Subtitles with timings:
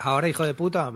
[0.00, 0.90] Ahora, hijo de puta.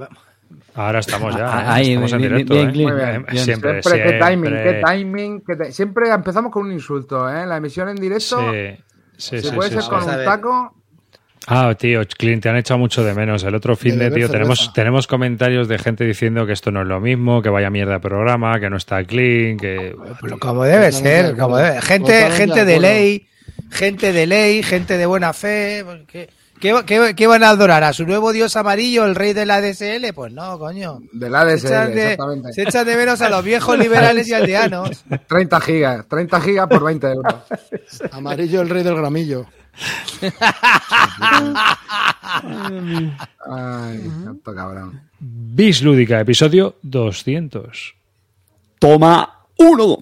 [0.75, 1.47] Ahora estamos ya.
[1.53, 1.65] Ah, ¿eh?
[1.69, 2.55] ahí, estamos en directo.
[2.55, 2.73] bien, ¿eh?
[2.73, 3.45] bien, Eh, bien.
[3.45, 5.43] Siempre, Siempre, qué timing, qué timing.
[5.47, 7.47] qué Siempre empezamos con un insulto, ¿eh?
[7.47, 8.77] La emisión en directo Sí,
[9.17, 9.91] sí, se sí, puede sí, ser sí.
[9.91, 10.75] con un taco.
[11.51, 13.43] Ah, tío, Clint, te han echado mucho de menos.
[13.43, 16.87] El otro fin de, tío, tenemos, tenemos comentarios de gente diciendo que esto no es
[16.87, 19.97] lo mismo, que vaya mierda de programa, que no está clean, que...
[20.21, 21.81] Pero como debe Totalmente ser, como debe.
[21.81, 23.29] Gente, Totalmente gente de ley,
[23.71, 25.85] gente de ley, gente de buena fe.
[25.87, 26.29] pues,
[26.61, 27.85] ¿Qué, qué, qué- qué van a adorar?
[27.85, 30.13] ¿A su nuevo dios amarillo, el rey de la DSL?
[30.15, 31.01] Pues no, coño.
[31.13, 32.53] Del ADSL, Se echan, de, exactamente.
[32.53, 35.05] se echan de menos a los viejos liberales y aldeanos.
[35.29, 37.35] 30 gigas, 30 gigas por 20 euros.
[38.13, 39.47] Amarillo el rey del gramillo.
[43.51, 45.01] Ay, tanto cabrón.
[45.21, 47.95] Bis Lúdica, episodio 200.
[48.79, 49.99] Toma uno.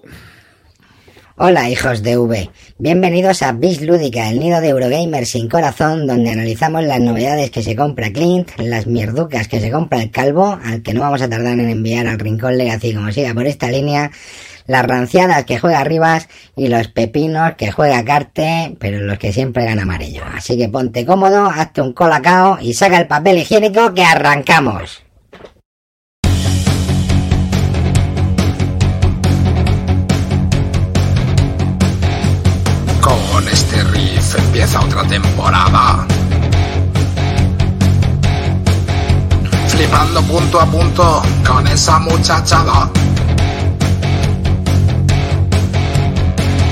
[1.39, 6.31] Hola hijos de V, bienvenidos a Bis Lúdica, el nido de Eurogamer sin corazón, donde
[6.31, 10.81] analizamos las novedades que se compra Clint, las mierducas que se compra el calvo, al
[10.81, 14.09] que no vamos a tardar en enviar al rincón Legacy como siga por esta línea,
[14.65, 19.63] las ranciadas que juega Rivas y los pepinos que juega Carte, pero los que siempre
[19.63, 20.23] gana amarillo.
[20.33, 25.06] Así que ponte cómodo, hazte un colacao y saca el papel higiénico que arrancamos.
[34.67, 36.05] Empieza otra temporada.
[39.67, 42.89] Flipando punto a punto con esa muchachada.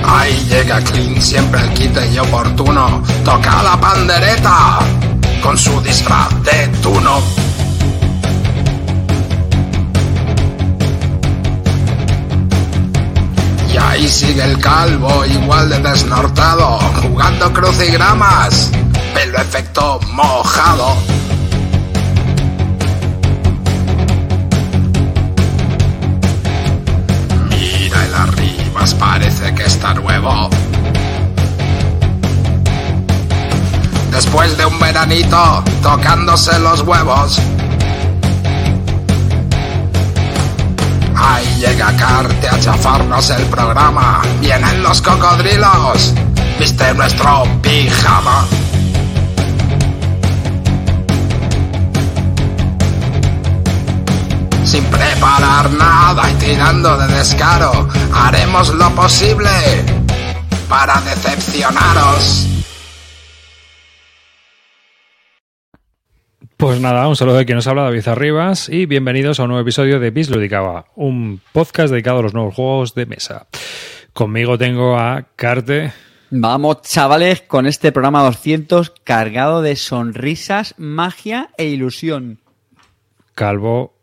[0.07, 3.01] Ahí llega Clean, siempre el quite y oportuno.
[3.23, 4.79] Toca la pandereta
[5.41, 7.21] con su disfraz de tuno.
[13.95, 18.69] Ahí sigue el calvo, igual de desnortado, jugando crucigramas,
[19.13, 20.97] pelo efecto mojado.
[27.49, 30.49] Mira el arribas, parece que está nuevo.
[34.11, 37.39] Después de un veranito, tocándose los huevos.
[41.15, 44.21] Ahí llega Carte a chafarnos el programa.
[44.39, 46.13] Vienen los cocodrilos.
[46.59, 48.45] Viste nuestro pijama.
[54.63, 59.49] Sin preparar nada y tirando de descaro, haremos lo posible
[60.67, 62.47] para decepcionaros.
[66.57, 69.61] Pues nada, un saludo de quien nos habla, David Arribas, y bienvenidos a un nuevo
[69.61, 73.47] episodio de Bis Ludicaba, un podcast dedicado a los nuevos juegos de mesa.
[74.13, 75.91] Conmigo tengo a Carte.
[76.31, 82.39] Vamos, chavales, con este programa 200 cargado de sonrisas, magia e ilusión.
[83.33, 83.95] Calvo,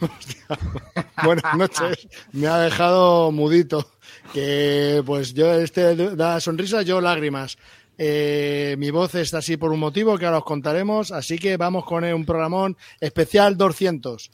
[1.24, 2.08] Buenas noches.
[2.32, 3.90] Me ha dejado mudito.
[4.32, 7.58] Que pues yo este da sonrisas, yo lágrimas.
[7.96, 11.84] Eh, mi voz está así por un motivo que ahora os contaremos, así que vamos
[11.84, 14.30] con un programón especial 200.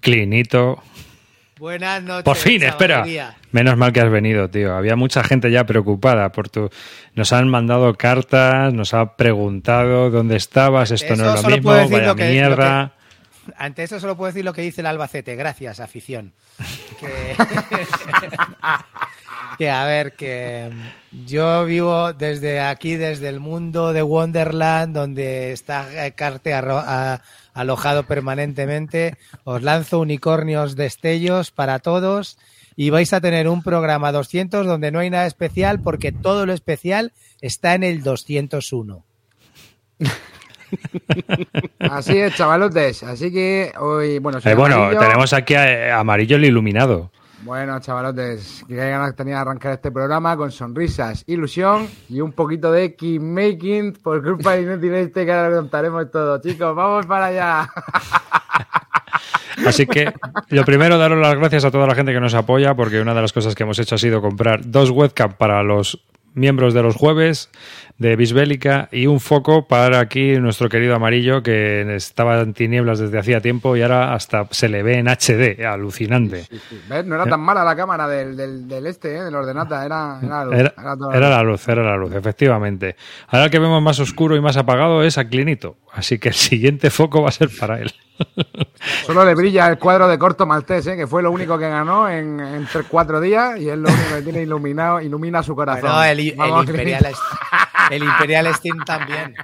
[0.00, 0.82] Clinito.
[1.58, 2.24] Buenas noches.
[2.24, 3.04] Por fin, espera.
[3.50, 4.74] Menos mal que has venido, tío.
[4.74, 6.68] Había mucha gente ya preocupada por tu.
[7.14, 11.70] Nos han mandado cartas, nos ha preguntado dónde estabas, esto Eso no es lo mismo,
[11.70, 12.92] vaya lo que- mierda.
[13.56, 15.36] Ante eso solo puedo decir lo que dice el Albacete.
[15.36, 16.32] Gracias, afición.
[16.98, 17.36] Que,
[19.58, 20.70] que, a ver, que
[21.24, 29.16] yo vivo desde aquí, desde el mundo de Wonderland, donde está Carte alojado permanentemente.
[29.44, 32.36] Os lanzo unicornios destellos para todos
[32.76, 36.52] y vais a tener un programa 200 donde no hay nada especial porque todo lo
[36.52, 39.04] especial está en el 201.
[41.78, 43.02] Así es, chavalotes.
[43.02, 45.00] Así que hoy, bueno, soy Eh, bueno, Amarillo.
[45.00, 47.10] tenemos aquí a, eh, Amarillo el Iluminado.
[47.46, 52.72] Bueno, chavalotes, que ganas tenía de arrancar este programa con sonrisas, ilusión y un poquito
[52.72, 56.40] de making por culpa de inútil este que ahora contaremos todo.
[56.40, 57.70] Chicos, vamos para allá.
[59.64, 60.12] Así que
[60.48, 63.22] lo primero, daros las gracias a toda la gente que nos apoya, porque una de
[63.22, 66.04] las cosas que hemos hecho ha sido comprar dos webcam para los
[66.34, 67.48] miembros de los jueves
[67.98, 73.18] de Bisbélica y un foco para aquí nuestro querido amarillo que estaba en tinieblas desde
[73.18, 76.46] hacía tiempo y ahora hasta se le ve en HD, alucinante.
[76.88, 77.06] ¿Ves?
[77.06, 79.22] No era tan mala la cámara del, del, del este, ¿eh?
[79.24, 81.36] del ordenata, era, era, la luz, Era, era toda era luz.
[81.36, 82.96] la luz, era la luz, efectivamente.
[83.28, 86.34] Ahora el que vemos más oscuro y más apagado es a Clinito, así que el
[86.34, 87.92] siguiente foco va a ser para él.
[89.06, 90.96] Solo le brilla el cuadro de corto maltés, ¿eh?
[90.96, 94.16] que fue lo único que ganó en, en tres, cuatro días y es lo único
[94.16, 95.90] que tiene iluminado, ilumina su corazón.
[95.90, 97.06] Bueno, el, Imperial,
[97.90, 99.34] el Imperial Steam también.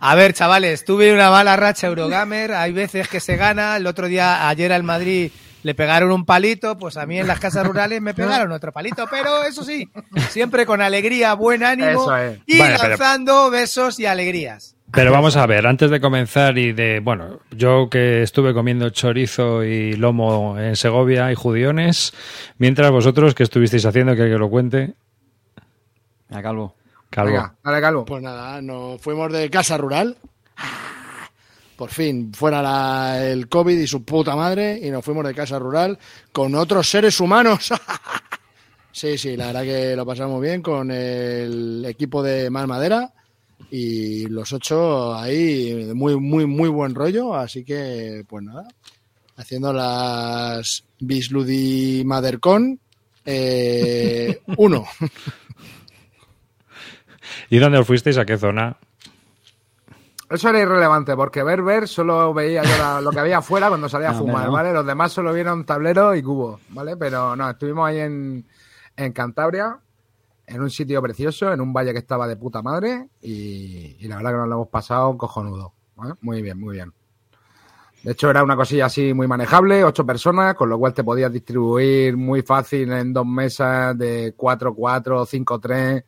[0.00, 4.06] A ver, chavales, tuve una mala racha Eurogamer, hay veces que se gana, el otro
[4.06, 5.30] día, ayer al Madrid
[5.62, 9.06] le pegaron un palito, pues a mí en las casas rurales me pegaron otro palito,
[9.10, 9.90] pero eso sí,
[10.30, 12.38] siempre con alegría, buen ánimo Eso es.
[12.46, 14.74] y Vale, pero- lanzando besos y alegrías.
[14.92, 19.62] Pero vamos a ver, antes de comenzar y de, bueno, yo que estuve comiendo chorizo
[19.62, 22.12] y lomo en Segovia y judiones,
[22.58, 24.94] mientras vosotros que estuvisteis haciendo, que, que lo cuente,
[26.32, 26.74] A calvo.
[27.10, 27.32] Calvo.
[27.32, 28.04] Venga, dale, Calvo.
[28.04, 30.16] Pues nada, nos fuimos de casa rural.
[31.76, 35.58] Por fin, fuera la- el COVID y su puta madre, y nos fuimos de casa
[35.58, 35.98] rural
[36.30, 37.72] con otros seres humanos.
[38.92, 43.10] sí, sí, la verdad que lo pasamos bien con el equipo de Más Madera
[43.70, 47.34] y los ocho ahí, de muy, muy, muy buen rollo.
[47.34, 48.68] Así que, pues nada,
[49.36, 52.78] haciendo las Bisludi Madercon
[53.24, 54.84] eh, uno.
[57.50, 58.16] ¿Y dónde os fuisteis?
[58.18, 58.76] ¿A qué zona?
[60.30, 63.88] Eso era irrelevante, porque ver, ver, solo veía yo la- lo que había afuera cuando
[63.88, 64.48] salía a fumar.
[64.52, 64.72] ¿vale?
[64.72, 66.96] Los demás solo vieron tablero y cubo, ¿vale?
[66.96, 68.46] Pero no, estuvimos ahí en,
[68.96, 69.76] en Cantabria,
[70.46, 74.16] en un sitio precioso, en un valle que estaba de puta madre, y, y la
[74.18, 76.14] verdad que nos lo hemos pasado cojonudo, ¿vale?
[76.20, 76.92] Muy bien, muy bien.
[78.04, 81.32] De hecho, era una cosilla así muy manejable, ocho personas, con lo cual te podías
[81.32, 86.04] distribuir muy fácil en dos mesas de 4-4, 5-3.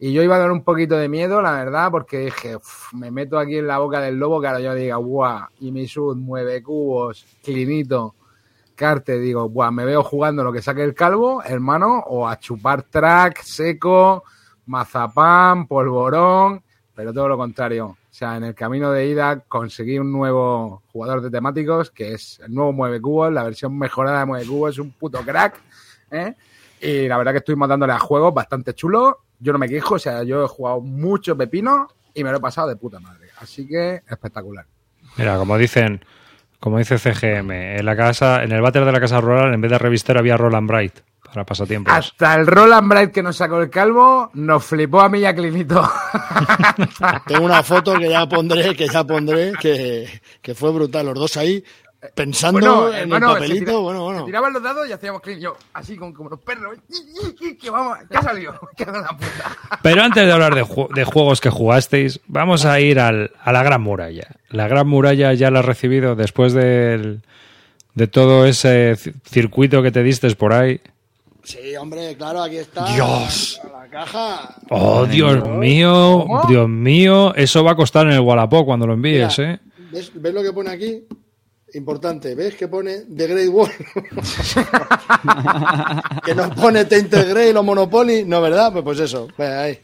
[0.00, 3.10] Y yo iba a dar un poquito de miedo, la verdad, porque dije, "Uf, me
[3.10, 6.16] meto aquí en la boca del lobo, que ahora yo diga, guau, y mi sud,
[6.16, 8.14] mueve cubos, clinito,
[8.76, 12.84] carte, digo, guau, me veo jugando lo que saque el calvo, hermano, o a chupar
[12.84, 14.22] track, seco,
[14.66, 16.62] mazapán, polvorón,
[16.94, 17.86] pero todo lo contrario.
[17.86, 22.40] O sea, en el camino de ida conseguí un nuevo jugador de temáticos, que es
[22.40, 25.60] el nuevo Mueve Cubos, la versión mejorada de Mueve Cubos, es un puto crack,
[26.10, 26.34] ¿eh?
[26.80, 29.14] Y la verdad que estuvimos dándole a juegos bastante chulos.
[29.40, 32.40] Yo no me quejo, o sea, yo he jugado mucho pepino y me lo he
[32.40, 33.28] pasado de puta madre.
[33.38, 34.66] Así que espectacular.
[35.16, 36.04] Mira, como dicen,
[36.60, 39.70] como dice CGM, en la casa, en el váter de la casa rural, en vez
[39.70, 41.92] de revistar había Roland Bright para pasatiempos.
[41.92, 45.34] Hasta el Roland Bright que nos sacó el calvo nos flipó a mí y a
[45.34, 45.88] Clinito.
[47.26, 50.08] Tengo una foto que ya pondré, que ya pondré, que,
[50.40, 51.06] que fue brutal.
[51.06, 51.62] Los dos ahí
[52.14, 53.64] pensando Bueno, en hermano, el papelito.
[53.64, 54.24] tira- bueno, bueno.
[54.24, 55.40] tiraban los dados y hacíamos clean.
[55.40, 56.76] Yo, así como, como los perros.
[57.60, 58.52] Que vamos, ¿qué ha salido?
[58.52, 59.78] Me cago en la puta.
[59.82, 63.52] Pero antes de hablar de, ju- de juegos que jugasteis, vamos a ir al- a
[63.52, 64.28] la Gran Muralla.
[64.50, 67.22] La Gran Muralla ya la has recibido después del-
[67.94, 70.80] de todo ese ci- circuito que te diste por ahí.
[71.42, 72.84] Sí, hombre, claro, aquí está.
[72.92, 73.60] Dios.
[73.72, 74.54] La caja.
[74.70, 76.42] Oh, Dios mío, ¿Cómo?
[76.46, 79.58] Dios mío, eso va a costar en el Wallapop cuando lo envíes, Mira, ¿eh?
[79.90, 81.04] ¿ves, ves lo que pone aquí?
[81.74, 83.70] Importante, ¿ves que pone The Great Wall?
[86.24, 88.72] que no pone Tainted Grey o Monopoly, no, ¿verdad?
[88.72, 89.78] Pues, pues eso, pues ahí.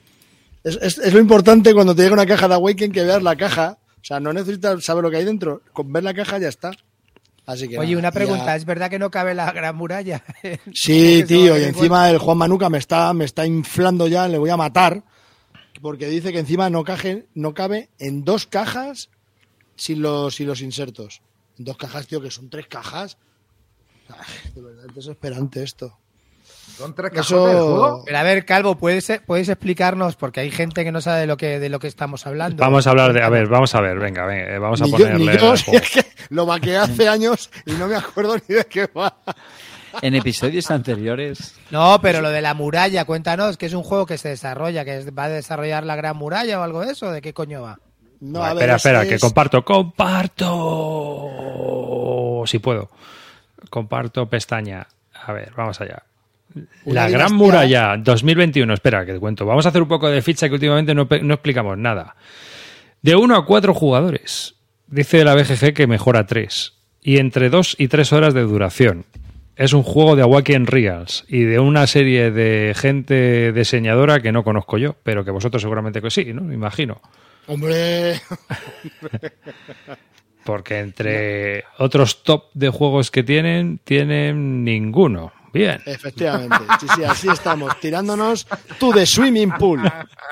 [0.62, 3.36] Es, es- es lo importante cuando te llega una caja de Awaken que veas la
[3.36, 3.78] caja.
[4.00, 5.62] O sea, no necesitas saber lo que hay dentro.
[5.72, 6.70] Con ver la caja ya está.
[7.46, 10.24] Así que Oye, nada, una pregunta, ya- ¿es verdad que no cabe la gran muralla?
[10.72, 14.48] Sí, tío, y encima el Juan Manuca me está, me está inflando ya, le voy
[14.48, 15.02] a matar,
[15.82, 19.10] porque dice que encima no, caje, no cabe en dos cajas
[19.76, 21.20] sin los, sin los insertos.
[21.56, 23.16] Dos cajas, tío, que son tres cajas.
[24.08, 25.96] Ay, de verdad, es desesperante esto.
[26.76, 28.02] Son tres Eso- cajones del juego.
[28.04, 30.16] Pero a ver, Calvo, ¿puedes, ¿puedes explicarnos?
[30.16, 32.60] Porque hay gente que no sabe de lo que, de lo que estamos hablando.
[32.60, 33.22] Vamos a hablar de.
[33.22, 35.32] A ver, vamos a ver, venga, venga, vamos a Ni yo, ponerle.
[35.34, 38.64] ni yo, si es que lo vaqueé hace años y no me acuerdo ni de
[38.64, 39.16] qué va.
[40.02, 41.54] En episodios anteriores.
[41.70, 45.08] No, pero lo de la muralla, cuéntanos, que es un juego que se desarrolla, que
[45.12, 47.78] va a desarrollar la gran muralla o algo de eso, ¿de qué coño va?
[48.20, 49.64] No, Va, a ver, espera, es- espera, que comparto,
[51.64, 52.44] comparto.
[52.46, 52.90] Si puedo.
[53.70, 54.86] Comparto pestaña.
[55.26, 56.02] A ver, vamos allá.
[56.84, 58.74] Una La Gran Muralla 2021.
[58.74, 59.44] Espera, que te cuento.
[59.46, 62.14] Vamos a hacer un poco de ficha que últimamente no, no explicamos nada.
[63.02, 64.54] De 1 a 4 jugadores.
[64.86, 66.74] Dice la BGG que mejora 3.
[67.02, 69.04] Y entre 2 y 3 horas de duración.
[69.56, 74.42] Es un juego de Awaken Reals y de una serie de gente diseñadora que no
[74.42, 76.40] conozco yo, pero que vosotros seguramente que sí, ¿no?
[76.42, 77.00] Me imagino.
[77.46, 78.20] Hombre,
[80.44, 85.32] Porque entre otros top de juegos que tienen, tienen ninguno.
[85.52, 85.80] Bien.
[85.86, 86.56] efectivamente.
[86.80, 88.46] Sí, sí, así estamos, tirándonos
[88.78, 89.80] to the swimming pool.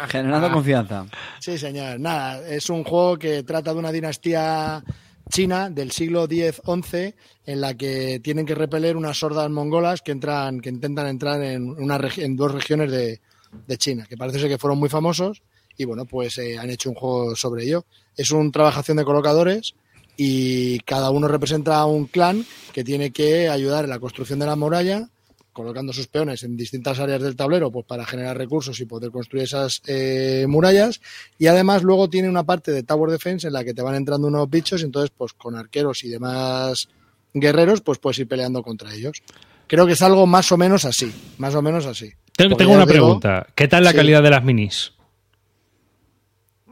[0.09, 1.07] Generando confianza.
[1.39, 1.99] Sí, señor.
[2.01, 4.83] Nada, es un juego que trata de una dinastía
[5.31, 7.15] china del siglo X-XI
[7.47, 11.71] en la que tienen que repeler unas hordas mongolas que entran, que intentan entrar en,
[11.71, 13.21] una en dos regiones de,
[13.67, 15.43] de China, que parece ser que fueron muy famosos
[15.77, 17.85] y bueno, pues eh, han hecho un juego sobre ello.
[18.17, 19.75] Es un trabajación de colocadores
[20.17, 24.47] y cada uno representa a un clan que tiene que ayudar en la construcción de
[24.47, 25.09] la muralla
[25.55, 29.45] colocando sus peones en distintas áreas del tablero pues para generar recursos y poder construir
[29.45, 31.01] esas eh, murallas
[31.39, 34.29] y además luego tiene una parte de Tower Defense en la que te van entrando
[34.29, 36.89] unos bichos y entonces pues con arqueros y demás
[37.35, 39.23] guerreros pues puedes ir peleando contra ellos.
[39.67, 42.11] Creo que es algo más o menos así, más o menos así.
[42.37, 43.47] Tengo, una digo- pregunta.
[43.55, 43.97] ¿Qué tal la Sí.
[43.97, 44.93] calidad de las minis?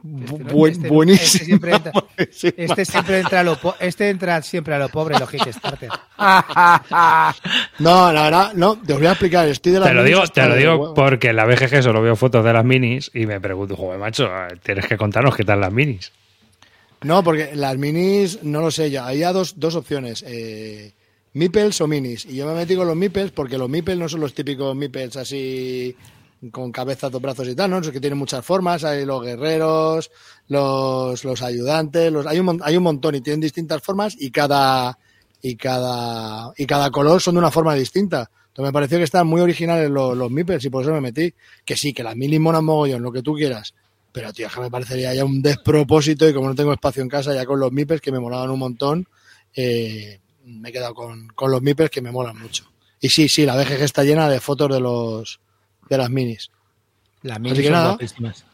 [0.03, 1.25] Este- buen- este- buenísimo.
[1.31, 1.91] este siempre entra-.
[2.57, 5.89] Este siempre entra a lo, po- este entra siempre a lo pobre, los Kickstarter.
[7.79, 9.47] No, la verdad, no, te os voy a explicar.
[9.47, 10.93] Estoy de la Te lo digo, te lo digo huevo.
[10.93, 14.29] porque en la BGG solo veo fotos de las minis y me pregunto, joder, macho,
[14.63, 16.11] tienes que contarnos qué tal las minis.
[17.01, 19.07] No, porque las minis, no lo sé ya.
[19.07, 20.23] Había dos, dos opciones.
[20.27, 20.93] Eh,
[21.33, 22.25] o minis.
[22.25, 25.15] Y yo me metí con los Meeples porque los Meeples no son los típicos Meeples
[25.17, 25.95] así
[26.49, 27.83] con cabeza, dos brazos y tal, ¿no?
[27.83, 28.83] Son que tienen muchas formas.
[28.83, 30.09] Hay los guerreros,
[30.47, 34.97] los, los ayudantes, los, hay, un, hay un montón y tienen distintas formas y cada,
[35.41, 38.31] y cada, y cada color son de una forma distinta.
[38.47, 41.33] Entonces me pareció que estaban muy originales los, los Meeples y por eso me metí.
[41.63, 43.73] Que sí, que las minis monan mogollón, lo que tú quieras.
[44.11, 47.33] Pero, tío, que me parecería ya un despropósito y como no tengo espacio en casa,
[47.33, 49.07] ya con los Meeples que me molaban un montón,
[49.55, 52.65] eh, me he quedado con, con los Meeples que me molan mucho.
[52.99, 55.39] Y sí, sí, la BGG está llena de fotos de los
[55.89, 56.49] de las minis.
[57.23, 57.87] Las Así minis que son nada.
[57.89, 58.45] guapísimas.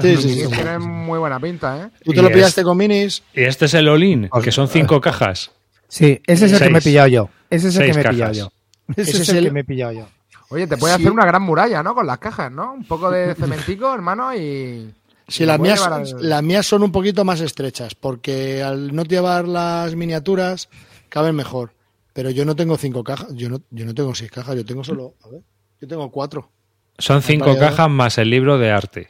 [0.00, 0.48] Sí, sí, sí.
[0.48, 1.90] Tienen muy buena pinta, ¿eh?
[2.04, 3.22] ¿Tú Y te lo es- pillaste con minis?
[3.34, 5.50] Y este es el Olin, que son cinco cajas.
[5.88, 6.72] Sí, ese es el que Seis.
[6.72, 7.28] me he pillado yo.
[7.50, 8.36] Ese es el Seis que me he pillado cajas.
[8.38, 8.52] yo.
[8.96, 10.06] Ese, Ese es el, el- que me he pillado yo.
[10.48, 11.02] Oye, te puedes Sí.
[11.02, 11.94] hacer una gran muralla, ¿no?
[11.94, 12.72] Con las cajas, ¿no?
[12.74, 14.92] Un poco de cementico, hermano, y...
[15.26, 18.94] Sí, y las mías, llevar al- las mías son un poquito más estrechas, porque al
[18.94, 20.68] no llevar las miniaturas
[21.08, 21.72] caben mejor.
[22.12, 24.84] Pero yo no tengo cinco cajas, yo no, yo no tengo seis cajas, yo tengo
[24.84, 25.40] solo, a ver,
[25.80, 26.50] yo tengo cuatro.
[26.98, 29.08] Son cinco cajas más el libro de arte.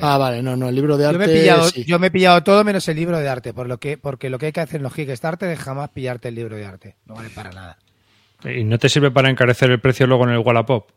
[0.00, 1.18] Ah, vale, no, no, el libro de Yo arte.
[1.18, 1.84] me, he pillado, sí.
[1.84, 4.36] yo me he pillado todo menos el libro de arte, por lo que, porque lo
[4.38, 6.96] que hay que hacer en los Kickstarter es jamás pillarte el libro de arte.
[7.06, 7.78] No vale para nada.
[8.44, 10.90] ¿Y no te sirve para encarecer el precio luego en el Wallapop?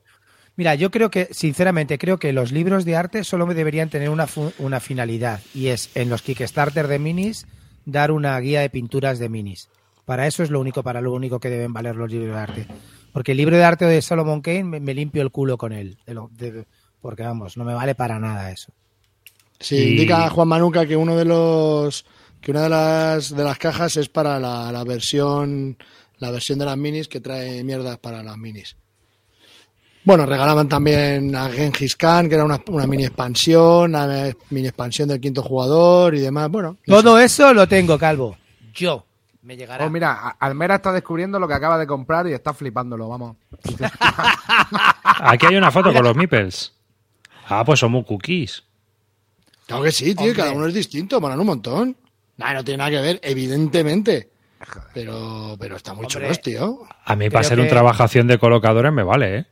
[0.55, 4.25] Mira, yo creo que, sinceramente, creo que los libros de arte solo deberían tener una,
[4.27, 7.45] fu- una finalidad y es en los Kickstarter de minis
[7.85, 9.69] dar una guía de pinturas de minis.
[10.05, 12.67] Para eso es lo único, para lo único que deben valer los libros de arte.
[13.13, 15.97] Porque el libro de arte de Solomon Kane me, me limpio el culo con él.
[16.05, 16.65] de lo- de-
[17.01, 18.71] porque vamos, no me vale para nada eso.
[19.59, 22.05] Sí, Y- indica Juan Manuca que uno de los
[22.41, 25.77] que una de las de las cajas es para la, la versión
[26.17, 28.75] la versión de las minis que trae mierdas para las minis.
[30.05, 35.07] Bueno, regalaban también a Genghis Khan, que era una, una mini expansión, una mini expansión
[35.07, 36.49] del quinto jugador y demás.
[36.49, 38.35] Bueno, no Todo eso lo tengo, Calvo.
[38.73, 39.05] Yo.
[39.43, 39.85] Me llegará.
[39.85, 43.35] Oh, mira, Almera está descubriendo lo que acaba de comprar y está flipándolo, vamos.
[45.03, 46.73] Aquí hay una foto con los meeples.
[47.49, 48.51] Ah, pues son muy cookies.
[48.55, 48.63] sé.
[49.67, 51.97] Claro que sí, tío, cada uno es distinto, molan un montón.
[52.37, 54.29] Nah, no tiene nada que ver, evidentemente.
[54.93, 56.79] Pero, pero está muy chulos, tío.
[57.05, 59.45] A mí Creo para ser un que- trabajación de colocadores me vale, ¿eh?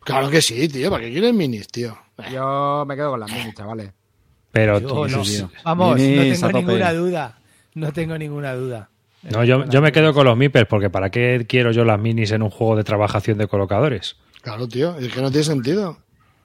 [0.00, 0.90] Claro que sí, tío.
[0.90, 1.96] ¿Para qué quieres minis, tío?
[2.32, 3.90] Yo me quedo con las minis, chavales.
[4.50, 5.22] Pero Yo tú- no.
[5.22, 5.50] tío.
[5.64, 7.38] Vamos, Minis no tengo ninguna duda.
[7.74, 8.88] No tengo ninguna duda.
[9.30, 12.30] No, yo, yo me quedo con los meeples porque ¿para qué quiero yo las minis
[12.32, 14.16] en un juego de trabajación de colocadores?
[14.42, 14.96] Claro, tío.
[14.98, 15.98] Es que no tiene sentido.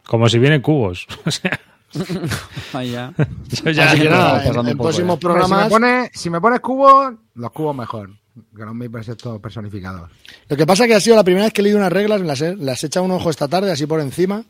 [0.06, 1.06] Como si vienen cubos.
[1.26, 3.14] O sea, ya.
[3.64, 4.80] yo ya- Así que nada, en, en próximos eh.
[4.80, 5.70] Hombre, si, me programas.
[5.70, 8.12] pones, si me pones cubos, los cubos mejor.
[8.56, 8.76] Que los
[9.10, 10.10] estos personificados.
[10.48, 12.22] Lo que pasa es que ha sido la primera vez que he leído unas reglas,
[12.22, 14.44] las he, las he echado un ojo esta tarde, así por encima,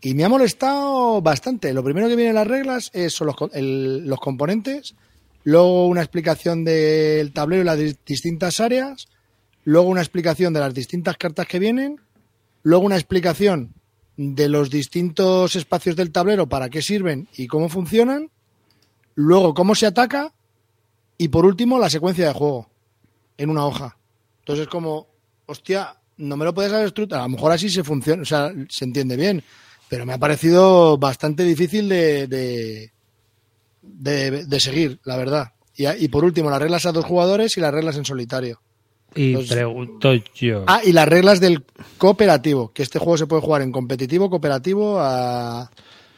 [0.00, 1.72] y me ha molestado bastante.
[1.74, 4.94] Lo primero que viene en las reglas es, son los, el- los componentes,
[5.44, 9.08] luego una explicación del tablero y las dis- distintas áreas,
[9.64, 12.00] luego una explicación de las distintas cartas que vienen,
[12.62, 13.74] luego una explicación
[14.16, 18.30] de los distintos espacios del tablero, para qué sirven y cómo funcionan,
[19.14, 20.32] luego cómo se ataca,
[21.16, 22.68] y por último la secuencia de juego
[23.36, 23.96] en una hoja.
[24.40, 25.06] Entonces es como,
[25.46, 27.24] hostia, no me lo puedes haber estructurado.
[27.24, 29.42] A lo mejor así se funciona, o sea, se entiende bien.
[29.88, 32.92] Pero me ha parecido bastante difícil de,
[33.94, 35.52] de- de seguir, la verdad.
[35.76, 38.60] Y, por último, las reglas a dos jugadores y las reglas en solitario.
[39.14, 40.64] Y pregunto yo.
[40.66, 41.64] Ah, y las reglas del
[41.98, 45.70] cooperativo, que este juego se puede jugar en competitivo, cooperativo, a,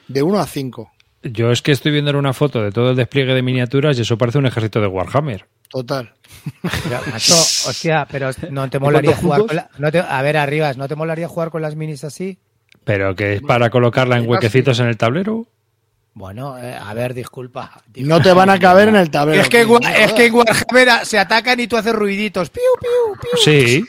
[0.08, 0.90] de 1 a 5.
[1.22, 4.02] Yo es que estoy viendo en una foto de todo el despliegue de miniaturas y
[4.02, 5.46] eso parece un ejército de Warhammer.
[5.68, 6.12] Total.
[6.60, 7.34] Pero, macho,
[7.68, 10.96] hostia, pero no te molaría jugar con la- no te- A ver, Arribas, ¿no te
[10.96, 12.38] molaría jugar con las minis así?
[12.84, 15.46] Pero que es para colocarla en huequecitos en el tablero.
[16.14, 17.82] Bueno, eh, a ver, disculpa.
[17.96, 19.40] No te van a caber en el tablero.
[19.40, 20.34] Es que, es que en.
[20.34, 22.50] Warhammer se atacan y tú haces ruiditos.
[22.50, 23.30] Piu, piu, piu.
[23.42, 23.82] Sí,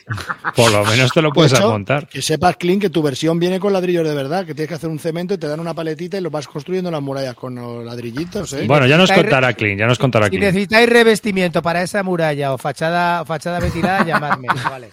[0.55, 2.07] por lo menos te lo De puedes hecho, montar.
[2.07, 4.89] Que sepas, Clint, que tu versión viene con ladrillos de verdad, que tienes que hacer
[4.89, 7.55] un cemento y te dan una paletita y lo vas construyendo en las murallas con
[7.55, 8.63] los ladrillitos, ¿eh?
[8.67, 12.57] Bueno, ya nos contará Clean, ya nos contará Si necesitáis revestimiento para esa muralla o
[12.57, 14.47] fachada, o fachada ventilada, llamadme.
[14.69, 14.91] Vale.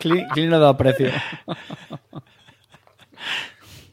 [0.00, 1.12] Clean, Clean no da precio.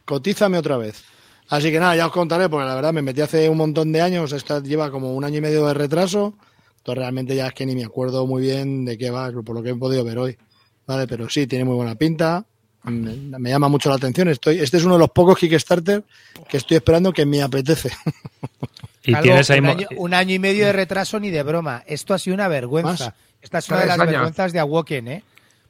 [0.05, 1.03] Cotízame otra vez.
[1.51, 4.01] Así que nada, ya os contaré, porque la verdad me metí hace un montón de
[4.01, 6.34] años, esta lleva como un año y medio de retraso,
[6.77, 9.62] entonces realmente ya es que ni me acuerdo muy bien de qué va, por lo
[9.62, 10.38] que he podido ver hoy.
[10.88, 12.46] Vale, pero sí, tiene muy buena pinta,
[12.84, 16.05] me, me llama mucho la atención, estoy, este es uno de los pocos Kickstarter
[16.50, 17.91] que estoy esperando que me apetece.
[19.03, 21.84] Y Calvo, tienes ahí un, año, un año y medio de retraso ni de broma.
[21.88, 23.05] Esto ha sido una vergüenza.
[23.05, 23.13] ¿Más?
[23.41, 24.12] Esta es una de las años.
[24.12, 25.24] vergüenzas de Awoken, ¿eh?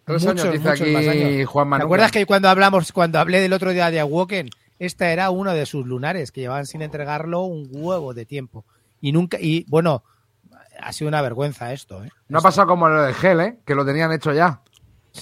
[0.04, 1.48] Tres Muchos, años, dice muchos aquí más años.
[1.48, 1.86] Juan ¿Te Manuel.
[1.86, 4.50] acuerdas que cuando hablamos, cuando hablé del otro día de Awoken,
[4.86, 8.66] esta era uno de sus lunares, que llevaban sin entregarlo un huevo de tiempo.
[9.00, 10.04] Y nunca, y bueno,
[10.80, 12.10] ha sido una vergüenza esto, ¿eh?
[12.30, 13.60] No ha pasado como lo de Gel, ¿eh?
[13.66, 14.62] Que lo tenían hecho ya.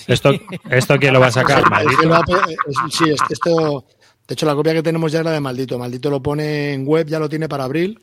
[0.08, 0.32] Esto,
[0.70, 2.02] esto quién lo va a sacar, maldito.
[2.92, 3.86] sí, es- esto,
[4.28, 6.86] de hecho la copia que tenemos ya es la de Maldito, Maldito lo pone en
[6.88, 8.00] web, ya lo tiene para abril,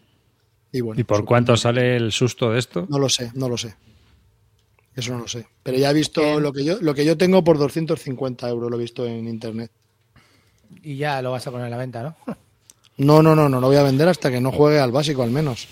[0.72, 1.00] y bueno.
[1.00, 2.86] ¿Y por cuánto sale el susto de esto?
[2.90, 3.76] No lo sé, no lo sé.
[4.94, 5.46] Eso no lo sé.
[5.62, 8.76] Pero ya he visto lo que yo lo que yo tengo por 250 euros, lo
[8.76, 9.70] he visto en internet.
[10.82, 12.16] Y ya lo vas a poner a la venta, ¿no?
[12.98, 15.30] No, no, no, no lo voy a vender hasta que no juegue al básico, al
[15.30, 15.68] menos.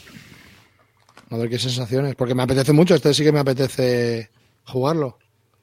[1.30, 2.14] A ver qué sensaciones.
[2.16, 4.30] Porque me apetece mucho, este sí que me apetece
[4.66, 5.18] jugarlo.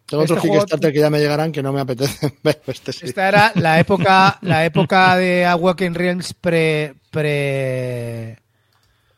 [0.08, 2.92] Tengo Este otros juego- Kickstarter que ya me llegarán que no me apetecen ver, este
[2.92, 3.06] sí.
[3.06, 8.38] Esta era la época, la época de Awoken Realms pre, pre,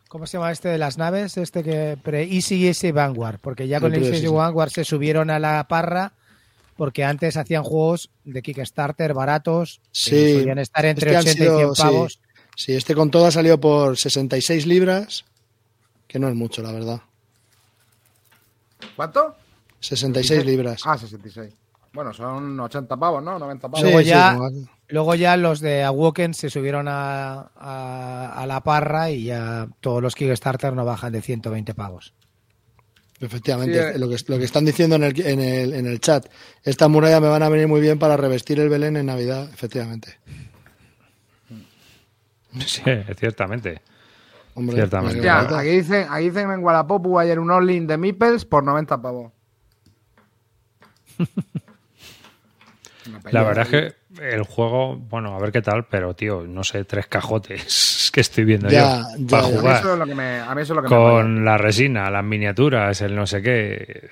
[0.08, 1.38] ¿cómo se llama este de las naves?
[1.38, 4.27] Este que pre Easy Easy Vanguard, porque ya con El Easy.
[4.27, 6.12] Vanguard se subieron a la parra,
[6.75, 11.44] porque antes hacían juegos de Kickstarter baratos, que Sí, solían estar entre este han 80
[11.44, 12.20] y sido- 100 pavos.
[12.56, 15.25] Sí, sí, este con todo ha salido por 66 libras,
[16.08, 17.01] que no es mucho, la verdad.
[18.96, 19.36] ¿Cuánto?
[19.80, 20.82] 66 libras.
[20.86, 21.53] Ah, 66.
[21.94, 23.38] Bueno, son 80 pavos, ¿no?
[23.38, 23.82] 90 pavos.
[23.84, 24.50] Luego Sí, sí, ya- como-
[24.89, 30.03] Luego ya los de Awoken se subieron a, a, a la parra y ya todos
[30.03, 32.13] los Kickstarter no bajan de 120 pavos.
[33.25, 34.00] Efectivamente, Sí, eh.
[34.00, 36.25] lo, que, lo que están diciendo en el, en, el, en el chat.
[36.63, 40.18] Esta muralla me van a venir muy bien para revestir el Belén en Navidad, efectivamente.
[42.65, 42.82] Sí,
[43.18, 43.82] ciertamente.
[44.56, 45.18] Hombre, Ciertamente.
[45.20, 45.60] encanta.
[45.60, 49.32] aquí dicen, aquí dicen en Wallapop hubo ayer un all-in de Meeples por 90 pavos.
[53.32, 56.86] La verdad es que el juego, bueno, a ver qué tal, pero tío, no sé,
[56.86, 57.63] tres cajotes
[58.13, 59.47] que estoy viendo Ya, yo ya, para ya.
[59.47, 59.80] A mí jugar.
[59.80, 61.12] eso es lo que me, a mí eso es lo que me mola.
[61.13, 64.10] Con la resina, las miniaturas, el no sé qué.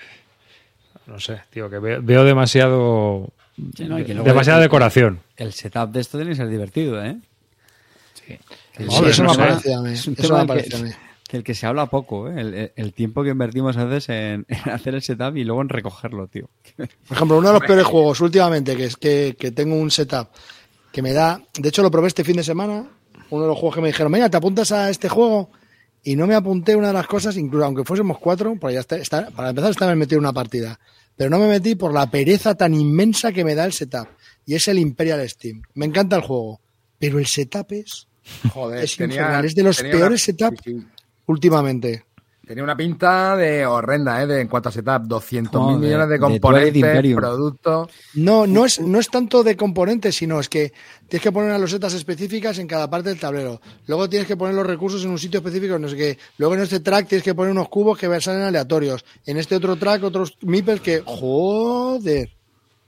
[1.06, 3.30] No sé, tío, que veo, veo demasiado.
[3.78, 5.20] Sí, no, y que luego demasiada el- decoración.
[5.38, 7.18] El setup de esto tiene que ser divertido, ¿eh?
[8.16, 8.38] Sí.
[8.74, 9.92] Que Sí, el- eso no me parece a mí.
[9.94, 10.90] Es un Eso tema me que- a mí.
[11.28, 12.74] que el que se habla poco, ¿eh?
[12.76, 16.26] el tiempo que invertimos a veces en, en hacer el setup y luego en recogerlo,
[16.28, 16.50] tío.
[16.76, 16.88] Por
[17.18, 20.30] ejemplo, uno de los peores juegos últimamente que es que, que tengo un setup
[20.92, 21.40] que me da.
[21.60, 22.86] De hecho, lo probé este fin de semana.
[23.32, 25.50] Uno de los juegos que me dijeron, venga, te apuntas a este juego.
[26.04, 28.98] Y no me apunté una de las cosas, incluso aunque fuésemos cuatro, porque ya está,
[28.98, 30.80] está- para empezar estaba metido en una partida.
[31.16, 34.08] Pero no me metí por la pereza tan inmensa que me da el setup.
[34.46, 35.62] Y es el Imperial Steam.
[35.76, 36.60] Me encanta el juego.
[36.98, 38.08] Pero el setup es
[38.54, 40.56] Joder, es infernal, es de los peores una- setup.
[40.64, 40.86] sí, sí.
[41.28, 42.06] últimamente.
[42.46, 44.28] Tenía una pinta de horrenda, ¿eh?
[44.28, 47.20] De, en cuanto a setup, 200 Joder, mil millones de de componentes, Imperium.
[47.20, 47.90] productos.
[48.16, 50.74] No, no es, no es tanto de componentes, sino es que
[51.08, 53.62] tienes que poner las losetas específicas en cada parte del tablero.
[53.86, 56.18] Luego tienes que poner los recursos en un sitio específico, no sé qué.
[56.38, 59.06] Luego en este track tienes que poner unos cubos que salen aleatorios.
[59.26, 61.04] En este otro track, otros meeples que.
[61.06, 62.32] ¡Joder!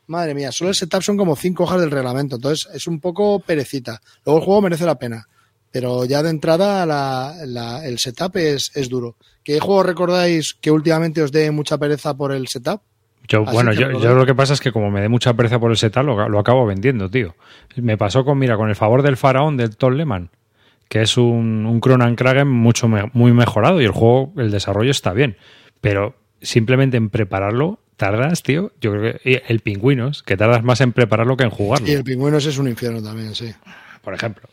[0.08, 3.40] Madre mía, solo el setup son como cinco hojas del reglamento, entonces es un poco
[3.40, 4.02] perecita.
[4.26, 5.28] Luego el juego merece la pena.
[5.74, 9.18] Pero ya de entrada la- la- el setup es, es duro.
[9.44, 12.82] ¿Qué juego recordáis que últimamente os dé mucha pereza por el setup?
[13.28, 15.72] Yo, Así bueno, yo, lo que pasa es que como me dé mucha pereza por
[15.72, 17.36] el setup, lo, lo acabo vendiendo, tío.
[17.76, 20.30] Me pasó con, mira, con el favor del faraón del Lehman,
[20.90, 24.92] que es un, un Cronan Kragen mucho me- muy mejorado y el juego, el desarrollo
[24.92, 25.38] está bien.
[25.82, 28.72] Pero simplemente en prepararlo tardas, tío.
[28.80, 32.04] Yo creo que el pingüinos, que tardas más en prepararlo que en jugarlo, Y el
[32.04, 33.52] pingüino ese es un infierno también, sí.
[34.04, 34.48] por ejemplo.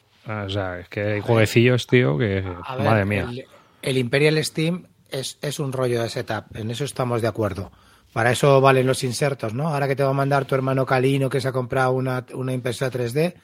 [0.46, 3.28] O sea, es que hay jueguecillos, tío, que A ver, madre mía.
[3.30, 3.46] El,
[3.82, 7.70] el Imperial Steam es, es un rollo de setup, en eso estamos de acuerdo.
[8.12, 9.68] Para eso valen los insertos, ¿no?
[9.68, 12.52] Ahora que te va a mandar tu hermano Calino que se ha comprado una, una
[12.52, 13.34] impresora 3D.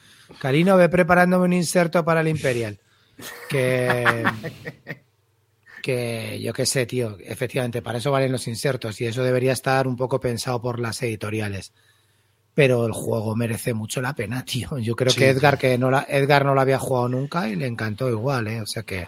[0.40, 2.80] Calino, ve preparándome un inserto para el Imperial.
[3.48, 4.24] Que,
[5.82, 7.16] que yo qué sé, tío.
[7.20, 11.00] Efectivamente, para eso valen los insertos y eso debería estar un poco pensado por las
[11.00, 11.72] editoriales.
[12.56, 14.78] Pero el juego merece mucho la pena, tío.
[14.78, 17.54] Yo creo Sí, que Edgar, que no la, Edgar no lo había jugado nunca y
[17.54, 18.62] le encantó igual, ¿eh?
[18.62, 19.06] O sea que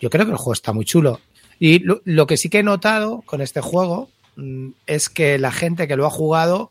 [0.00, 1.20] yo creo que el juego está muy chulo.
[1.58, 5.52] Y lo, lo que sí que he notado con este juego mm, es que la
[5.52, 6.70] gente que lo ha jugado,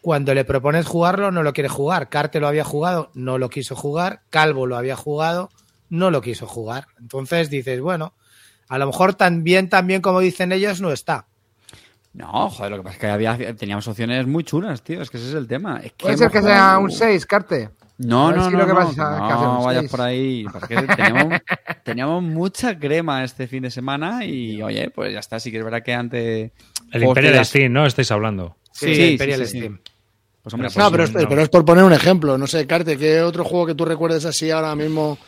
[0.00, 2.08] cuando le propones jugarlo, no lo quiere jugar.
[2.08, 4.22] Carte lo había jugado, no lo quiso jugar.
[4.30, 5.50] Calvo lo había jugado,
[5.90, 6.86] no lo quiso jugar.
[6.98, 8.14] Entonces dices, bueno,
[8.68, 11.26] a lo mejor tan bien, tan bien como dicen ellos, no está.
[12.18, 15.00] No, joder, lo que pasa es que había, teníamos opciones muy chulas, tío.
[15.00, 15.76] Es que ese es el tema.
[15.78, 17.70] Es que Puede ser que jugado- sea un 6, Carte.
[17.98, 20.44] No, no, si no, no, pasa no vayas por ahí.
[20.52, 21.40] Porque teníamos,
[21.84, 25.38] teníamos mucha crema este fin de semana y, oye, pues ya está.
[25.38, 26.50] Sí que es verdad que antes...
[26.92, 27.86] El Imperial ya- Steam, ¿no?
[27.86, 28.56] Estáis hablando.
[28.72, 29.58] Sí, Sí, Imperial sí, sí, sí.
[29.58, 29.80] Steam.
[30.42, 31.28] Pues hombre, Pero pues No, pero, es, no.
[31.28, 32.36] pero es por poner un ejemplo.
[32.38, 35.18] No sé, Carte, ¿qué otro juego que tú recuerdes así ahora mismo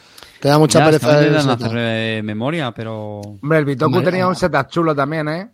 [0.41, 1.57] te da mucha ya pereza?
[1.73, 3.21] eh, memoria, pero...
[3.21, 4.29] Hombre, el Bitoku Hombre, tenía ah.
[4.29, 5.49] un setup chulo también, ¿eh?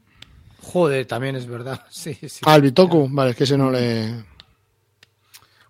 [0.72, 1.80] Joder, también es verdad.
[1.90, 2.40] Sí, sí.
[2.44, 3.08] Ah, el Bitoku.
[3.10, 4.24] Vale, es que ese no le...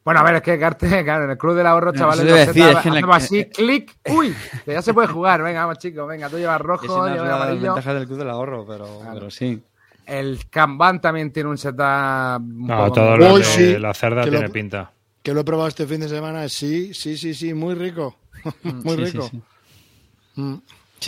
[0.04, 2.34] Bueno, a ver, es que Carte, claro, en el Club del Ahorro, No, chavales, los
[2.46, 5.42] decir, es que la- así, clic, uy, que ya se puede jugar.
[5.42, 7.62] Venga, vamos, chicos, venga, tú llevas rojo, yo de llevo las amarillo.
[7.74, 9.60] ventajas del Club del Ahorro, pero, pero sí.
[10.06, 12.40] El Kanban también tiene un setup.
[12.40, 14.92] No, todo lo de sí, la cerda lo- tiene pinta.
[15.24, 16.48] Que lo he probado este fin de semana.
[16.48, 18.16] Sí, sí, sí, sí, muy rico.
[18.62, 19.28] muy Sí, sí, rico.
[19.28, 19.42] sí.
[20.36, 20.54] Mm.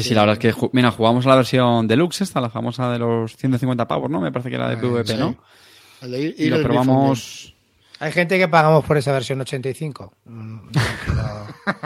[0.02, 2.90] Sí, sí, la verdad es que, mira, jugamos a la versión deluxe esta, la famosa
[2.90, 4.20] de los 150 pavos, ¿no?
[4.20, 5.16] Me parece que era de PvP, sí.
[5.18, 5.36] ¿no?
[6.02, 7.54] El de Ir- Y lo probamos...
[8.00, 10.12] Hay gente que pagamos por esa versión 85.
[10.26, 10.58] Mm,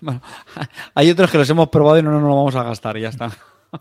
[0.00, 0.20] Bueno,
[0.94, 3.08] hay otros que los hemos probado y no nos lo vamos a gastar, y ya
[3.10, 3.30] está.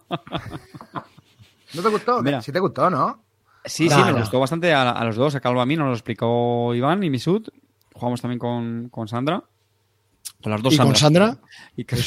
[1.74, 2.22] ¿No te gustó?
[2.22, 2.41] Mira.
[2.41, 3.24] Sí te gustó, ¿no?
[3.65, 4.17] Sí, sí, nos no.
[4.20, 7.10] gustó bastante a, a los dos, a Calvo a mí, nos lo explicó Iván y
[7.10, 7.50] Misut.
[7.94, 9.44] Jugamos también con, con Sandra.
[10.44, 10.96] Con las dos ¿Y con.
[10.96, 11.38] Sandra?
[11.76, 12.00] Y con-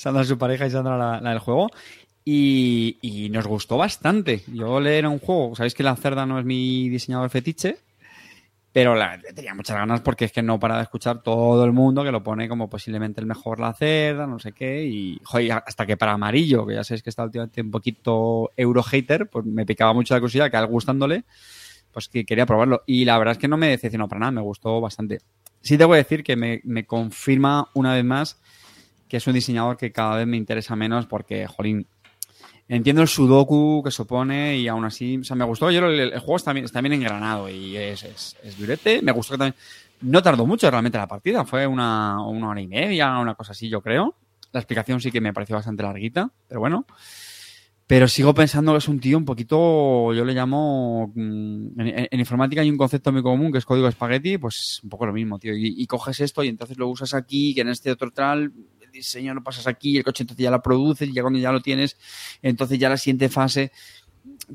[0.00, 1.68] Sandra su pareja y Sandra la, del juego.
[2.24, 4.42] Y, nos gustó bastante.
[4.46, 7.76] Yo leer un juego, sabéis que la cerda no es mi diseñador fetiche,
[8.72, 8.94] pero
[9.34, 12.22] tenía muchas ganas porque es que no para de escuchar todo el mundo que lo
[12.22, 14.84] pone como posiblemente el mejor la cerda, no sé qué.
[14.86, 19.28] Y hasta que para amarillo, que ya sabéis que está últimamente un poquito euro hater,
[19.28, 21.24] pues me picaba mucho la curiosidad que al gustándole,
[21.92, 22.84] pues que quería probarlo.
[22.86, 25.18] Y la verdad es que no me decepcionó para nada, me gustó bastante.
[25.60, 28.40] Sí tengo que decir que me confirma una vez más
[29.10, 31.86] que es un diseñador que cada vez me interesa menos porque, jolín,
[32.68, 35.70] entiendo el sudoku que supone y aún así, o sea, me gustó.
[35.72, 39.02] Yo el, juego está bien, está engranado y es, es, durete.
[39.02, 39.54] Me gustó que también.
[40.02, 43.68] No tardó mucho realmente la partida, fue una, una hora y media, una cosa así,
[43.68, 44.14] yo creo.
[44.52, 46.86] La explicación sí que me pareció bastante larguita, pero bueno.
[47.90, 52.62] Pero sigo pensando que es un tío un poquito, yo le llamo, mm, en, informática
[52.62, 55.54] hay un concepto muy común que es código espagueti, pues un poco lo mismo, tío.
[55.56, 58.52] Y, coges esto y entonces lo usas aquí, que en este otro tal,
[59.00, 61.60] diseño lo pasas aquí, el coche entonces ya lo produces y ya cuando ya lo
[61.60, 61.96] tienes,
[62.42, 63.72] entonces ya la siguiente fase,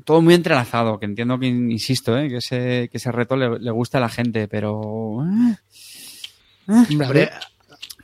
[0.04, 2.28] todo muy entrelazado, que entiendo que, insisto, ¿eh?
[2.28, 5.22] que, ese, que ese reto le, le gusta a la gente, pero...
[5.24, 5.56] eh,
[6.68, 7.30] Hombre,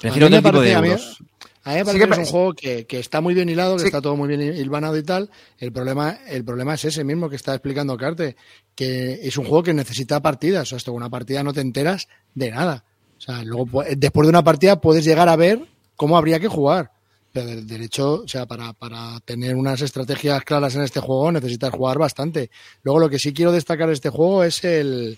[0.00, 1.18] prefiero otro tipo de euros.
[1.64, 3.48] A mí me Sí parece que que es un juego que, que está muy bien
[3.48, 3.86] hilado, que Sí.
[3.86, 5.30] está todo muy bien hilvanado y tal.
[5.58, 8.34] El problema, el problema es ese mismo que está explicando Carte,
[8.74, 10.72] que es un juego que necesita partidas.
[10.72, 12.84] O sea, con una partida no te enteras de nada.
[13.16, 15.60] O sea, luego pu- después de una partida puedes llegar a ver
[16.02, 16.90] cómo habría que jugar.
[17.32, 21.30] Pero de, de hecho, o sea, para, para tener unas estrategias claras en este juego
[21.30, 22.50] necesitas jugar bastante.
[22.82, 25.16] Luego lo que sí quiero destacar de este juego es el,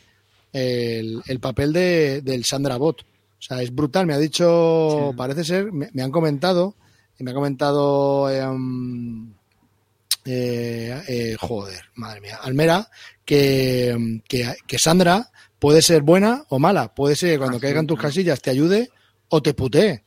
[0.53, 3.01] el, el papel de, del Sandra Bot.
[3.03, 4.07] O sea, es brutal.
[4.07, 5.17] Me ha dicho, Sí.
[5.17, 6.75] parece ser, me, me han comentado,
[7.19, 9.33] me ha comentado, em,
[10.27, 12.89] eh, eh, joder, madre mía, Almera,
[13.25, 16.95] que, que, que Sandra puede ser buena o mala.
[16.95, 18.91] Puede ser que cuando Ah, sí, caigan tus casillas te ayude
[19.29, 20.05] o te putee.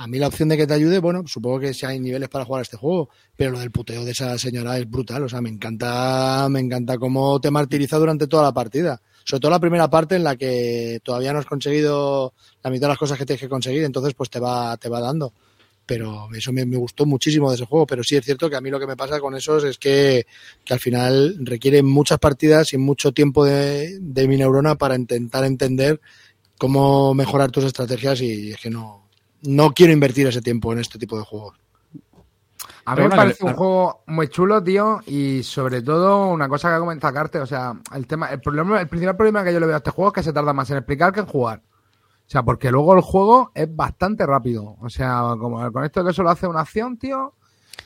[0.00, 2.46] A mí la opción de que te ayude, bueno, supongo que si hay niveles para
[2.46, 5.24] jugar a este juego, pero lo del puteo de esa señora es brutal.
[5.24, 9.02] O sea, me encanta, me encanta cómo te martiriza durante toda la partida.
[9.24, 12.32] Sobre todo la primera parte en la que todavía no has conseguido
[12.62, 15.00] la mitad de las cosas que tienes que conseguir, entonces pues te va, te va
[15.00, 15.34] dando.
[15.84, 17.86] Pero eso me, gustó muchísimo de ese juego.
[17.86, 20.24] Pero sí es cierto que a mí lo que me pasa con esos es que,
[20.64, 25.44] que al final requiere muchas partidas y mucho tiempo de, de mi neurona para intentar
[25.44, 26.00] entender
[26.56, 29.09] cómo mejorar tus estrategias y es que no,
[29.42, 31.56] no quiero invertir ese tiempo en este tipo de juegos.
[32.84, 36.74] A mí me parece un juego muy chulo, tío, y sobre todo una cosa que
[36.74, 39.66] ha comentado Carte, o sea, el tema, el problema, el principal problema que yo le
[39.66, 41.62] veo a este juego es que se tarda más en explicar que en jugar.
[41.62, 44.76] O sea, porque luego el juego es bastante rápido.
[44.80, 47.34] O sea, como con esto que solo hace una acción, tío.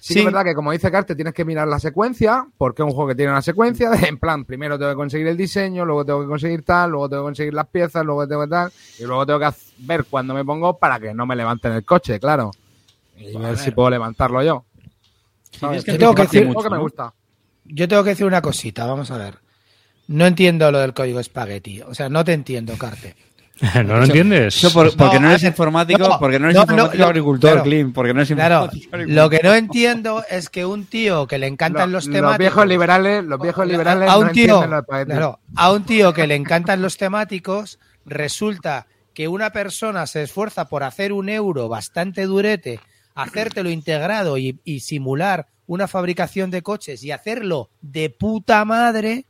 [0.01, 0.15] Sí, Sí.
[0.15, 2.93] que es verdad que como dice Carte, tienes que mirar la secuencia, porque es un
[2.93, 6.05] juego que tiene una secuencia, de, en plan, primero tengo que conseguir el diseño, luego
[6.05, 9.05] tengo que conseguir tal, luego tengo que conseguir las piezas, luego tengo que tal, y
[9.05, 12.51] luego tengo que ver cuándo me pongo para que no me levanten el coche, claro.
[13.17, 14.65] Y ver si puedo levantarlo yo.
[15.53, 16.83] Sí, es Yo tengo que decir- mucho, que me ¿no?
[16.83, 17.15] gusta.
[17.65, 19.39] Yo tengo que decir una cosita, vamos a ver.
[20.09, 21.81] No entiendo lo del código espagueti.
[21.81, 23.15] O sea, no te entiendo, Carte.
[23.85, 24.57] ¿No lo entiendes?
[24.57, 27.51] Eso por- porque no, No, eres informático, no, porque no eres no, informático no, agricultor,
[27.51, 27.65] claro.
[27.65, 29.23] Klim, porque no eres Claro, informático agricultor.
[29.25, 32.39] lo que no entiendo es que un tío que le encantan los, los temáticos...
[32.39, 36.27] viejos liberales, los viejos liberales a un no tío, entienden los a un tío que
[36.27, 42.25] le encantan los temáticos, resulta que una persona se esfuerza por hacer un euro bastante
[42.27, 42.81] durete,
[43.15, 49.27] hacértelo integrado y, y simular una fabricación de coches y hacerlo de puta madre,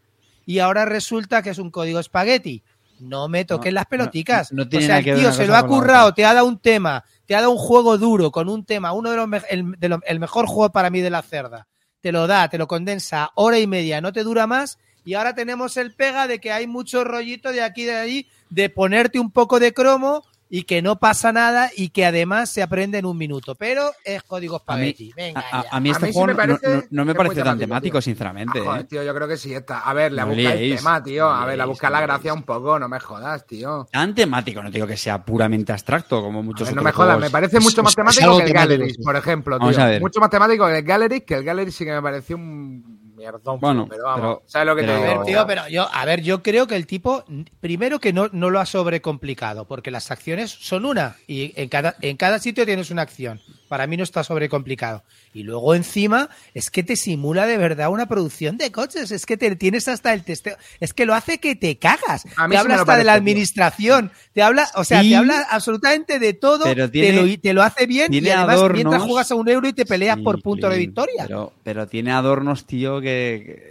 [0.47, 2.63] y ahora resulta que es un código espagueti.
[3.01, 4.53] No me toques No, las peloticas.
[4.53, 6.59] no- no tiene o sea, el tío se lo ha currado, te ha dado un
[6.59, 9.73] tema, te ha dado un juego duro con un tema, uno de los me- el,
[9.79, 11.67] de lo- el mejor juego para mí de la cerda.
[12.01, 14.79] Te lo da, te lo condensa, hora y media, no te dura más.
[15.07, 18.29] Y ahora tenemos el pega de que hay mucho rollito de aquí y de allí,
[18.51, 22.63] de ponerte un poco de cromo y que no pasa nada y que además se
[22.63, 23.55] aprende en un minuto.
[23.55, 25.13] Pero es código A mí, espagueti.
[25.17, 25.69] Venga, a- a- ya.
[25.73, 27.99] a mí A este sí juego me no- parece no, no me parece tan temático,
[27.99, 28.03] tío.
[28.03, 28.59] sinceramente.
[28.61, 28.85] Ah, joder, ¿eh?
[28.85, 29.81] tío, yo creo que sí está.
[29.81, 31.29] A ver, le No buscáis liéis, tema, tío.
[31.29, 33.89] A ver, le busca la gracia un poco, no me jodas, tío.
[33.91, 36.93] Tan temático, no te digo que sea puramente abstracto, como A muchos ver, no me
[36.93, 37.23] jodas, juegos.
[37.25, 39.03] me parece mucho más temático que el sí.
[39.03, 39.81] por ejemplo, tío.
[39.81, 39.99] a.
[40.01, 43.59] Mucho más temático que el Gallery, que el Gallery sí que me pareció un mierdón.
[43.61, 45.25] Bueno, pero vamos, pero- ¿sabes lo que pero- te A digo?
[45.25, 47.25] tío, pero yo, a ver, yo creo que el tipo,
[47.61, 51.97] primero que no, no lo ha sobrecomplicado, porque las acciones son una, y en cada,
[52.01, 53.41] en cada sitio tienes una acción.
[53.69, 55.03] Para mí no está sobrecomplicado.
[55.33, 59.37] Y luego encima, es que te simula de verdad una producción de coches, es que
[59.37, 62.25] te tienes hasta el testeo, es que lo hace que te cagas.
[62.37, 63.19] A mí te habla hasta de la tío.
[63.19, 67.53] administración, te habla, o sea, Sí, te habla absolutamente de todo, pero te, lo, te
[67.53, 68.75] lo hace bien y además adornos.
[68.77, 71.25] mientras juegas a un euro y te peleas Sí, por punto de victoria.
[71.27, 73.14] Pero, pero tiene adornos, tío, que,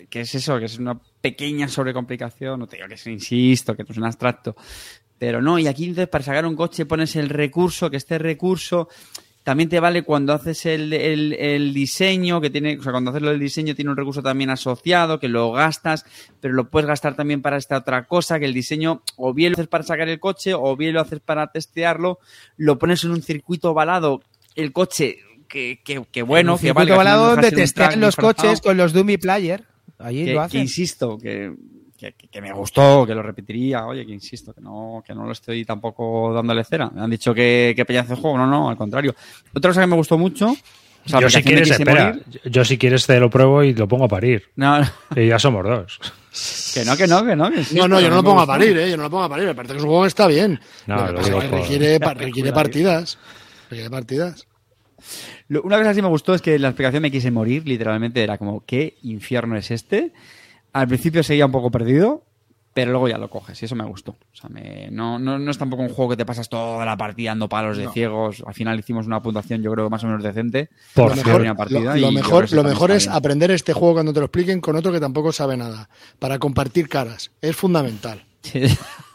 [0.10, 2.60] que, es eso, que es una pequeña sobrecomplicación.
[2.60, 4.56] No te digo que es, insisto, que es un abstracto.
[5.18, 8.90] Pero no, y aquí entonces para sacar un coche pones el recurso, que este recurso
[9.44, 13.22] también te vale cuando haces el, el, el diseño, que tiene, o sea, cuando haces
[13.22, 16.06] lo del diseño tiene un recurso también asociado, que lo gastas,
[16.40, 19.58] pero lo puedes gastar también para esta otra cosa, que el diseño o bien lo
[19.58, 22.20] haces para sacar el coche, o bien lo haces para testearlo,
[22.56, 24.22] lo pones en un circuito ovalado,
[24.56, 25.18] el coche,
[25.54, 26.92] que, que, que bueno, que vale.
[26.96, 29.64] no donde testean los disfrazado coches con los Dummy Player.
[30.00, 30.62] Allí que, lo que hacen.
[30.62, 31.54] insisto, que,
[31.96, 35.32] que, que me gustó, que lo repetiría, oye, que insisto, que no, que no lo
[35.32, 36.90] estoy tampoco dándole cera.
[36.90, 39.14] Me han dicho que, que pedazo de juego, no, no, al contrario.
[39.54, 40.50] Otra cosa que me gustó mucho,
[41.06, 42.18] o sea, yo si quieres, espera.
[42.46, 44.44] Yo si quieres te lo pruebo y lo pongo a parir.
[44.56, 46.00] No, no, Y ya somos dos.
[46.74, 47.52] que no, que no, que no.
[47.52, 48.90] que No, no, yo no lo pongo a parir, ¿eh?
[48.90, 49.46] Yo no lo pongo a parir.
[49.46, 50.60] Me parece que es un juego está bien.
[50.88, 53.18] No, lo que lo pasa digo es que por- requiere, requiere partidas.
[53.70, 54.48] Requiere partidas.
[55.48, 58.24] Lo- Una cosa que sí me gustó es que la explicación me quise morir, literalmente
[58.24, 60.14] era como, ¿qué infierno es este?
[60.72, 62.24] Al principio seguía un poco perdido,
[62.74, 64.12] pero luego ya lo coges y eso me gustó.
[64.14, 66.98] O sea, me- no, no, no es tampoco un juego que te pasas toda la
[66.98, 68.44] partida dando palos de ciegos.
[68.48, 70.70] Al final hicimos una puntuación, yo creo, más o menos decente.
[70.96, 73.16] Por lo mejor, una partida lo- lo mejor, lo mejor es bien.
[73.16, 75.88] aprender este juego cuando te lo expliquen con otro que tampoco sabe nada.
[76.18, 77.30] Para compartir caras.
[77.42, 78.24] Es fundamental.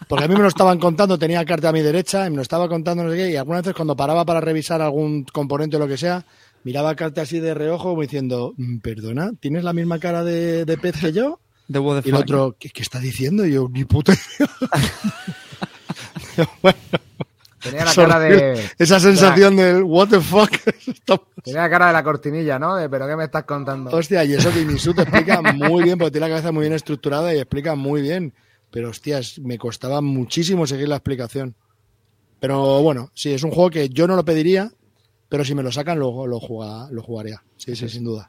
[0.08, 2.42] Porque a mí me lo estaban contando, tenía carta a mi derecha y me lo
[2.42, 5.80] estaba contando no sé qué, y algunas veces cuando paraba para revisar algún componente o
[5.80, 6.24] lo que sea,
[6.64, 10.78] miraba carta así de reojo como diciendo, "Mm, perdona, ¿tienes la misma cara de, de
[10.78, 11.40] pez que yo?
[11.70, 12.22] The What the Y el Fuck.
[12.24, 13.44] otro, ¿qué, qué está diciendo?
[13.46, 14.48] Y yo, ni puta idea".
[16.62, 16.78] bueno,
[17.62, 18.64] Tenía la cara de.
[18.78, 20.50] Esa sensación del what the fuck.
[21.44, 22.76] Tenía la cara de la cortinilla, ¿no?
[22.76, 23.90] De, pero ¿qué me estás contando?
[23.90, 26.74] Hostia, y eso que Inisu te explica muy bien, porque tiene la cabeza muy bien
[26.74, 28.32] estructurada y explica muy bien.
[28.70, 31.54] Pero hostias, me costaba muchísimo seguir la explicación.
[32.40, 34.70] Pero bueno, sí, es un juego que yo no lo pediría,
[35.28, 36.38] pero si me lo sacan, lo, lo,
[36.90, 37.42] lo jugaría.
[37.56, 38.28] Sí, sí, sin duda.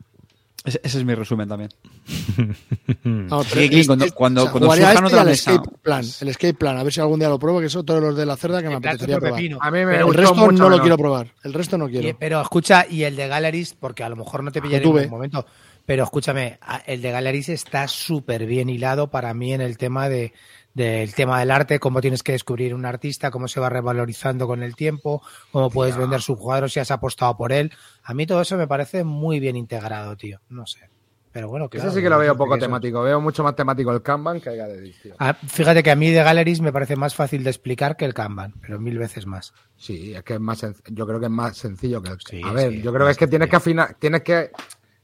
[0.65, 1.69] Ese, ese es mi resumen también.
[3.03, 5.51] Vamos, Sí, Clint, cuando- cuando- cuando jugaría surjan este y otra mesa.
[5.53, 8.01] escape plan, el escape plan, a ver si algún día lo pruebo, que son todos
[8.01, 9.41] los de la cerda que me El plato apetecería probar.
[9.61, 10.81] A mí me El resto mucho no lo menos.
[10.81, 12.17] quiero probar, el resto no Y- quiero.
[12.19, 15.09] pero escucha, y el de Galeries, porque a lo mejor no te pillaré en un
[15.09, 15.45] momento,
[15.89, 20.33] pero escúchame, el de Galeries está súper bien hilado para mí en el tema de
[20.75, 24.61] del tema del arte, cómo tienes que descubrir un artista, cómo se va revalorizando con
[24.61, 27.71] el tiempo, cómo puedes vender su cuadro si has apostado por él.
[28.03, 30.39] A mí todo eso me parece muy bien integrado, tío.
[30.49, 30.91] No sé.
[31.31, 31.87] Pero bueno, claro.
[31.89, 33.01] Ese sí que lo veo poco eso- temático.
[33.01, 35.15] Veo mucho más temático el Kanban que el Gallery, tío.
[35.17, 38.13] Ah, fíjate que a mí de Galleries me parece más fácil de explicar que el
[38.13, 39.53] Kanban, pero mil veces más.
[39.75, 42.53] Sí, es que es más yo creo que es más sencillo que el Sí, A
[42.53, 44.51] ver, sí, yo creo que es que tienes que afinar, tienes que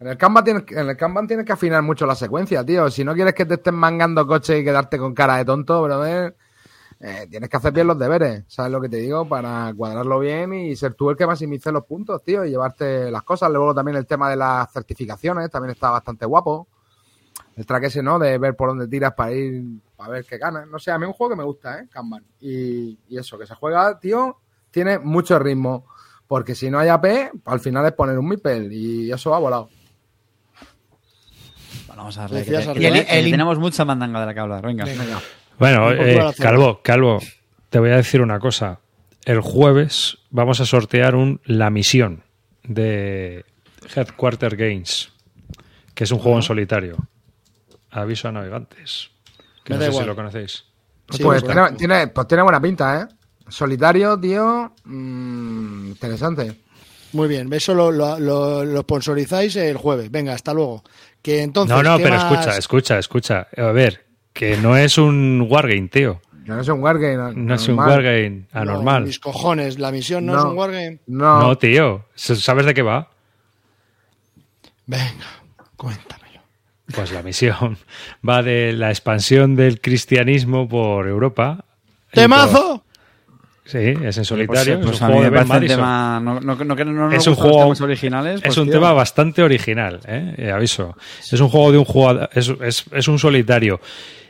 [0.06, 2.92] en el Kanban tienes, en el tienes que afinar mucho la secuencia, tío.
[2.92, 6.38] Si no quieres que te estén mangando coches y quedarte con cara de tonto, brother,
[7.00, 9.28] eh, tienes que hacer bien los deberes, ¿sabes lo que te digo?
[9.28, 13.24] Para cuadrarlo bien y ser tú el que maximice los puntos, tío, y llevarte las
[13.24, 13.50] cosas.
[13.50, 16.68] Luego también el tema de las certificaciones también está bastante guapo.
[17.56, 18.20] El track ese, ¿no?
[18.20, 19.64] De ver por dónde tiras para ir,
[19.96, 20.68] para ver qué ganas.
[20.68, 21.88] No sé, a mí es un juego que me gusta, ¿eh?
[21.92, 22.24] Kanban.
[22.40, 24.38] Y, y eso, que se juega, tío,
[24.70, 25.88] tiene mucho ritmo.
[26.28, 29.70] Porque si no hay AP, al final es poner un mipel y eso va volado.
[31.96, 32.44] Bueno, vamos a darle.
[32.44, 33.06] que- Decías que- al que- revés.
[33.06, 34.66] que El- el- tenemos mucha mandanga de la que hablar.
[34.66, 34.86] Venga.
[35.58, 36.34] Bueno, Un poco eh.
[36.38, 37.20] Calvo, Calvo,
[37.70, 38.80] te voy a decir una cosa.
[39.24, 42.24] El jueves vamos a sortear un La Misión
[42.64, 43.46] de
[43.96, 45.12] Headquarter Games,
[45.94, 46.98] que es un juego en solitario.
[47.92, 49.10] Aviso a navegantes.
[49.64, 50.66] Que Me no sé si lo conocéis.
[51.12, 53.16] Sí, pues, pues, tiene, tiene- pues tiene buena pinta, ¿eh?
[53.48, 54.74] Solitario, tío.
[54.84, 56.60] mm, interesante.
[57.14, 60.12] Muy bien, eso lo, lo, lo- lo sponsorizáis el jueves.
[60.12, 60.84] Venga, hasta luego.
[61.26, 61.76] Que entonces.
[61.76, 62.32] No, no, ¿qué pero más?
[62.32, 63.48] escucha, escucha, escucha.
[63.58, 66.22] A ver, que no es un Wargame, tío.
[66.46, 67.34] No es un wargame.
[67.36, 67.90] No es un normal.
[67.96, 69.04] Wargame No, anormal.
[69.06, 71.00] mis cojones, la misión no, es un wargame.
[71.08, 72.06] No, No, tío.
[72.14, 73.10] ¿Sabes de qué va?
[74.86, 75.26] Venga,
[75.76, 76.42] cuéntamelo.
[76.94, 77.80] Pues la misión
[78.28, 81.66] va de la expansión del cristianismo por Europa.
[82.12, 82.85] ¡Temazo!
[83.66, 84.80] Sí, es en solitario.
[84.80, 86.20] Pues, es pues un mí juego de Ben tema.
[86.24, 88.36] No, no, no, que no nos Es un gustan los juego- temas originales.
[88.38, 90.36] Es pues, un tío, tema bastante original, ¿eh?
[90.38, 90.96] Eh, aviso.
[91.20, 93.82] Es un juego de un jugador, es, es- es un solitario.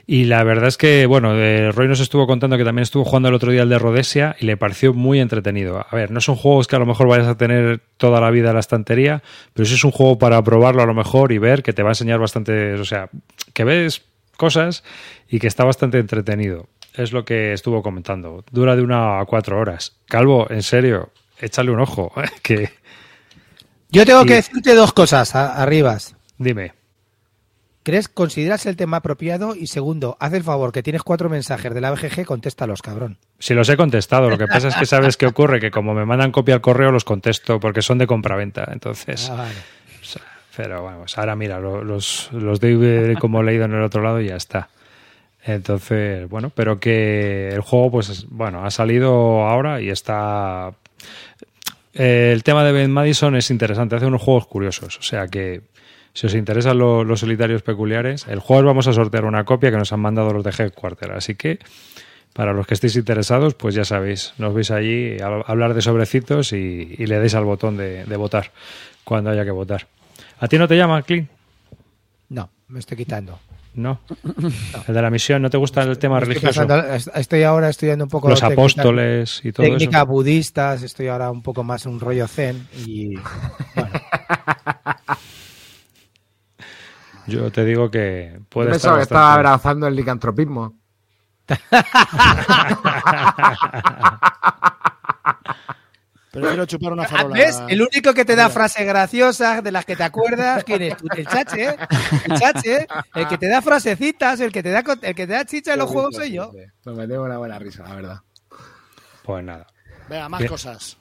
[0.08, 3.28] Y la verdad es que, bueno, eh, Roy nos estuvo contando que también estuvo jugando
[3.30, 5.84] el otro día el de Rhodesia y le pareció muy entretenido.
[5.90, 8.50] A ver, no son juegos que a lo mejor vayas a tener toda la vida
[8.50, 11.64] en la estantería, pero sí es un juego para probarlo a lo mejor y ver
[11.64, 13.10] que te va a enseñar bastante, o sea,
[13.54, 14.04] que ves
[14.38, 14.84] cosas
[15.28, 16.68] y que está bastante entretenido.
[16.98, 18.44] Es lo que estuvo comentando.
[18.52, 19.98] Dura de una a cuatro horas.
[20.08, 22.12] Calvo, en serio, échale un ojo.
[22.42, 22.70] que
[23.90, 26.16] Yo tengo que decirte dos cosas, a- arribas.
[26.38, 26.74] Dime.
[27.84, 29.56] ¿Crees, consideras el tema apropiado?
[29.56, 33.20] Y segundo, haz el favor, que tienes cuatro mensajes de la BGG, contéstalos, cabrón.
[33.38, 36.04] Si los he contestado, lo que pasa es que sabes qué ocurre, que como me
[36.04, 39.30] mandan copia al correo los contesto porque son de compraventa, entonces...
[39.30, 39.54] Ah, vale.
[40.58, 44.30] pero vamos, ahora mira, lo- los, los doy como leído en el otro lado y
[44.30, 44.70] ya está.
[45.46, 50.74] Entonces, bueno, pero que el juego, pues, bueno, ha salido ahora y está...
[51.94, 55.62] Eh, el tema de Ben Madison es interesante, hace unos juegos curiosos, o sea que
[56.14, 59.78] si os interesan lo- los solitarios peculiares, el jueves vamos a sortear una copia que
[59.78, 61.60] nos han mandado los de Headquarter, así que
[62.34, 66.52] para los que estéis interesados, pues ya sabéis, nos veis allí a hablar de sobrecitos
[66.52, 68.52] y, y le deis al botón de, de votar
[69.06, 69.88] cuando haya que votar.
[70.40, 71.30] ¿A ti no te llama, Clint?
[72.28, 73.40] No, me estoy quitando.
[73.76, 74.00] No.
[74.88, 76.66] El de la misión, ¿no te gusta el tema Estoy, religioso?
[76.68, 80.12] pasando- est- estoy ahora estudiando un poco Los técnica- apóstoles y todo técnicas eso.
[80.12, 83.26] budistas, estoy ahora un poco más un rollo zen y bueno,
[87.28, 90.74] Yo te digo que Yo puede estar pensaba que estaba bastante- abrazando el licantropismo.
[96.42, 97.34] Prefiero chupar una farola.
[97.36, 97.62] ¿Ves?
[97.70, 100.96] El único que te da frases graciosas de las que te acuerdas, ¿quién es?
[101.16, 101.76] El chache,
[102.26, 105.46] el chache, el que te da frasecitas, el que te da, el que te da
[105.46, 106.52] chicha en los juegos soy yo.
[106.84, 108.20] Pues me tengo una buena risa, la verdad.
[109.24, 109.66] Pues nada.
[110.10, 110.50] Venga, más Bien.
[110.52, 110.98] cosas.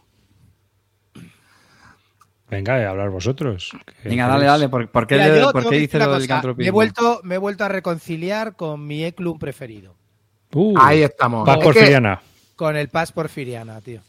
[2.48, 3.70] Venga, a hablar vosotros.
[4.04, 4.68] Venga, dale, dale.
[4.68, 6.56] ¿Por, por qué, Mira, yo por qué lo una del?
[6.56, 9.96] Me he, vuelto, me he vuelto a reconciliar con mi E-Club preferido,
[10.52, 11.44] Uh, Ahí estamos.
[11.44, 12.18] Paz Es que-
[12.54, 14.00] con el Paz Porfiriana, tío.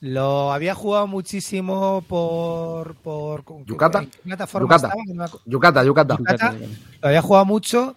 [0.00, 2.94] Lo había jugado muchísimo por...
[2.96, 4.00] por Yucata.
[4.00, 4.94] ¿En qué plataforma Yucata.
[4.94, 5.40] estaba?
[5.44, 6.16] Yucata, Yucata.
[6.16, 6.54] Yucata.
[7.02, 7.96] Lo había jugado mucho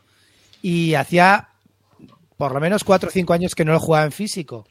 [0.62, 1.50] y hacía
[2.38, 4.66] por lo menos cuatro o cinco años que no lo jugaba en físico.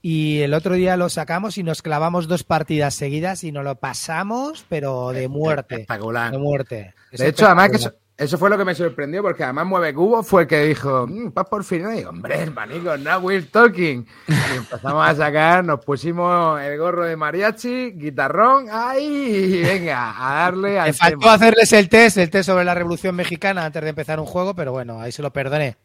[0.00, 3.74] Y el otro día lo sacamos y nos clavamos dos partidas seguidas y nos lo
[3.74, 5.74] pasamos, pero de muerte.
[5.74, 6.30] Espectacular.
[6.30, 6.94] De muerte.
[7.10, 8.07] Es De hecho, además que.
[8.18, 11.30] Eso, fue lo que me sorprendió, porque además Mueve Cubo fue el que dijo, mmm,
[11.30, 11.88] Paz por fin.
[11.88, 14.04] Y digo, hombre, hermanico, now we're talking.
[14.26, 19.62] Y empezamos a sacar, nos pusimos el gorro de mariachi, guitarrón, ¡ay!
[19.62, 21.34] Venga, a darle al Me faltó tema.
[21.34, 24.72] hacerles el test, el test sobre la Revolución Mexicana antes de empezar un juego, pero
[24.72, 25.76] bueno, ahí se lo perdoné.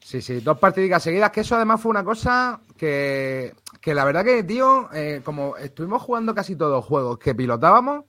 [0.00, 4.24] Sí, sí, dos partidicas seguidas, que eso además fue una cosa que, que la verdad
[4.24, 8.06] que, tío, eh, como estuvimos jugando casi todos los juegos que pilotábamos,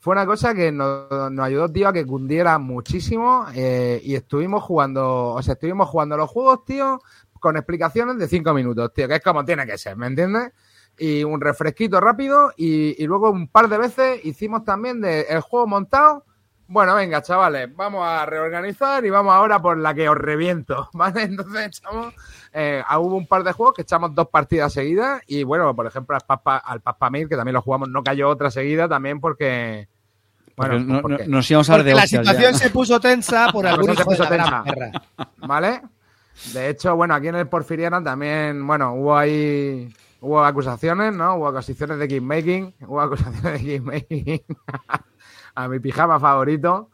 [0.00, 4.62] fue una cosa que nos, nos ayudó, tío, a que cundiera muchísimo eh, y estuvimos
[4.62, 7.00] jugando, o sea, estuvimos jugando los juegos, tío,
[7.38, 10.52] con explicaciones de cinco minutos, tío, que es como tiene que ser, ¿me entiendes?
[10.98, 15.40] Y un refresquito rápido y, y luego un par de veces hicimos también de el
[15.40, 16.24] juego montado.
[16.66, 21.24] Bueno, venga, chavales, vamos a reorganizar y vamos ahora por la que os reviento, ¿vale?
[21.24, 22.14] Entonces echamos,
[22.52, 26.16] eh, hubo un par de juegos que echamos dos partidas seguidas y bueno, por ejemplo
[26.16, 29.88] al Papa, al Papamir, que también lo jugamos, no cayó otra seguida también porque...
[30.56, 32.58] Bueno, Porque no- porque- no- nos íbamos a de la situación ya.
[32.58, 35.02] se puso tensa por algún cosa se de puso la gran tensa.
[35.46, 35.82] ¿Vale?
[36.52, 41.36] De hecho, bueno, aquí en el Porfiriana también, bueno, hubo ahí, hubo acusaciones, ¿no?
[41.36, 44.42] Hubo acusaciones de kingmaking, hubo acusaciones de kingmaking
[45.54, 46.90] a mi pijama favorito,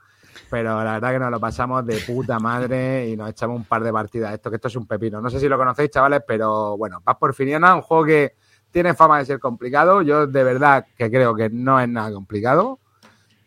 [0.51, 3.83] pero la verdad que nos lo pasamos de puta madre y nos echamos un par
[3.83, 4.33] de partidas.
[4.35, 5.21] Esto que esto es un pepino.
[5.21, 8.35] No sé si lo conocéis, chavales, pero bueno, Paz Porfiriana, un juego que
[8.71, 10.03] tiene fama de ser complicado.
[10.03, 12.79] Yo de verdad que creo que no es nada complicado.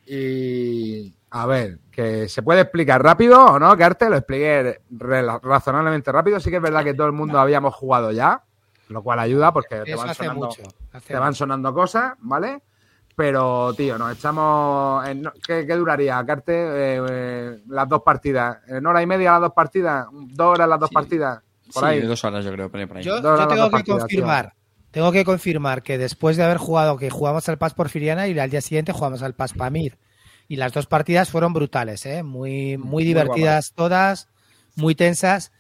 [0.06, 4.82] Y, A ver, que se puede explicar rápido o no, que arte lo expliqué
[5.44, 6.40] razonablemente rápido.
[6.40, 8.44] Sí que es verdad que todo el mundo habíamos jugado ya,
[8.88, 10.64] lo cual ayuda porque te van sonando, mucho.
[11.06, 12.64] te van sonando cosas, ¿vale?
[13.20, 15.06] Pero, tío, nos echamos.
[15.06, 16.54] en- no- ¿qué, qué duraría, Carte?
[16.54, 18.60] Eh, eh, las dos partidas.
[18.70, 20.08] ¿En hora y media las dos partidas?
[20.10, 20.94] ¿Dos horas las dos Sí.
[20.96, 21.42] partidas?
[21.74, 22.02] Por sí, ahí.
[22.02, 22.86] dos horas yo creo, por ahí.
[22.86, 23.04] por ahí.
[23.04, 24.54] Yo, tengo que partidas, confirmar,
[24.92, 28.50] tengo que confirmar que después de haber jugado, que jugamos al Paz Porfiriana y al
[28.50, 29.98] día siguiente jugamos al Paz Pamir.
[30.48, 32.24] Y las dos partidas fueron brutales, ¿eh?
[32.24, 34.30] muy, muy divertidas todas,
[34.78, 35.52] muy tensas.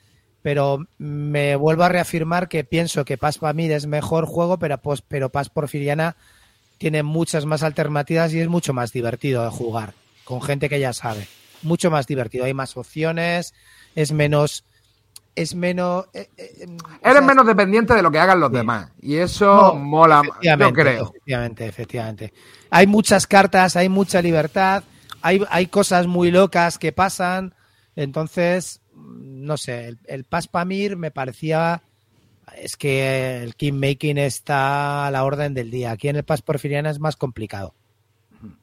[0.41, 5.01] Pero me vuelvo a reafirmar que pienso que Paz Pamir es mejor juego, pero, pues,
[5.01, 6.15] pero Paz Porfiriana
[6.79, 10.93] tiene muchas más alternativas y es mucho más divertido de jugar, con gente que ya
[10.93, 11.27] sabe.
[11.61, 13.53] Mucho más divertido, hay más opciones,
[13.95, 14.63] es menos.
[15.35, 16.05] Es menos.
[16.13, 18.55] eh, eh, o Eres sea, menos dependiente de lo que hagan los Sí.
[18.57, 18.89] demás.
[19.01, 21.03] Y eso No, mola, yo creo.
[21.09, 22.33] efectivamente, efectivamente.
[22.71, 24.83] Hay muchas cartas, hay mucha libertad,
[25.21, 27.53] hay, hay cosas muy locas que pasan.
[27.95, 31.83] Entonces, mm, no sé, el, el Paz Pamir me parecía.
[32.57, 35.91] Es que el Kingmaking está a la orden del día.
[35.91, 37.73] Aquí en el Paz Porfiriana es más complicado.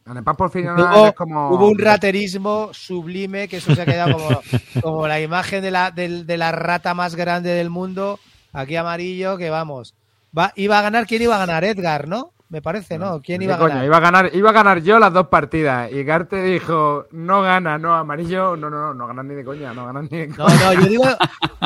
[0.06, 1.50] En el Paz Porfiriano Hubo, es como.
[1.50, 4.40] hubo un raterismo sublime que eso se ha quedado como,
[4.82, 8.18] como la imagen de la, de la rata más grande del mundo,
[8.52, 9.94] aquí amarillo, que vamos.
[10.36, 11.64] Va, iba a ganar, ¿quién iba a ganar?
[11.64, 12.32] Edgar, ¿no?
[12.48, 13.20] Me parece, ¿no?
[13.20, 13.70] ¿Quién ¿Qué iba a coño?
[13.70, 13.86] ganar?
[13.86, 15.90] Iba a ganar, iba a ganar yo las dos partidas.
[15.90, 19.74] Y Garte dijo, no gana, no, amarillo, no, no, no, no ganas ni de coña,
[19.74, 21.04] no ganas ni de No, no, yo digo,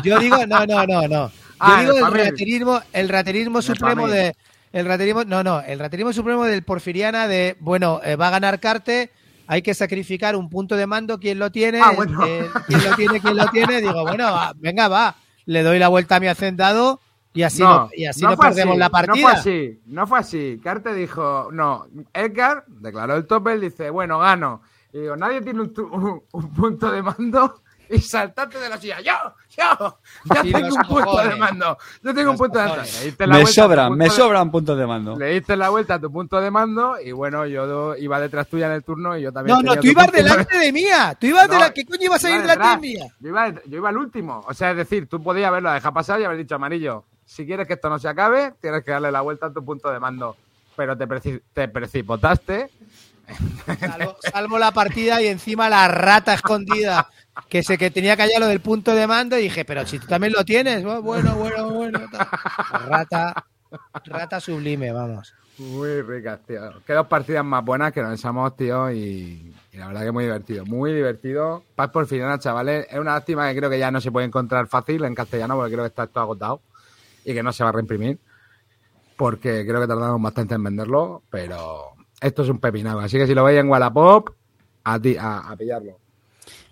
[0.03, 1.28] yo digo, no, no, no, no.
[1.28, 4.35] Yo Ah, digo el raterismo, el raterismo El supremo de,
[4.72, 8.59] el raterismo, no, no, el raterismo supremo del Porfiriana de, bueno, eh, va a ganar
[8.61, 9.11] Carte,
[9.47, 11.81] hay que sacrificar un punto de mando, ¿quién lo tiene?
[11.83, 12.24] Ah, bueno.
[12.26, 13.20] Eh, ¿Quién lo tiene?
[13.20, 13.83] ¿Quién lo tiene?
[13.83, 17.01] Digo, bueno, va, venga, va, le doy la vuelta a mi hacendado
[17.33, 19.31] y así no, y así no, fue perdemos así, la No fue partida.
[19.33, 20.61] así, no fue así.
[20.62, 24.62] Carte dijo, no, Edgar declaró el tope, él dice, bueno, gano.
[24.93, 28.76] Y digo, nadie tiene un, tu- un- un punto de mando y saltate de la
[28.78, 29.01] silla.
[29.01, 29.12] Yo,
[29.57, 31.78] yo, yo tengo un punto de mando.
[32.03, 32.83] Yo tengo un punto de mando.
[32.83, 35.16] Me vuelta a tu sobran, punto me de- sobran puntos de mando.
[35.18, 38.47] Le diste la vuelta a tu punto de mando y bueno, yo do- iba detrás
[38.49, 39.57] tuya en el turno y yo también.
[39.57, 42.03] No, no, tú ibas de- delante de mía, tú ibas No, de la, ¿qué coño
[42.03, 43.07] ibas a iba ir delante de mía?
[43.20, 44.45] Yo iba, yo iba al último.
[44.49, 47.05] O sea, es decir, tú podías haberlo dejado pasar y haber dicho amarillo.
[47.31, 49.89] Si quieres que esto no se acabe, tienes que darle la vuelta a tu punto
[49.93, 50.37] de mando.
[50.74, 52.68] Pero te, preci- te precipitaste.
[53.78, 57.09] Salvo, salvo la partida y encima la rata escondida
[57.49, 60.01] que sé que tenía que hallar lo del punto de mando y dije, pero si
[60.01, 62.01] tú también lo tienes, Oh, bueno, bueno, bueno.
[62.11, 62.26] tal.
[62.89, 63.45] Rata,
[64.07, 65.33] rata sublime, vamos.
[65.59, 66.83] Muy ricas, tío.
[66.85, 68.91] Qué dos partidas más buenas que nos echamos, tío.
[68.91, 70.64] Y, y la verdad que muy divertido.
[70.64, 71.62] Muy divertido.
[71.76, 72.89] Paz por final, chavales.
[72.91, 75.72] Es una lástima que creo que ya no se puede encontrar fácil en castellano porque
[75.74, 76.61] creo que está todo agotado
[77.25, 78.18] y que no se va a reimprimir.
[79.16, 81.23] Porque creo que tardamos bastante en venderlo.
[81.31, 83.01] Pero esto es un pepinado.
[83.01, 84.31] Así que si lo veis en Wallapop,
[84.85, 85.99] a, ti, a, a pillarlo.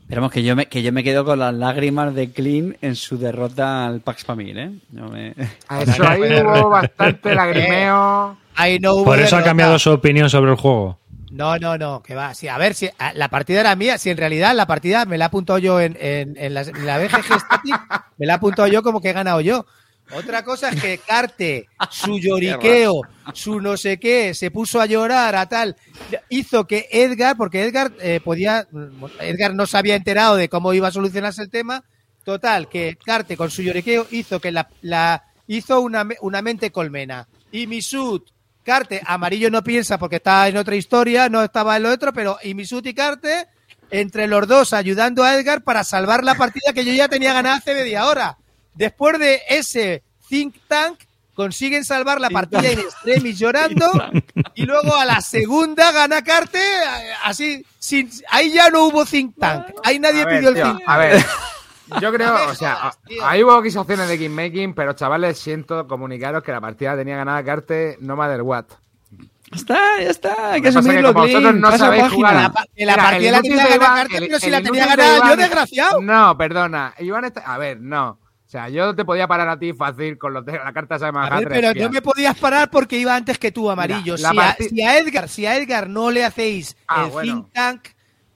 [0.03, 3.19] Esperemos que yo me, que yo me quedo con las lágrimas de Clean en su
[3.19, 4.71] derrota al Pax Pamir, ¿eh?
[4.91, 5.35] Yo me-
[5.69, 8.39] A eso ahí hubo bastante lagrimeo.
[8.57, 10.99] Ahí no hubo Por eso ha cambiado su opinión sobre el juego.
[11.31, 12.33] No, no, no, que va.
[12.33, 15.19] Sí, a ver, si a- la partida era mía, si en realidad la partida me
[15.19, 17.81] la he apuntado yo en, en, en la, en la BGG Static,
[18.17, 19.67] me la he apuntado yo como que he ganado yo.
[20.13, 23.03] Otra cosa es que Carte, su lloriqueo,
[23.35, 25.77] su no sé qué, se puso a llorar a tal,
[26.29, 28.67] hizo que Edgar, porque Edgar eh, podía,
[29.21, 31.85] Edgar no se había enterado de cómo iba a solucionarse el tema,
[32.25, 37.29] total, que Carte con su lloriqueo hizo que la, la hizo una, una mente colmena.
[37.53, 38.31] Y Misut,
[38.63, 42.39] Carte, amarillo no piensa porque está en otra historia, no estaba en lo otro, pero
[42.43, 43.47] y Misut y Carte,
[43.91, 47.57] entre los dos ayudando a Edgar para salvar la partida que yo ya tenía ganada
[47.57, 48.39] hace media hora.
[48.79, 51.01] Después de ese think tank,
[51.35, 53.91] consiguen salvar la partida en extremis llorando
[54.55, 56.61] y luego a la segunda gana Carte
[57.24, 60.79] así, sin, ahí ya no hubo think tank, ahí nadie ver, pidió el tío, think
[60.79, 60.89] tank.
[60.89, 61.24] A ver,
[62.01, 62.93] yo creo, o sea,
[63.24, 67.97] ahí hubo acusaciones de Kingmaking, pero chavales, siento comunicaros que la partida tenía ganada Carte
[68.01, 68.66] no matter what.
[69.51, 72.12] Está, ya está, hay que Lo que pasa es que asumirlo, vosotros no pasa sabéis
[72.12, 75.31] jugar a La que la partida la tenía ganada Carte, pero si la tenía ganada
[75.31, 76.01] yo, desgraciado.
[76.01, 76.95] No, perdona.
[77.01, 77.41] Iván está...
[77.41, 78.20] A ver, no.
[78.49, 81.07] O sea, yo te podía parar a ti fácil con los de la carta de
[81.07, 84.15] A ver, pero no me podías parar porque iba antes que tú, amarillo.
[84.17, 87.35] Mira, si, a, si a Edgar, si a Edgar no le hacéis Ah, el bueno.
[87.43, 87.89] think tank,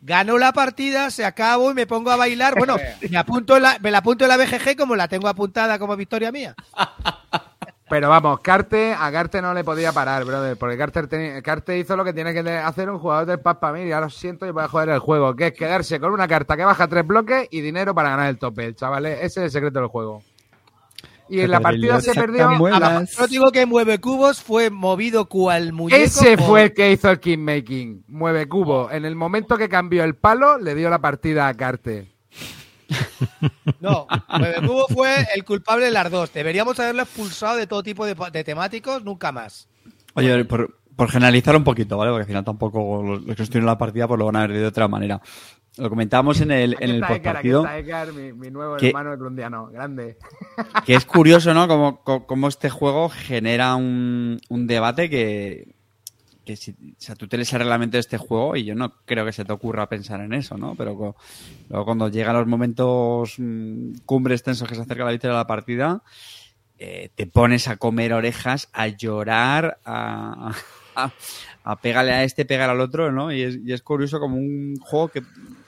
[0.02, 2.58] ganó la partida, se acabó y me pongo a bailar.
[2.58, 2.76] Bueno,
[3.10, 6.30] me apunto la, me la apunto en la BGG como la tengo apuntada como victoria
[6.30, 6.54] mía.
[7.92, 11.94] Pero vamos, Carte, a Carte no le podía parar, brother, porque Carte, teni- Carte hizo
[11.94, 14.50] lo que tiene que hacer un jugador del Paz para mí, ya lo siento, y
[14.50, 17.48] voy a joder el juego, que es quedarse con una carta que baja tres bloques
[17.50, 19.18] y dinero para ganar el tope, chavales.
[19.18, 20.22] Ese es el secreto del juego.
[21.28, 22.48] y en la partida se perdió.
[23.18, 26.02] Yo digo que Mueve Cubos fue movido cual muñeco.
[26.02, 28.04] Ese por- fue el que hizo el Kingmaking.
[28.08, 28.90] Mueve cubo.
[28.90, 32.11] En el momento que cambió el palo, le dio la partida a Carte.
[33.80, 34.06] No,
[34.38, 36.32] Mueve Cubos fue el culpable de las dos.
[36.32, 39.68] Deberíamos haberlo expulsado de todo tipo de, de temáticos, nunca más.
[40.14, 42.10] Oye, por, por generalizar un poquito, ¿vale?
[42.10, 44.46] Porque al final tampoco los, los que estuvieron en la partida pues lo van a
[44.46, 45.20] ver de otra manera.
[45.78, 48.50] Lo comentábamos en el, en Aquí el está Edgar, aquí postpartido, está Edgar, mi, mi
[48.50, 48.88] nuevo ¿Qué?
[48.88, 49.68] hermano colombiano.
[49.68, 50.18] Grande.
[50.84, 51.66] que es curioso, ¿no?
[52.26, 55.74] Como este juego genera un, un debate que,
[56.44, 58.94] que si, o sea, tú te lees el reglamento de este juego y yo no
[59.04, 60.74] creo que se te ocurra pensar en eso, ¿no?
[60.74, 61.14] Pero
[61.68, 65.46] luego cuando llegan los momentos mm, cumbres tensos que se acerca la victoria de la
[65.46, 66.02] partida,
[66.78, 70.52] eh, te pones a comer orejas, a llorar, a,
[70.96, 71.12] a,
[71.64, 73.32] a a este, pegar al otro, ¿no?
[73.32, 75.22] Y es, y es curioso como un juego que,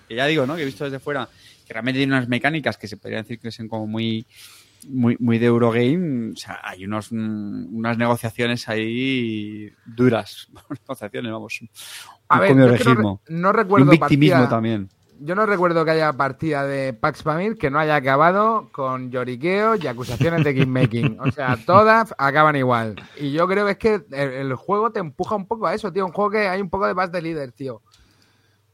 [0.09, 0.57] que ya digo, ¿no?
[0.57, 1.29] Que he visto desde fuera,
[1.66, 4.27] que realmente tiene unas mecánicas que se podría decir que son como muy
[4.89, 10.49] muy, muy de Eurogame, o sea, hay unos, mm, unas negociaciones ahí duras.
[10.89, 11.61] negociaciones, vamos.
[11.61, 11.68] Un
[12.28, 13.20] A ver, yo es que no, regismo.
[13.26, 14.89] re- no Y recuerdo un victimismo partida- también.
[15.20, 19.82] Yo no recuerdo que haya partida de Pax Pamir que no haya acabado con lloriqueos
[19.82, 21.18] y acusaciones de kingmaking.
[21.20, 22.97] O sea, todas acaban igual.
[23.18, 25.93] Y yo creo que es que el, el juego te empuja un poco a eso,
[25.93, 26.05] tío.
[26.05, 27.80] Un juego que hay un poco de base de líder, tío.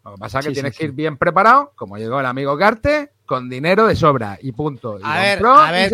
[0.03, 2.27] Lo que pasa es que Sí, sí, tienes que ir bien preparado, como llegó el
[2.27, 4.99] amigo Carte, con dinero de sobra y punto.
[4.99, 5.93] Y A ver, a ver,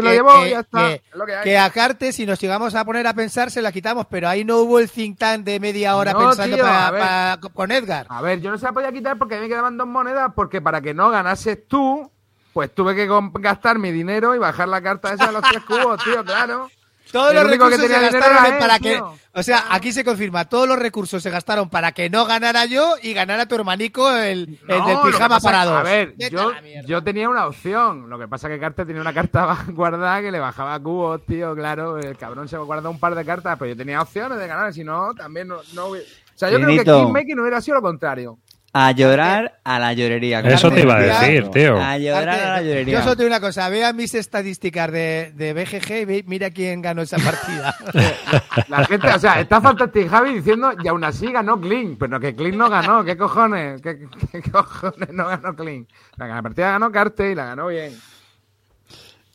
[1.44, 4.42] que- a Carte, si nos llegamos a poner a pensar, se la quitamos, pero ahí
[4.42, 8.06] no hubo el think tank de media hora No, pensando tío, para- con Edgar.
[8.08, 10.32] A ver, yo no se la podía quitar porque a mí me quedaban dos monedas,
[10.34, 12.10] porque para que no ganases tú,
[12.54, 13.06] pues tuve que
[13.38, 16.70] gastar mi dinero y bajar la carta esa de los tres cubos, tío, claro.
[17.12, 18.94] Todos El los que recursos se gastaron él, para que.
[18.94, 19.14] tío.
[19.32, 22.94] O sea, aquí se confirma, todos los recursos se gastaron para que no ganara yo
[23.02, 25.76] y ganara tu hermanico el, el No, del lo que pijama pasa- para dos.
[25.76, 26.52] A ver, yo,
[26.86, 28.08] yo tenía una opción.
[28.08, 31.54] Lo que pasa es que Carter tenía una carta guardada que le bajaba cubos, tío.
[31.54, 34.72] Claro, el cabrón se guardó un par de cartas, pero yo tenía opciones de ganar.
[34.72, 35.58] Si no, también no.
[35.74, 36.98] no hubiera- O sea, yo creo que Benito.
[37.04, 38.38] Kingmaking hubiera sido lo contrario.
[38.72, 40.40] A llorar a la llorería.
[40.40, 41.78] Eso te iba a decir, tío.
[41.80, 42.98] A llorar a la llorería.
[42.98, 46.50] Yo solo te digo una cosa, vea mis estadísticas de, de BGG y ve- mira
[46.50, 47.74] quién ganó esa partida.
[48.68, 52.34] La gente, o sea, está Fantastic Javi diciendo y aún así ganó Clean, pero que
[52.34, 53.80] Clean no ganó, ¿qué cojones?
[53.80, 53.98] ¿Qué,
[54.32, 55.86] qué cojones no ganó Clean?
[56.16, 57.94] La, la partida ganó Carte y la ganó bien.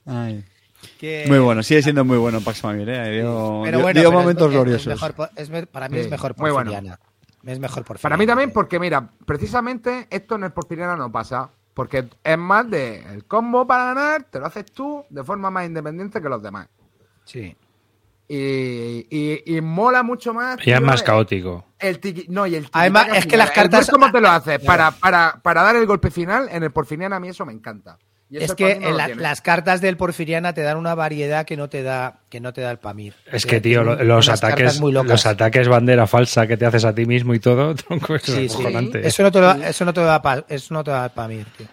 [0.06, 0.44] Ay.
[1.00, 3.12] Que- Muy bueno, sigue siendo muy bueno Pax Mamir, ¿eh?
[3.12, 4.88] Dio, Pero bueno, dio pero es- momentos es gloriosos.
[4.88, 6.72] mejor por- es para mí Sí, es mejor muy bueno.
[7.44, 11.50] Es mejor por Para mí también, porque mira, precisamente esto en el Porfiriana no pasa.
[11.74, 15.66] Porque es más de el combo para ganar, te lo haces tú de forma más
[15.66, 16.68] independiente que los demás.
[17.24, 17.56] Sí.
[18.28, 20.58] Y, y, y mola mucho más.
[20.66, 21.66] Y es más caótico.
[21.80, 24.60] El tiki, no, y el Además, es que las cartas- ¿Cómo te lo haces?
[24.60, 27.98] Para, para, para dar el golpe final en el Porfiriana, a mí eso me encanta.
[28.32, 31.84] Es que no la- las cartas del Porfiriana te dan una variedad que no te
[31.84, 33.14] da, que no te da el Pamir.
[33.32, 36.96] Es Te- que, tío, lo- los ataques, los ataques bandera falsa que te haces a
[36.96, 38.58] ti mismo y todo, tronco, eso Sí, es sí.
[38.62, 39.06] acojonante.
[39.08, 41.46] Eso no te lo, eso no te da pa- eso no te da el Pamir,
[41.58, 41.68] tío.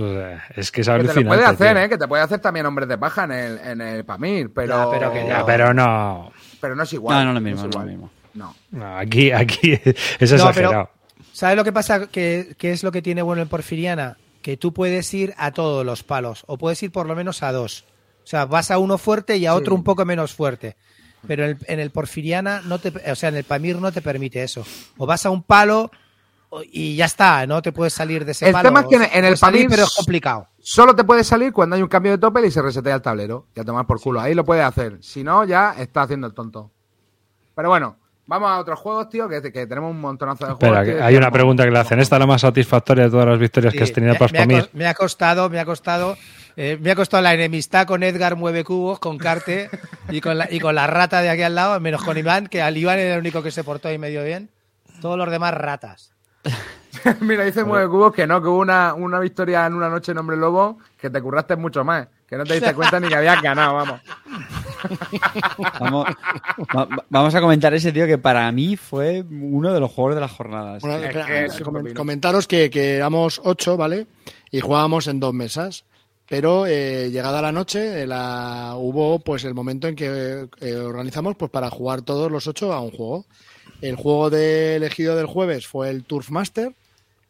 [0.00, 1.82] O sea, es que es Que te lo puede hacer, tío.
[1.84, 1.88] ¿eh?
[1.88, 4.98] Que te puede hacer también hombres de paja en el, en el Pamir, pero, Ya,
[4.98, 5.46] pero que Ya, no.
[5.46, 6.32] pero no.
[6.60, 7.16] pero no es igual.
[7.18, 8.10] No, no es lo mismo, no es lo mismo.
[8.34, 8.54] No.
[8.72, 10.90] No, aquí, aquí es No, exagerado.
[11.14, 12.06] pero, ¿Sabes lo que pasa?
[12.06, 14.16] Que, que es lo que tiene bueno el Porfiriana?
[14.44, 17.50] Que tú puedes ir a todos los palos, o puedes ir por lo menos a
[17.50, 17.86] dos.
[18.22, 20.76] O sea, vas a uno fuerte y a otro un poco menos fuerte.
[21.26, 24.02] Pero en el, en el Porfiriana, no te, o sea, en el Pamir no te
[24.02, 24.62] permite eso.
[24.98, 25.90] O vas a un palo
[26.70, 28.68] y ya está, no te puedes salir de ese El palo.
[28.68, 30.48] tema es que en- en el Puedes salir, Pamir pero es complicado.
[30.60, 33.46] Solo te puede salir cuando hay un cambio de tope y se resetea el tablero.
[33.56, 34.20] Y a tomar por culo.
[34.20, 34.98] Ahí lo puedes hacer.
[35.02, 36.70] Si no, ya está haciendo el tonto.
[37.54, 37.96] Pero bueno,
[38.26, 40.94] vamos a otros juegos, tío, que, que tenemos un montonazo de Espera, juegos.
[40.94, 42.00] tío, hay una pregunta que le hacen.
[42.00, 44.58] ¿Esta es la más satisfactoria de todas las victorias que has tenido me, para me
[44.58, 46.16] ha, me ha costado, me ha costado,
[46.56, 49.70] eh, me ha costado la enemistad con Edgar Mueve Cubos, con Carte
[50.08, 52.62] y con, la, y con la rata de aquí al lado, menos con Iván, que
[52.62, 54.50] al Iván era el único que se portó ahí medio bien.
[55.00, 56.12] Todos los demás ratas.
[57.20, 60.18] Mira, dice Mueve Cubos que no, que hubo una, una victoria en una noche en
[60.18, 62.06] Hombre Lobo que te curraste mucho más.
[62.28, 64.00] Que no te diste cuenta ni que habías ganado, vamos.
[65.80, 66.06] Vamos,
[66.74, 70.14] va- va- vamos a comentar ese tío que para mí fue uno de los juegos
[70.14, 70.82] de las jornadas.
[70.82, 74.06] Bueno, Es que es comentaros que, que éramos ocho, ¿vale?
[74.50, 75.84] Y jugábamos en dos mesas.
[76.26, 81.36] Pero eh, llegada la noche, eh, la, hubo pues el momento en que eh, organizamos
[81.36, 83.26] pues para jugar todos los ocho a un juego.
[83.82, 86.72] El juego de elegido del jueves fue el Turf Master.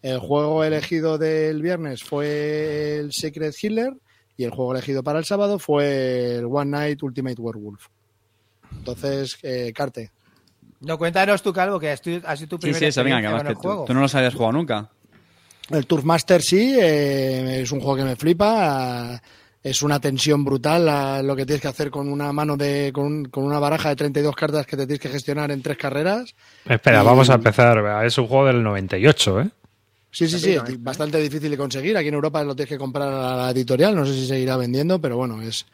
[0.03, 3.95] El juego elegido del viernes fue el Secret Healer.
[4.37, 7.87] Y el juego elegido para el sábado fue el One Night Ultimate Werewolf.
[8.77, 10.11] Entonces, eh, Carte.
[10.81, 13.21] No, cuéntanos tú, Calvo, que has sido has sido tu Sí, primera sí, eso, venga,
[13.43, 13.85] que que tú, juego.
[13.87, 14.91] tú no los habías jugado nunca.
[15.71, 19.21] El Turf Master sí, eh, es un juego que me flipa.
[19.63, 23.07] es una tensión brutal la- lo que tienes que hacer con una mano de con,
[23.07, 26.35] un- con una baraja de 32 cartas que te tienes que gestionar en tres carreras.
[26.69, 28.05] Espera, Y- vamos a empezar.
[28.05, 29.49] Es un juego del 98, ¿eh?
[30.15, 30.77] Sí, sí, sí, es ¿eh?
[30.79, 31.97] bastante difícil de conseguir.
[31.97, 35.01] Aquí en Europa lo tienes que comprar a la editorial, no sé si seguirá vendiendo,
[35.01, 35.67] pero bueno, es...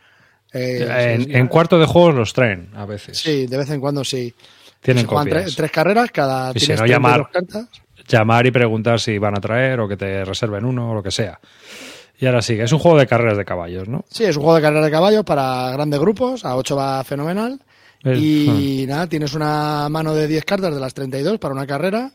[0.53, 3.18] eh, en, sí, en cuarto de juegos los traen a veces.
[3.18, 4.34] Sí, de vez en cuando sí.
[4.80, 5.45] Tienen copias.
[5.53, 7.30] tre- tres carreras, cada Y si no, 32 llamar.
[7.30, 7.66] cartas.
[8.09, 11.11] Llamar y preguntar si van a traer o que te reserven uno o lo que
[11.11, 11.38] sea.
[12.18, 14.05] Y ahora sí, que es un juego de carreras de caballos, ¿no?
[14.11, 17.61] Sí, es un juego de carrera de caballos para grandes grupos, a 8 va fenomenal.
[18.03, 22.11] El- Y nada, tienes una mano de 10 cartas de las 32 para una carrera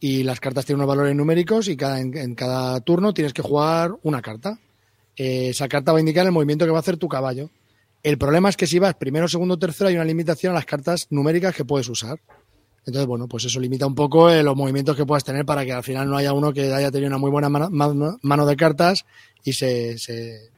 [0.00, 3.92] y las cartas tienen unos valores numéricos y cada, en, cada turno tienes que jugar
[4.02, 4.58] una carta.
[5.16, 7.50] Eh, esa carta va a indicar el movimiento que va a hacer tu caballo.
[8.02, 11.06] El problema es que si vas primero, segundo, tercero hay una limitación a las cartas
[11.10, 12.20] numéricas que puedes usar.
[12.84, 15.72] Entonces, bueno, pues eso limita un poco eh, los movimientos que puedas tener para que
[15.72, 18.54] al final no haya uno que haya tenido una muy buena mano, mano- mano de
[18.56, 19.04] cartas
[19.42, 20.50] y se, se,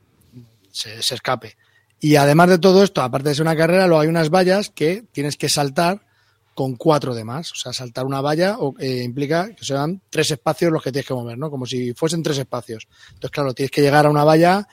[0.71, 1.57] se- se escape.
[2.01, 5.05] Y además de todo esto, aparte de ser una carrera, luego hay unas vallas que
[5.13, 6.03] tienes que saltar
[6.59, 7.53] con cuatro de más.
[7.53, 11.15] O sea, saltar una valla eh, implica que sean tres espacios los que tienes que
[11.15, 11.53] mover, ¿no?
[11.53, 12.89] Como si fuesen tres espacios.
[13.11, 14.67] Entonces, claro, tienes que llegar a una valla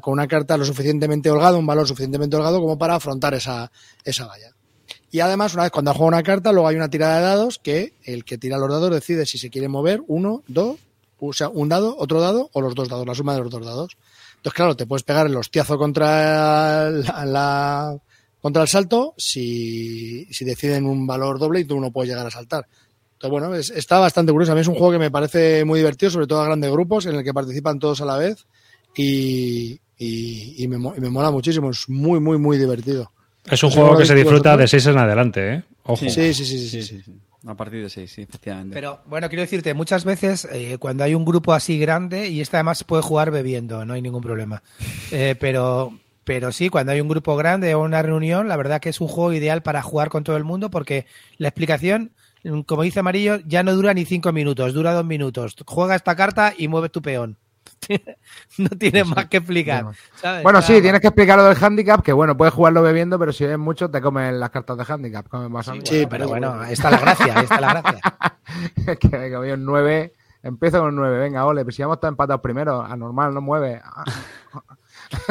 [0.00, 3.70] con una carta lo suficientemente holgado, un valor suficientemente holgado como para afrontar esa,
[4.02, 4.52] esa valla.
[5.10, 7.58] Y además, una vez cuando has jugado una carta, luego hay una tirada de dados
[7.58, 10.78] que el que tira los dados decide si se quiere mover uno, dos,
[11.20, 13.66] o sea, un dado, otro dado o los dos dados, la suma de los dos
[13.66, 13.98] dados.
[14.36, 17.98] Entonces, claro, te puedes pegar el hostiazo contra la-
[18.44, 22.30] contra el salto si, si deciden un valor doble y tú no puedes llegar a
[22.30, 22.66] saltar.
[23.14, 24.52] Entonces, bueno, es- está bastante curioso.
[24.52, 27.06] A mí es un juego que me parece muy divertido, sobre todo a grandes grupos,
[27.06, 28.44] en el que participan todos a la vez
[28.94, 31.70] y, y- y me, y me mola muchísimo.
[31.70, 33.12] Es muy, muy, muy divertido.
[33.46, 35.62] Es un ¿Eso juego que se disfruta de 6 en adelante, ¿eh?
[35.84, 35.96] Ojo.
[36.04, 37.12] Sí, sí, sí, sí, sí, Sí.
[37.46, 38.74] A partir de 6, sí, efectivamente.
[38.74, 42.58] Pero bueno, quiero decirte, muchas veces eh, cuando hay un grupo así grande, y este
[42.58, 44.62] además se puede jugar bebiendo, no hay ningún problema.
[45.10, 48.88] Eh, pero, pero sí, cuando hay un grupo grande o una reunión, la verdad que
[48.88, 51.06] es un juego ideal para jugar con todo el mundo porque
[51.36, 52.12] la explicación,
[52.44, 55.54] mm, como dice Amarillo, ya no dura ni cinco minutos, dura dos minutos.
[55.66, 57.36] Juega esta carta y mueve tu peón.
[58.58, 59.86] no tienes más que explicar.
[60.16, 60.42] ¿sabes?
[60.42, 63.44] Bueno, sí, tienes que explicar lo del handicap, que bueno, puedes jugarlo bebiendo, pero si
[63.44, 65.28] es mucho te comen las cartas de handicap.
[65.28, 68.00] Comen más Sí, Sí, pero bueno, ahí está la gracia, ahí está la gracia.
[68.86, 70.12] Es que me comí un 9.
[70.42, 71.18] Empiezo con un 9.
[71.18, 72.82] Venga, ole, pues si vamos todos empatados primero.
[72.82, 73.80] Anormal, no mueve.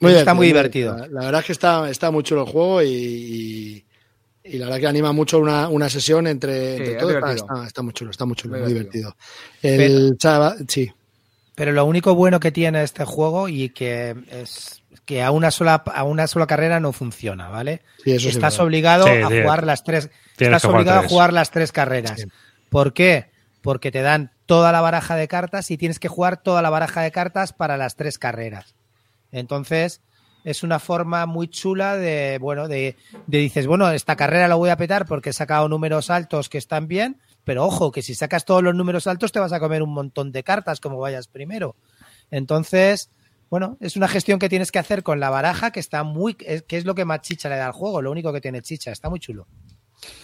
[0.00, 0.96] Ah, Está muy divertido.
[0.96, 3.84] La, la verdad es que está, está muy chulo el juego y, y,
[4.44, 6.92] y la verdad que anima mucho una, una sesión entre, Sí, todos.
[6.92, 7.34] Está, divertido.
[7.54, 9.16] está- está muy chulo, está muy chulo, Muy muy divertido.
[9.60, 9.96] divertido.
[10.06, 10.92] El chaval, sí.
[11.56, 15.74] Pero lo único bueno que tiene este juego y que es que a una sola
[15.86, 17.82] a una sola carrera no funciona, ¿vale?
[18.04, 18.66] Sí, eso sí es Estás verdad.
[18.66, 19.40] obligado Sí, a sí.
[19.42, 20.10] jugar las tres.
[20.36, 21.10] Tienes Estás obligado tres.
[21.10, 22.20] a jugar las tres carreras.
[22.20, 22.28] Sí.
[22.68, 23.30] ¿Por qué?
[23.62, 27.02] Porque te dan toda la baraja de cartas y tienes que jugar toda la baraja
[27.02, 28.74] de cartas para las tres carreras.
[29.30, 30.00] Entonces,
[30.42, 32.96] es una forma muy chula de, bueno, de,
[33.26, 36.88] dices, bueno, esta carrera la voy a petar porque he sacado números altos que están
[36.88, 39.92] bien, pero ojo, que si sacas todos los números altos te vas a comer un
[39.92, 41.76] montón de cartas como vayas primero.
[42.30, 43.10] Entonces,
[43.50, 46.64] bueno, es una gestión que tienes que hacer con la baraja que está muy, que
[46.70, 49.10] es lo que más chicha le da al juego, lo único que tiene chicha, está
[49.10, 49.46] muy chulo.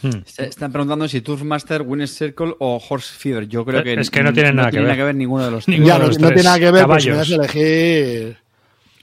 [0.02, 0.10] Hmm.
[0.24, 3.48] Se- Están preguntando si Turfmaster, Winner's Circle o Horse Fever.
[3.48, 5.14] Yo creo que Es que no tienen nada que tiene ver.
[5.14, 5.78] ninguno de los tres.
[5.78, 7.30] Ninguno Ya, de no, los no tres tiene nada que ver, pero si me das
[7.30, 8.36] a elegir,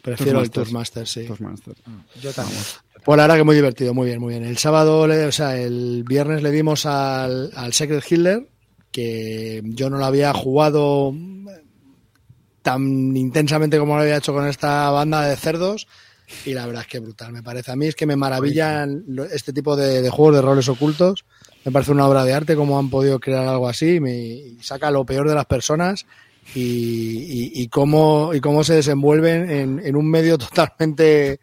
[0.02, 0.50] prefiero el.
[0.52, 1.26] Toastmaster, sí.
[1.26, 1.76] Toastmaster.
[2.22, 2.60] Yo también.
[3.04, 4.46] Pues la verdad que muy divertido, muy bien, muy bien.
[4.46, 8.48] El sábado, le- o sea, el viernes le dimos al, al Secret Hitler,
[8.92, 11.14] que yo no lo había jugado
[12.62, 15.88] tan intensamente como lo había hecho con esta banda de cerdos.
[16.44, 17.72] Y la verdad es que brutal, me parece.
[17.72, 21.24] A mí es que me maravillan este tipo de, de juegos de roles ocultos.
[21.66, 24.00] Me parece una obra de arte cómo han podido crear algo así.
[24.00, 26.06] Me, y saca lo peor de las personas
[26.56, 31.40] y, y- y cómo, y cómo se desenvuelven en, en un medio totalmente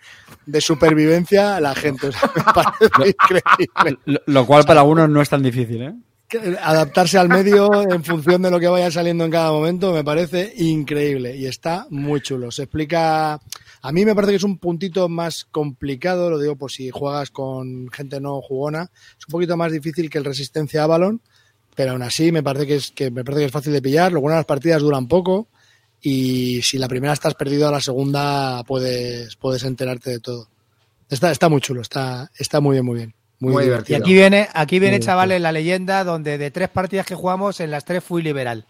[0.46, 2.08] de supervivencia la gente.
[2.08, 3.98] O sea, me parece increíble.
[4.06, 5.94] Lo, lo cual para algunos no es tan difícil, ¿eh?
[6.26, 10.04] Que Adaptarse al medio en función de lo que vaya saliendo en cada momento me
[10.04, 12.50] parece increíble y está muy chulo.
[12.50, 13.40] Se explica.
[13.88, 17.30] A mí me parece que es un puntito más complicado, lo digo por si juegas
[17.30, 18.90] con gente no jugona.
[19.18, 21.22] Es un poquito más difícil que el Resistencia Avalon,
[21.74, 24.12] pero aún así me parece que es, que me parece que es fácil de pillar.
[24.12, 25.48] Lo bueno, las partidas duran poco
[26.02, 30.50] y si la primera estás perdido, a la segunda puedes, puedes enterarte de todo.
[31.08, 33.14] Está, está muy chulo, está, está muy bien, muy bien.
[33.40, 34.00] Muy, Muy Y divertido.
[34.00, 37.70] aquí viene, aquí viene, Muy chavales, la leyenda donde de tres partidas que jugamos, en
[37.70, 38.66] las tres fui liberal.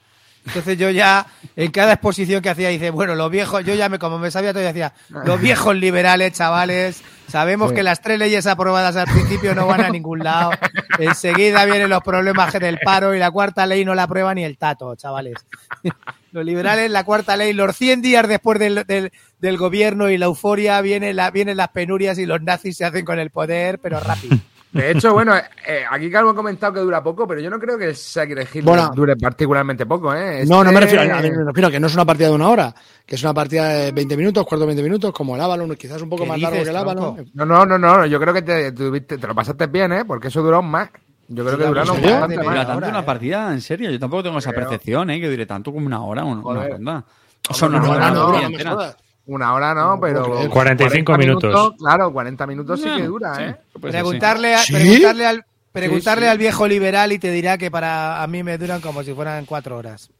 [0.48, 1.26] Entonces yo ya,
[1.56, 4.52] en cada exposición que hacía, dice, bueno, los viejos, yo ya me, como me sabía
[4.52, 7.76] todo, decía, los viejos liberales, chavales, sabemos Sí.
[7.76, 10.50] que las tres leyes aprobadas al principio no van a ningún lado.
[10.98, 14.58] Enseguida vienen los problemas del paro y la cuarta ley no la aprueba ni el
[14.58, 15.34] tato, chavales.
[16.30, 20.26] Los liberales, la cuarta ley, los 100 días después del, del, del gobierno y la
[20.26, 23.98] euforia, viene la, vienen las penurias y los nazis se hacen con el poder, pero
[23.98, 24.36] rápido.
[24.72, 27.78] De hecho, bueno, eh, aquí Calvo ha comentado que dura poco, pero yo no creo
[27.78, 28.90] que el Sacred Hitler Bueno.
[28.94, 30.44] dure particularmente poco, ¿eh?
[30.46, 32.34] No, no me Este- refiero, a, me refiero a que no es una partida de
[32.34, 32.74] una hora,
[33.06, 36.02] que es una partida de 20 minutos, cuarto de 20 minutos, como el Avalon, quizás
[36.02, 37.30] un poco ¿Qué más largo que el Avalon.
[37.32, 38.72] No, no, no, no, yo creo que te,
[39.26, 40.04] lo pasaste bien, ¿eh?
[40.04, 40.90] Porque eso duró más.
[41.28, 42.66] Yo creo que Sí, duraron bastante De ¿Dura más.
[42.66, 43.02] tanto hora, una ¿eh?
[43.02, 43.52] partida?
[43.52, 43.90] ¿En serio?
[43.90, 45.20] Yo tampoco tengo esa percepción, ¿eh?
[45.20, 47.04] Que dure tanto como una hora o una, ronda.
[47.50, 48.70] O sea, una no, ronda, no, no, no entera.
[48.72, 48.96] jodas.
[49.28, 50.48] Una hora no, pero.
[50.50, 51.74] 45 minutos.
[51.78, 53.56] Claro, 40 minutos sí Ah, que dura, sí, ¿eh?
[53.74, 53.78] sí.
[53.80, 54.72] Preguntarle, a- ¿Sí?
[54.72, 56.30] preguntarle al preguntarle sí.
[56.30, 59.44] al viejo liberal y te dirá que para a mí me duran como si fueran
[59.44, 60.10] cuatro horas.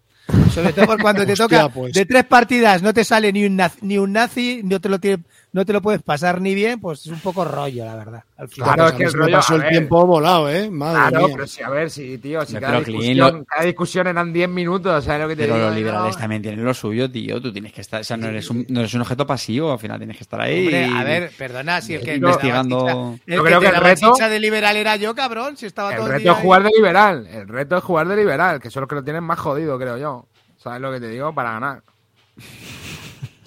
[0.52, 1.94] Sobre todo por cuando te Hostia, toca pues.
[1.94, 4.98] de tres partidas no te sale ni un nazi, ni un nazi no te lo
[5.00, 8.22] tiene- no te lo puedes pasar ni bien, pues es un poco rollo, la verdad.
[8.36, 8.74] Al final.
[8.74, 10.70] Claro, Pues es que el rollo, pasó el tiempo volado, ¿eh?
[10.70, 11.34] Madre Claro, mía.
[11.36, 15.04] pero sí, a ver, sí, tío, si cada discusión, lo- cada discusión eran 10 minutos,
[15.04, 15.66] ¿sabes lo que te Pero digo?
[15.68, 17.40] los liberales No, también tienen lo suyo, tío.
[17.40, 18.00] Tú tienes que estar.
[18.02, 20.40] O sea, no eres un, no eres un objeto pasivo, al final tienes que estar
[20.40, 20.60] ahí.
[20.66, 24.76] Hombre, a ver, perdona, si el que Investigando- Yo creo que el reto- de liberal
[24.76, 26.42] era yo, cabrón, si estaba todo El el reto día es ahí.
[26.44, 27.26] jugar de liberal.
[27.26, 29.96] El reto es jugar de liberal, que son los que lo tienen más jodido, creo
[29.96, 30.26] yo.
[30.58, 31.32] ¿Sabes lo que te digo?
[31.34, 31.82] Para ganar.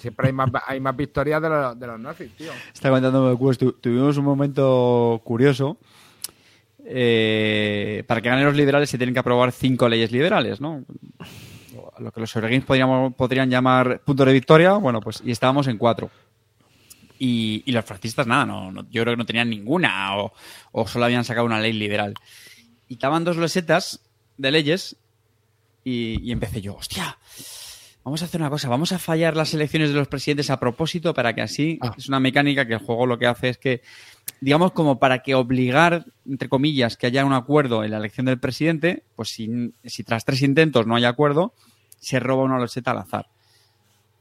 [0.02, 2.52] Siempre hay más, hay más victorias de los, de los nazis, tío.
[2.74, 5.78] Está contando tu, tuvimos un momento curioso.
[6.84, 10.84] Eh, para que ganen los liberales se tienen que aprobar cinco leyes liberales, ¿no?
[11.98, 15.78] Lo que los Eurogames podríamos, podrían llamar punto de victoria, bueno, pues y estábamos en
[15.78, 16.10] cuatro.
[17.18, 20.32] Y, y los fascistas, nada, no, no- yo creo que no tenían ninguna o,
[20.72, 22.14] o solo habían sacado una ley liberal.
[22.88, 24.00] Y estaban dos losetas
[24.36, 24.96] de leyes
[25.84, 27.16] y, y empecé yo, hostia,
[28.04, 31.14] vamos a hacer una cosa, vamos a fallar las elecciones de los presidentes a propósito
[31.14, 31.94] para que así, Ah.
[31.96, 33.82] es una mecánica que el juego lo que hace es que,
[34.40, 38.38] digamos, como para que obligar, entre comillas, que haya un acuerdo en la elección del
[38.40, 41.54] presidente, pues si, si tras tres intentos no hay acuerdo,
[42.00, 43.26] se roba una loseta al azar.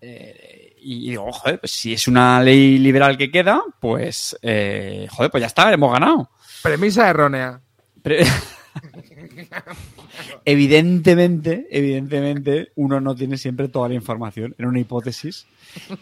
[0.01, 5.29] Eh, y digo, joder, pues si es una ley liberal que queda, pues, eh, joder,
[5.31, 6.29] pues ya está, hemos ganado.
[6.63, 7.61] Premisa errónea.
[8.01, 8.25] Pero-
[10.45, 14.55] evidentemente, evidentemente, uno no tiene siempre toda la información.
[14.57, 15.45] Era una hipótesis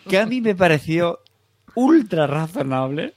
[0.07, 1.19] que a mí me pareció
[1.75, 3.13] ultra razonable.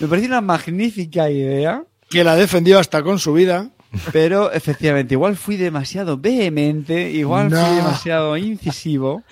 [0.00, 3.70] Me pareció una magnífica idea, Que la defendió hasta con su vida.
[4.12, 7.64] pero efectivamente, igual fui demasiado vehemente, igual No.
[7.64, 9.22] fui demasiado incisivo,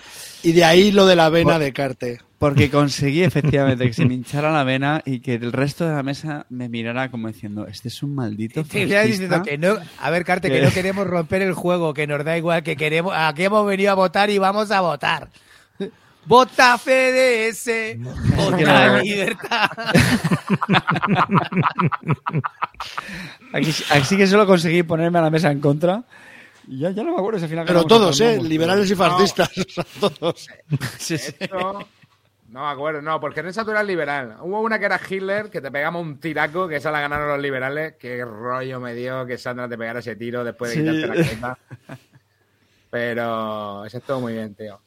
[0.43, 2.21] Y de ahí lo de la vena de Carte.
[2.39, 6.03] Porque conseguí efectivamente que se me hinchara la vena y que el resto de la
[6.03, 9.51] mesa me mirara como diciendo, este es un maldito Te iba diciendo fascista".
[9.51, 12.63] que no, a ver, Carte, que no queremos romper el juego, que nos da igual,
[12.63, 15.29] que queremos, aquí hemos venido a votar y vamos a votar.
[16.27, 17.71] Vota FDS,
[18.35, 19.03] vota no.
[19.03, 19.71] libertad.
[23.53, 26.03] Aquí, aquí que solo conseguí ponerme a la mesa en contra.
[26.69, 28.41] Y ya, ya no me acuerdo si al final Pero todos, ¿eh?
[28.43, 29.51] Liberales y fascistas.
[29.57, 30.49] o sea, todos.
[30.99, 31.33] Sí, sí.
[31.39, 31.87] Esto-
[32.57, 34.39] No me acuerdo, no, porque en esa tú eras liberal.
[34.41, 37.39] Hubo una que era Hitler, que te pegamos un tiraco, que esa la ganaron los
[37.39, 37.97] liberales.
[37.99, 40.81] Qué rollo me dio que Sandra te pegara ese tiro después de Sí.
[40.81, 41.59] quitarte la cabeza.
[42.89, 44.81] Pero eso estuvo muy bien, tío.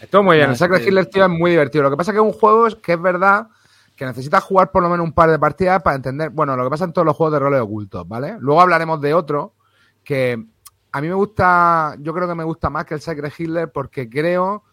[0.00, 0.50] Estuvo muy bien.
[0.50, 1.84] El Sacred Hitler, tío, es muy divertido.
[1.84, 3.46] Lo que pasa es que es un juego que es verdad
[3.94, 6.30] que necesitas jugar por lo menos un par de partidas para entender.
[6.30, 8.34] Bueno, lo que pasa en todos los juegos de roles ocultos, ¿vale?
[8.40, 9.54] Luego hablaremos de otro
[10.02, 10.44] que
[10.90, 14.10] a mí me gusta, yo creo que me gusta más que el Sacred Hitler porque
[14.10, 14.64] creo,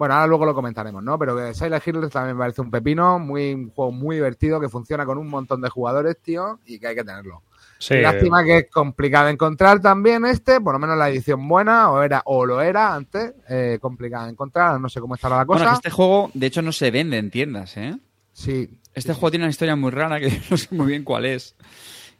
[0.00, 1.18] bueno, ahora luego lo comentaremos, ¿no?
[1.18, 4.70] Pero que Silent Hitler también me parece un pepino, muy, un juego muy divertido que
[4.70, 7.42] funciona con un montón de jugadores, tío, y que hay que tenerlo.
[7.76, 11.90] Sí, Lástima que es complicado de encontrar también este, por lo menos la edición buena,
[11.90, 15.44] o era, o lo era antes, eh, complicada de encontrar, no sé cómo estará la
[15.44, 15.64] cosa.
[15.64, 17.98] Bueno, este juego, de hecho, no se vende en tiendas, ¿eh?
[18.32, 18.70] Sí.
[18.94, 21.54] Este juego tiene una historia muy rara que no sé muy bien cuál es.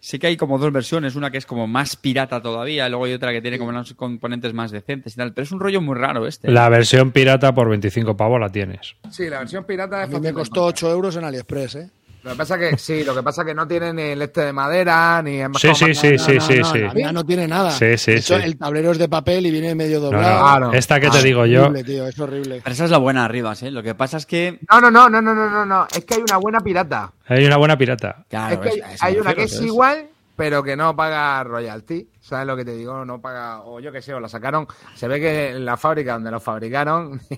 [0.03, 3.05] Sí que hay como dos versiones, una que es como más pirata todavía, y luego
[3.05, 5.35] hay otra que tiene como unos componentes más decentes y tal.
[5.35, 6.51] Pero es un rollo muy raro este.
[6.51, 8.97] La versión pirata por 25 pavos la tienes.
[9.11, 10.89] Sí, la versión pirata A es mí fácil me costó encontrar.
[10.89, 11.91] 8 euros en AliExpress, ¿eh?
[12.23, 14.53] Lo que pasa que sí, lo que pasa que no tiene ni el este de
[14.53, 16.79] madera, ni es más Sí, sí, sí, No, sí, no, sí, no, sí.
[16.81, 17.71] La mía no tiene nada.
[17.71, 18.43] Sí, sí, hecho, sí.
[18.45, 20.35] El tablero es de papel y viene medio No, doblado.
[20.35, 20.41] no.
[20.41, 20.73] Claro.
[20.75, 22.61] Esta que Ah, te digo es yo, horrible, tío, es horrible.
[22.63, 23.71] Pero esa es la buena arriba, ¿eh?
[23.71, 24.59] Lo que pasa es que.
[24.71, 25.87] No, no, no, no, no, no, no, no.
[25.95, 27.11] Es que hay una buena pirata.
[27.27, 28.25] hay una buena pirata.
[28.29, 29.67] Claro, es que hay, una que es ¿sabes?
[29.67, 32.07] igual, pero que no paga royalty.
[32.21, 33.03] ¿Sabes lo que te digo?
[33.07, 34.67] No paga, o yo qué sé, o la sacaron.
[34.95, 37.19] Se ve que en la fábrica donde lo fabricaron.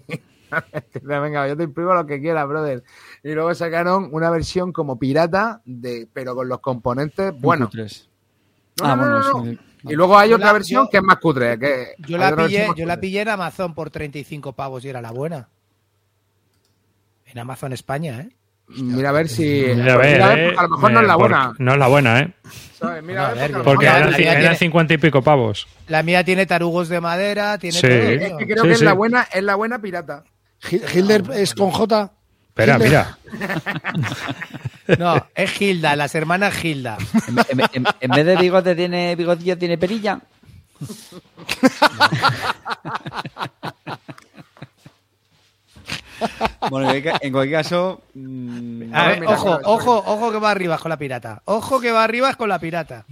[1.03, 2.82] Venga, yo te imprimo lo que quieras, brother.
[3.22, 7.68] Y luego sacaron una versión como pirata, de, pero con los componentes buenos.
[7.68, 8.09] Cutres.
[8.80, 9.59] No, Ah, no, no, bueno, no, sí.
[9.84, 11.59] Y luego hay Yo otra la- versión yo- que es más cutre.
[11.59, 15.11] Que Yo la pillé, yo la pillé en Amazon por 35 pavos y era la
[15.11, 15.48] buena.
[17.26, 18.30] En Amazon España, ¿eh?
[18.68, 19.64] Mira a ver si.
[19.74, 21.53] Mira, a ver, mira eh, a lo mejor no es la porque- buena.
[21.59, 22.32] No es la buena, ¿eh?
[22.78, 23.03] ¿sabes?
[23.03, 25.66] Mira, a ver, porque a eran, la ci- mía eran tiene- 50 y pico pavos.
[25.88, 27.82] La mía tiene tarugos de madera, tiene Sí.
[27.86, 27.92] todo.
[27.92, 30.24] Es que creo Sí, que es la buena, es la buena pirata.
[30.70, 32.10] Hilder es con J.
[32.48, 33.18] Espera, mira.
[34.98, 36.98] No, es Gilda, las hermanas Gilda.
[37.28, 40.20] En, en- en- en vez de bigote tiene bigotillo, tiene perilla.
[46.70, 48.02] bueno, en cualquier- en cualquier caso.
[48.14, 51.42] mm, A ver, mira, ojo, mira, ojo, ojo que va arriba con la pirata.
[51.44, 53.04] Ojo que va arriba con la pirata.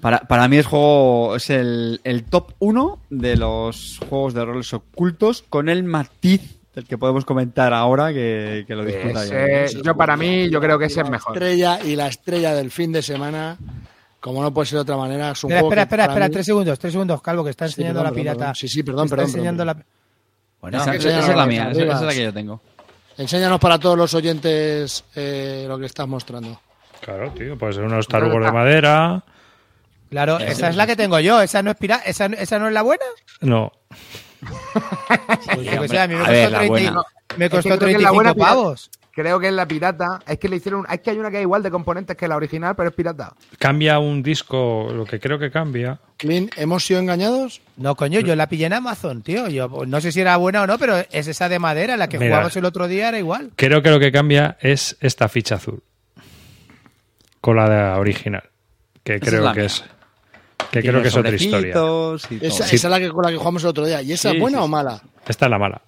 [0.00, 4.72] Para, para mí el juego es el, el top 1 de los juegos de roles
[4.74, 9.24] ocultos con el matiz del que podemos comentar ahora que, que lo discuta.
[9.24, 11.34] Ese- yo para mí, yo creo que ese es La mejor.
[11.36, 13.58] estrella y la estrella del fin de semana,
[14.20, 16.28] como no puede ser de otra manera, es un Espera, juego espera, que espera, espera,
[16.28, 18.38] mí- tres segundos, tres segundos, Calvo, que está Sí, enseñando perdón, la perdón, pirata.
[18.38, 18.54] perdón.
[18.54, 19.78] Sí, sí, perdón, Está perdón, enseñando perdón.
[19.78, 19.86] la...
[20.62, 22.60] Bueno, Esa- esa, es la mía, esa, esa es la que yo tengo.
[23.18, 26.58] Enséñanos para todos los oyentes eh, lo que estás mostrando.
[27.00, 29.22] Claro, tío, pues unos tarugos de madera.
[30.08, 31.42] Claro, esa es la que tengo yo.
[31.42, 32.04] ¿Esa no es pirata?
[32.04, 33.04] ¿Esa, ¿Esa no es la buena?
[33.40, 33.72] No.
[34.42, 37.02] Pues a mí me a costó, ver, la 30 y- buena.
[37.36, 38.50] me costó creo que es la 35 buena pirata.
[38.50, 38.90] pavos.
[39.14, 40.20] Creo que es la pirata.
[40.26, 40.86] Es que le hicieron.
[40.90, 43.34] Es que hay una que es igual de componentes que la original, pero es pirata.
[43.58, 45.98] Cambia un disco, lo que creo que cambia.
[46.16, 47.60] Clint, ¿hemos sido engañados?
[47.76, 49.48] No, coño, yo la pillé en Amazon, tío.
[49.48, 52.08] Yo pues, no sé si era buena o no, pero es esa de madera, la
[52.08, 52.30] que Mira.
[52.36, 53.50] jugamos el otro día era igual.
[53.56, 55.82] Creo que lo que cambia es esta ficha azul.
[57.42, 58.44] Con la de original.
[59.04, 59.66] Que Esa creo es la que mía.
[59.66, 59.84] es.
[60.70, 61.74] Que creo que es otra historia.
[62.40, 64.02] Esa, es la que, con la que jugamos el otro día.
[64.02, 65.02] ¿Y esa Sí, es buena sí, o mala?
[65.26, 65.82] Esta es la mala.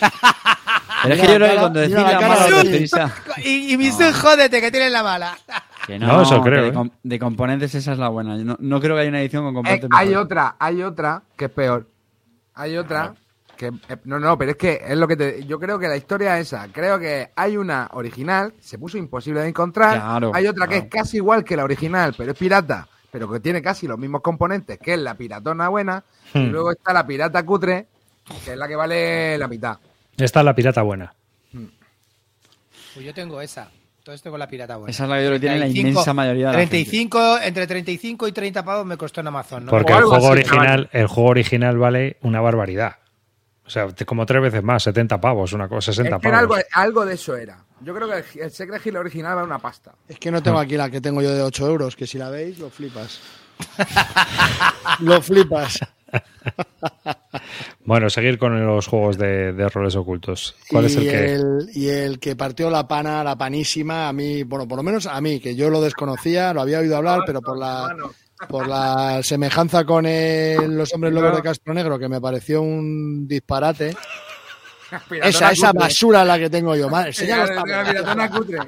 [1.02, 2.46] Pero es que yo creo que cuando decís la mala
[3.44, 5.36] Y, y mi jódete, que tienes la mala.
[5.86, 6.90] Que no, No, eso creo, ¿eh?
[7.02, 8.36] de componentes esa es la buena.
[8.36, 11.22] Yo no, no creo que haya una edición con Eh, componentes hay otra, hay otra
[11.36, 11.88] que es peor.
[12.54, 13.14] Hay otra
[13.56, 13.66] que.
[13.66, 15.44] eh, no, no, pero es que es lo que te.
[15.44, 16.68] Yo creo que la historia es esa.
[16.68, 19.98] Creo que hay una original, se puso imposible de encontrar.
[19.98, 23.38] Claro, hay otra que es casi igual que la original, pero es pirata, pero que
[23.40, 26.02] tiene casi los mismos componentes, que es la piratona buena.
[26.34, 26.50] Y Hmm.
[26.50, 27.86] luego está la pirata cutre,
[28.44, 29.78] que es la que vale la mitad.
[30.16, 31.14] Esta es la pirata buena.
[32.94, 33.70] Pues yo tengo esa.
[34.02, 34.90] Todo esto con la pirata buena.
[34.90, 36.70] Esa es la que yo que tiene la 35, inmensa mayoría de la gente.
[36.70, 39.64] 35, entre 35 y 30 pavos me costó en Amazon.
[39.66, 39.70] ¿no?
[39.70, 42.96] Porque el juego original, el juego original vale una barbaridad.
[43.64, 46.56] O sea, como tres veces más, 70 pavos, una cosa, 60 Es que era pavos.
[46.56, 47.58] algo, algo de eso era.
[47.84, 49.92] Yo creo que el, el Secret Hill original vale una pasta.
[50.08, 52.30] Es que no tengo aquí la que tengo yo de 8 euros, que si la
[52.30, 53.20] veis, lo flipas.
[55.00, 55.78] lo flipas.
[57.84, 60.54] Bueno, seguir con los juegos de, de roles ocultos.
[60.68, 61.32] ¿Cuál y es el que...?
[61.34, 65.06] el- y el que partió la pana, la panísima, a mí, bueno, por lo menos
[65.06, 67.96] a mí, que yo lo desconocía, lo había oído hablar, pero por la,
[68.48, 73.26] por la semejanza con el- los hombres lobos de Castro Negro, que me pareció un
[73.26, 73.96] disparate.
[75.22, 75.80] Esa, esa cutre.
[75.80, 76.88] basura la que tengo yo.
[76.88, 77.88] Madre, enseña los La tableros.
[77.88, 78.58] piratona cutre.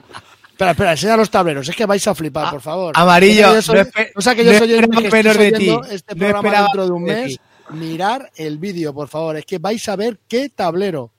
[0.51, 1.69] Espera, espera, enseña los tableros.
[1.69, 2.93] Es que vais a flipar, por favor.
[2.97, 5.11] Amarillo, No sé que yo no soy- no sé que yo no soy el que
[5.11, 5.77] menos de ti.
[5.91, 7.29] este programa dentro de un de mes.
[7.35, 7.41] ti.
[7.71, 9.37] Mirar el vídeo, por favor.
[9.37, 11.11] Es que vais a ver qué tablero.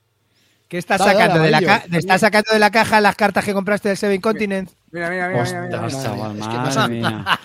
[0.67, 3.43] ¿Qué estás Dale, sacando, dale, de la ca- ¿Estás sacando de la caja las cartas
[3.45, 4.69] que compraste del Seven Continent?
[4.91, 7.25] Mira, mira, mira, mira, Madre es que mía.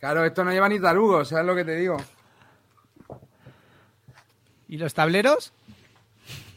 [0.00, 1.96] Claro, esto no lleva ni tarugos, ¿sabes lo que te digo?
[4.68, 5.52] ¿Y los tableros?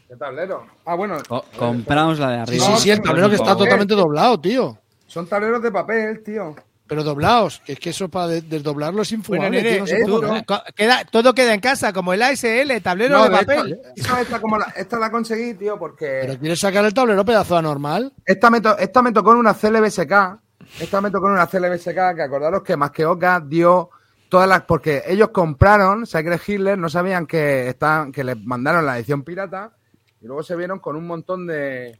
[0.08, 0.66] ¿Qué tablero?
[0.86, 2.64] Ah, bueno, Co- compramos la de Sí, arriba.
[2.76, 4.78] sí, sí, el tablero que está totalmente doblado, tío.
[5.06, 6.54] son tableros de papel, tío.
[6.86, 10.44] Pero doblados, que es que eso para de- desdoblarlo es Bueno, infumable, tío, no eh,
[10.74, 13.80] queda- todo queda en casa, como el ASL, tablero No, de de papel.
[13.94, 17.58] esta, esta como la, esta la conseguí, tío, porque Pero quieres sacar el tablero pedazo
[17.58, 18.12] anormal.
[18.24, 20.38] esta me, to- esta me tocó en una CLBSK.
[20.80, 23.90] Esta me tocó en una CLBSK, que acordaros que más que Oca dio
[24.30, 24.62] todas las...
[24.62, 29.72] Porque ellos compraron Sacred Hitler, no sabían que, estaban, que les mandaron la edición pirata,
[30.20, 31.98] y luego se vieron con un montón de...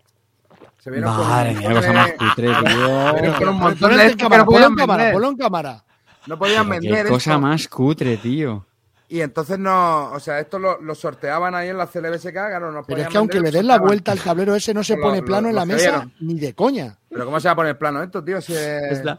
[0.79, 3.35] Se vieron con Madre mía, cosa más cutre, tío.
[3.39, 5.13] con un montón Ponlo de en estos que cámara, no ponlo podían en cámara, vender.
[5.15, 5.85] ponlo en cámara.
[6.27, 7.41] No podían Pero vender Qué cosa esto.
[7.41, 8.65] más cutre, tío.
[9.11, 12.83] Y entonces no, o sea, esto lo, lo sorteaban ahí en la CLBSK, claro, no
[12.85, 15.21] Pero es que aunque le des la vuelta al tablero ese no se Lo- pone
[15.21, 16.13] lo- plano en la mesa vieron.
[16.21, 16.99] ni de coña.
[17.09, 18.41] Pero ¿cómo se va a poner plano esto, tío?
[18.43, 19.19] Si es- Es la-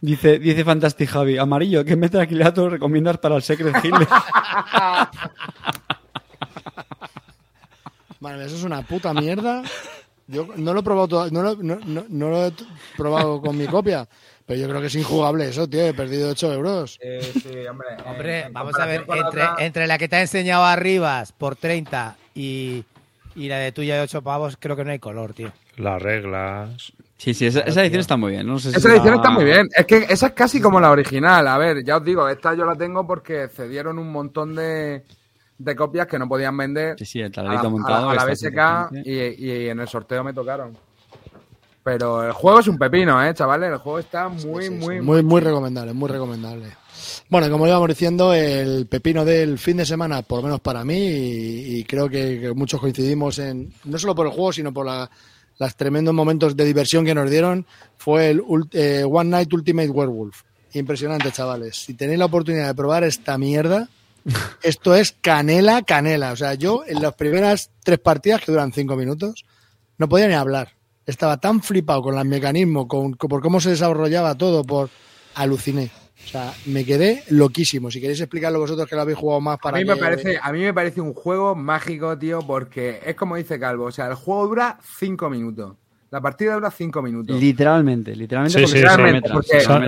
[0.00, 3.94] Dice, dice Fantastic Javi, amarillo, ¿qué metacrilato recomiendas para el Secret Hill?
[8.20, 9.62] Vale, eso es una puta mierda.
[10.26, 12.52] Yo no lo he probado todo- no, lo, no, no- no lo he
[12.96, 14.06] probado con mi copia,
[14.44, 15.86] pero yo creo que es injugable eso, tío.
[15.86, 16.98] He perdido 8 euros.
[17.00, 17.88] Eh, sí, hombre.
[18.04, 21.32] Hombre, en vamos a ver, la entre, otra- entre la que te ha enseñado Arribas
[21.32, 22.84] por 30 y,
[23.36, 25.50] y la de tuya de 8 pavos, creo que no hay color, tío.
[25.76, 26.92] Las reglas.
[27.16, 28.46] Sí, sí, esa, esa edición está muy bien.
[28.46, 29.66] No sé si Esa edición la- está muy bien.
[29.74, 31.48] Es que esa es casi como la original.
[31.48, 35.02] A ver, ya os digo, esta yo la tengo porque cedieron un montón de,
[35.58, 38.10] de copias que no podían vender Sí, sí, el a la, tablerito a la- montado.
[38.10, 39.12] a la está BSK y,
[39.46, 40.76] y en el sorteo me tocaron.
[41.82, 43.70] Pero el juego es un pepino, ¿eh, chavales?
[43.72, 46.66] El juego está muy, Sí, sí, muy, muy, muy recomendable, muy recomendable.
[47.30, 50.96] Bueno, como íbamos diciendo, el pepino del fin de semana, por lo menos para mí,
[50.98, 54.84] y, y creo que, que muchos coincidimos en, no solo por el juego, sino por
[54.84, 55.08] la,
[55.58, 57.64] los tremendos momentos de diversión que nos dieron,
[57.96, 60.42] fue el ult- eh, One Night Ultimate Werewolf.
[60.74, 61.76] Impresionante, chavales.
[61.76, 63.88] Si tenéis la oportunidad de probar esta mierda,
[64.62, 66.32] esto es canela, canela.
[66.32, 69.44] O sea, yo en las primeras tres partidas, que duran cinco minutos,
[69.98, 70.70] no podía ni hablar.
[71.06, 74.90] Estaba tan flipado con el mecanismo, con, con- por cómo se desarrollaba todo, por
[75.34, 75.90] aluciné.
[76.24, 77.90] O sea, me quedé loquísimo.
[77.90, 80.38] Si queréis explicarlo vosotros que lo habéis jugado más A para mí, me que- parece,
[80.42, 83.84] a mí me parece un juego mágico, tío, porque es como dice Calvo.
[83.86, 85.76] O sea, el juego dura cinco minutos.
[86.10, 87.38] La partida dura cinco minutos.
[87.40, 88.82] Literalmente, literalmente Sí, sí,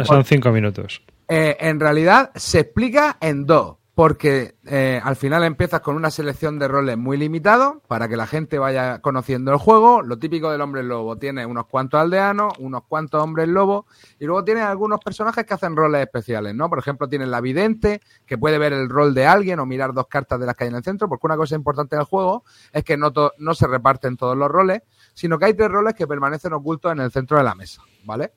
[0.07, 1.03] son cinco minutos.
[1.29, 6.59] Eh, en realidad se explica en dos, porque eh, al final empiezas con una selección
[6.59, 10.03] de roles muy limitado para que la gente vaya conociendo el juego.
[10.03, 13.87] Lo típico del hombre lobo, tiene unos cuantos aldeanos, unos cuantos hombres lobo,
[14.19, 16.71] y luego tiene algunos personajes que hacen roles especiales, ¿no?
[16.71, 20.07] Por ejemplo, tiene la vidente, que puede ver el rol de alguien o mirar dos
[20.07, 22.85] cartas de las que hay en el centro, porque una cosa importante del juego es
[22.85, 24.83] que no se reparten todos los roles,
[25.15, 28.33] sino que hay tres roles que permanecen ocultos en el centro de la mesa, ¿vale?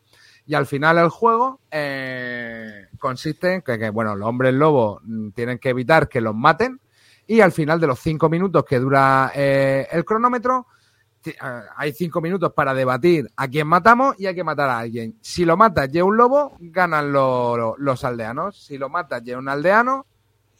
[0.45, 5.57] Y al final el juego eh, consiste en que, bueno, los hombres lobos mm, tienen
[5.59, 6.79] que evitar que los maten
[7.25, 10.67] y al final de los cinco minutos que dura eh, el cronómetro,
[11.25, 11.33] eh,
[11.77, 15.15] hay cinco minutos para debatir a quién matamos y hay que matar a alguien.
[15.21, 18.61] Si lo matas y un lobo, ganan lo- lo- los aldeanos.
[18.65, 20.05] Si lo matas y un aldeano,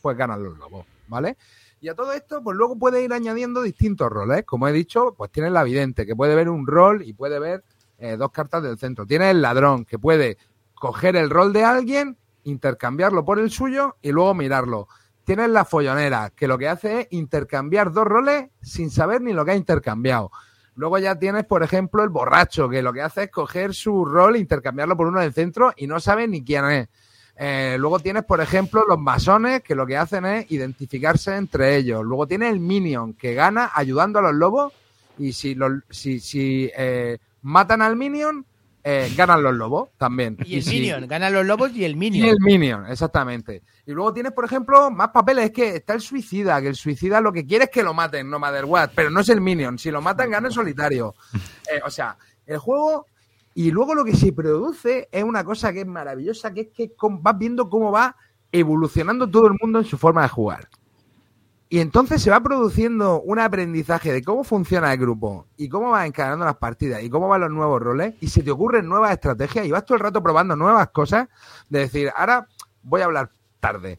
[0.02, 1.36] pues ganan los lobos, ¿vale?
[1.82, 4.46] Y a todo esto, pues luego puede ir añadiendo distintos roles.
[4.46, 7.66] Como he dicho, pues tienes la vidente, que puede ver un rol y puede ver
[8.04, 9.06] eh, dos cartas del centro.
[9.06, 10.38] Tienes el ladrón, que puede
[10.76, 14.90] coger el rol de alguien, intercambiarlo por el suyo y luego mirarlo.
[15.24, 19.46] Tienes la follonera, que lo que hace es intercambiar dos roles sin saber ni lo
[19.46, 20.32] que ha intercambiado.
[20.76, 24.36] Luego ya tienes, por ejemplo, el borracho, que lo que hace es coger su rol
[24.36, 26.90] e intercambiarlo por uno del centro y no sabe ni quién es.
[27.38, 32.04] Eh, luego tienes, por ejemplo, los masones, que lo que hacen es identificarse entre ellos.
[32.04, 34.74] Luego tienes el minion, que gana ayudando a los lobos.
[35.18, 38.46] Y si, los, si, si eh, matan al minion,
[38.86, 40.36] eh, ganan los lobos también.
[40.46, 42.28] Y el si- Minion, ganan los lobos y el y Minion.
[42.28, 43.62] el Minion, exactamente.
[43.86, 45.46] Y luego tienes, por ejemplo, más papeles.
[45.46, 48.30] Es que está el suicida, que el suicida lo que quiere es que lo maten,
[48.30, 48.90] no matter what.
[48.94, 49.78] Pero no es el Minion.
[49.78, 51.14] Si lo matan, gana en solitario.
[51.72, 53.06] Eh, o sea, el juego.
[53.56, 56.92] Y luego lo que se produce es una cosa que es maravillosa, que es que
[57.00, 58.16] vas viendo cómo va
[58.52, 60.68] evolucionando todo el mundo en su forma de jugar.
[61.74, 66.06] Y entonces se va produciendo un aprendizaje de cómo funciona el grupo y cómo vas
[66.06, 69.66] encadenando las partidas y cómo van los nuevos roles y se te ocurren nuevas estrategias
[69.66, 71.30] y vas todo el rato probando nuevas cosas
[71.70, 72.48] de decir, ahora
[72.84, 73.98] voy a hablar tarde.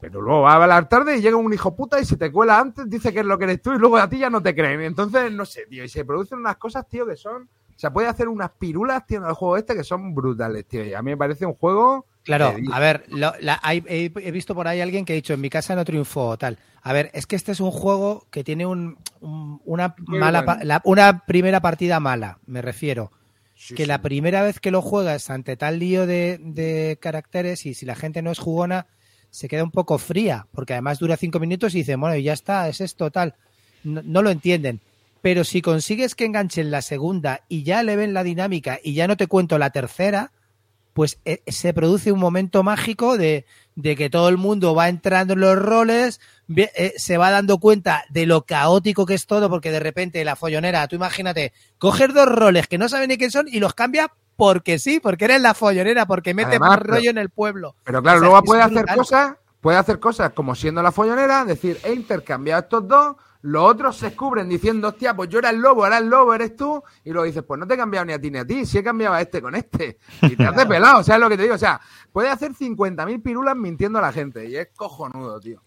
[0.00, 2.58] Pero luego va a hablar tarde y llega un hijo puta y se te cuela
[2.58, 4.54] antes, dice que es lo que eres tú y luego a ti ya no te
[4.54, 4.80] creen.
[4.80, 7.42] Y entonces, no sé, tío, y se producen unas cosas, tío, que son...
[7.42, 10.86] O sea, puede hacer unas pirulas, tío, en el juego este que son brutales, tío.
[10.86, 12.06] Y a mí me parece un juego...
[12.38, 15.40] Claro, a ver, lo- la- hay- he, visto por ahí alguien que ha dicho en
[15.40, 16.58] mi casa no triunfó tal.
[16.82, 20.60] A ver, es que este es un juego que tiene un, un- una mala bueno.
[20.64, 23.10] la- una primera partida mala, me refiero.
[23.54, 23.86] Sí, que sí.
[23.88, 27.94] la primera vez que lo juegas ante tal lío de, de caracteres y si la
[27.94, 28.86] gente no es jugona,
[29.28, 32.32] se queda un poco fría, porque además dura cinco minutos y dice, bueno, y ya
[32.32, 33.34] está, es esto, tal.
[33.84, 34.80] No, no lo entienden.
[35.22, 39.06] Pero si consigues que enganchen la segunda y ya le ven la dinámica y ya
[39.06, 40.32] no te cuento la tercera,
[41.00, 45.32] pues eh, se produce un momento mágico de, de que todo el mundo va entrando
[45.32, 46.20] en los roles,
[46.54, 50.36] eh, se va dando cuenta de lo caótico que es todo, porque de repente la
[50.36, 54.12] follonera, tú imagínate, coger dos roles que no saben ni quién son y los cambia
[54.36, 57.76] porque sí, porque eres la follonera, porque mete Además, más pero- rollo en el pueblo.
[57.82, 58.96] Pero claro, O sea, luego puede hacer brutal.
[58.98, 59.32] cosas,
[59.62, 64.06] puede hacer cosas como siendo la follonera, decir, he intercambiado estos dos, los otros se
[64.06, 67.24] descubren diciendo, hostia, pues yo era el lobo, ahora el lobo eres tú, y luego
[67.26, 69.14] dices, pues no te he cambiado ni a ti ni a ti, si he cambiado
[69.14, 69.98] a este con este.
[70.22, 71.54] Y te hace pelado, ¿sabes lo que te digo?
[71.54, 71.80] O sea,
[72.12, 75.62] puede hacer 50.000 pirulas mintiendo a la gente, y es cojonudo, tío.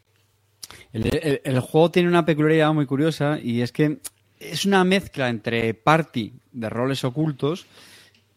[0.91, 3.99] El, el- el juego tiene una peculiaridad muy curiosa y es que
[4.39, 7.65] es una mezcla entre party de roles ocultos,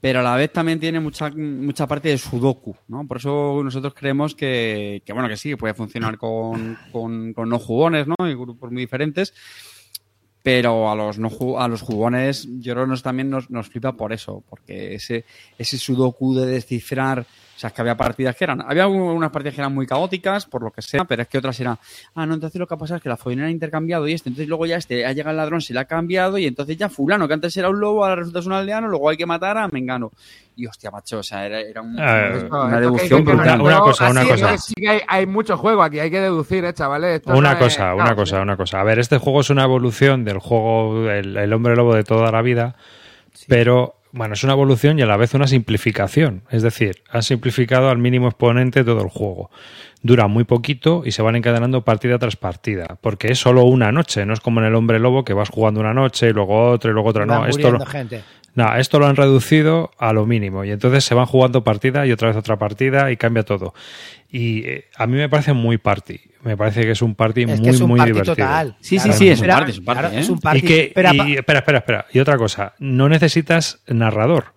[0.06, 3.04] pero a la vez también tiene mucha, mucha parte de sudoku, ¿no?
[3.08, 7.58] Por eso nosotros creemos que, que, bueno, que sí, puede funcionar con, con, con no
[7.58, 8.14] jugones, ¿no?
[8.20, 9.34] Y grupos muy diferentes,
[10.44, 13.94] pero a los no a los jugones yo creo que nos, también nos, nos flipa
[13.94, 15.24] por eso, porque ese,
[15.58, 17.26] ese sudoku de descifrar
[17.56, 20.44] O sea, es que había partidas que eran, había unas partidas que eran muy caóticas,
[20.44, 21.78] por lo que sea, pero es que otras eran,
[22.14, 24.28] ah, no, entonces lo que ha pasado es que la follonera ha intercambiado y este,
[24.28, 26.90] entonces luego ya este, ha llegado el ladrón, se le ha cambiado y entonces ya
[26.90, 29.56] fulano, que antes era un lobo, ahora resulta es un aldeano, luego hay que matar
[29.56, 30.10] a Mengano.
[30.58, 33.60] Y hostia, macho, o sea, era, era un- Eh, una deducción brutal.
[33.60, 34.58] Una cosa, una así cosa.
[34.58, 37.16] sí que hay, hay mucho juego aquí, hay que deducir, eh, chavales.
[37.20, 38.42] Esto Una no cosa, es- una cosa, sí.
[38.42, 38.80] una cosa.
[38.80, 42.30] A ver, este juego es una evolución del juego El, el hombre lobo de toda
[42.32, 42.74] la vida,
[43.48, 46.42] pero bueno, es una evolución y a la vez una simplificación.
[46.50, 49.50] Es decir, han simplificado al mínimo exponente todo el juego.
[50.00, 54.24] Dura muy poquito y se van encadenando partida tras partida, porque es solo una noche,
[54.24, 56.90] no es como en el hombre lobo que vas jugando una noche y luego otra
[56.90, 57.26] y luego otra.
[57.26, 57.78] No, esto lo,
[58.54, 62.12] no, esto lo han reducido a lo mínimo y entonces se van jugando partida y
[62.12, 63.74] otra vez otra partida y cambia todo.
[64.30, 66.20] Y eh, a mí me parece muy party.
[66.42, 68.34] Me parece que es un party Es muy, que es un muy party divertido.
[68.36, 68.76] total.
[68.80, 69.18] Sí, sí, Claro.
[69.18, 70.20] sí, es un party, es un party, claro, ¿eh?
[70.20, 70.58] es un party.
[70.58, 72.06] Y que, Pero y- apa- espera, espera, espera.
[72.12, 74.54] Y otra cosa, no necesitas narrador.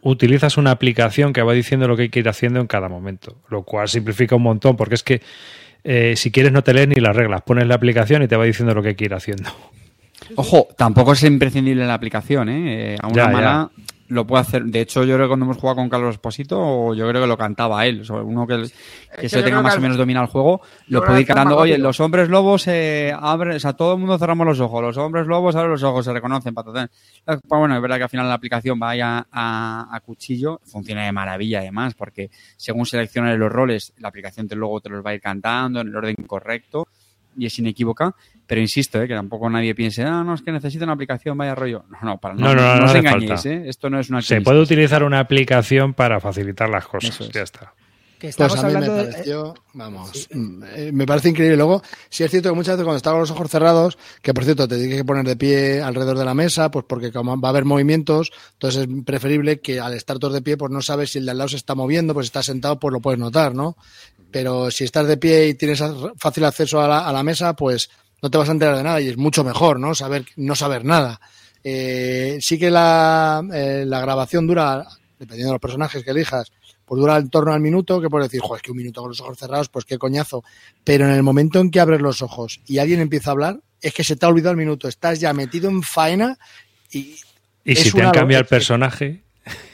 [0.00, 3.36] Utilizas una aplicación que va diciendo lo que hay que ir haciendo en cada momento,
[3.50, 5.20] lo cual simplifica un montón, porque es que
[5.84, 8.44] eh, si quieres no te lees ni las reglas, pones la aplicación y te va
[8.44, 9.50] diciendo lo que hay que ir haciendo.
[10.36, 12.94] Ojo, tampoco es imprescindible la aplicación, ¿eh?
[12.94, 13.70] Eh, A una Ya, mala
[14.08, 14.64] lo puede hacer.
[14.64, 17.36] De hecho, yo creo que cuando hemos jugado con Carlos Esposito, yo creo que lo
[17.36, 18.00] cantaba él.
[18.00, 18.64] O sea, uno que,
[19.14, 21.56] que que se tenga más que o menos dominado el juego, lo puede ir cantando.
[21.56, 21.88] Oye, rápido.
[21.88, 24.82] los hombres lobos se abren, o sea, todo el mundo cerramos los ojos.
[24.82, 26.90] Los hombres lobos abren los ojos, se reconocen, patatán.
[27.24, 31.12] Pues bueno, es verdad que al final la aplicación vaya a, a cuchillo, funciona de
[31.12, 35.14] maravilla además, porque según selecciones los roles, la aplicación te, luego te los va a
[35.14, 36.88] ir cantando en el orden correcto
[37.38, 38.14] y es inequívoca.
[38.46, 39.06] Pero insisto, ¿eh?
[39.08, 41.84] que tampoco nadie piense, ah, no, es que necesito una aplicación, vaya rollo.
[41.90, 43.46] No, no, para No, no, no, no no os engañéis.
[43.46, 43.62] ¿eh?
[43.66, 47.20] Esto no es una Se puede utilizar una aplicación para facilitar las cosas.
[47.20, 47.28] Es.
[47.30, 47.72] Ya está.
[48.18, 51.56] que Pues estamos a mí me hablando de- pareció, vamos, mm, eh, me parece increíble.
[51.56, 54.42] Luego, sí es cierto que muchas veces cuando estás con los ojos cerrados, que por
[54.44, 57.48] cierto te tienes que poner de pie alrededor de la mesa, pues porque como va
[57.48, 61.12] a haber movimientos, entonces es preferible que al estar todos de pie, pues no sabes
[61.12, 63.20] si el de al lado se está moviendo, pues si estás sentado, pues lo puedes
[63.20, 63.76] notar, ¿no?
[64.30, 65.82] Pero si estás de pie y tienes
[66.18, 67.90] fácil acceso a la, a la mesa, pues
[68.22, 69.94] no te vas a enterar de nada y es mucho mejor, ¿no?
[69.94, 71.20] Saber, no saber nada.
[71.62, 74.86] Eh, sí que la, eh, la grabación dura,
[75.18, 76.52] dependiendo de los personajes que elijas,
[76.84, 79.10] pues dura en torno al minuto, que puedes decir, joder, es que un minuto con
[79.10, 80.42] los ojos cerrados, pues qué coñazo.
[80.84, 83.92] Pero en el momento en que abres los ojos y alguien empieza a hablar, es
[83.92, 86.38] que se te ha olvidado el minuto, estás ya metido en faena
[86.90, 87.16] y
[87.64, 89.22] Y si te han cambiado el personaje,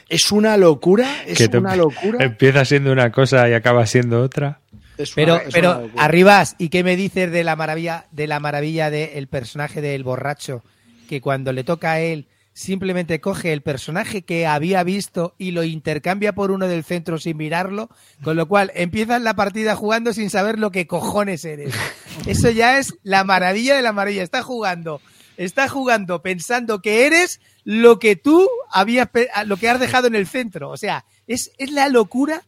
[0.09, 2.23] es una locura, es que una locura.
[2.23, 4.59] empieza siendo una cosa y acaba siendo otra.
[4.97, 5.89] es una- Pero, una pero.
[5.97, 10.63] Arribas, ¿y qué me dices de la maravilla, de la maravilla del personaje del borracho?
[11.09, 15.63] Que cuando le toca a él, simplemente coge el personaje que había visto y lo
[15.65, 17.89] intercambia por uno del centro sin mirarlo,
[18.23, 21.73] con lo cual empiezas la partida jugando sin saber lo que cojones eres.
[22.25, 24.23] Eso ya es la maravilla de la maravilla.
[24.23, 25.01] Está jugando,
[25.35, 29.09] está jugando pensando que eres lo que tú habías,
[29.45, 30.69] lo que has dejado en el centro.
[30.69, 32.43] O sea, es, es la locura.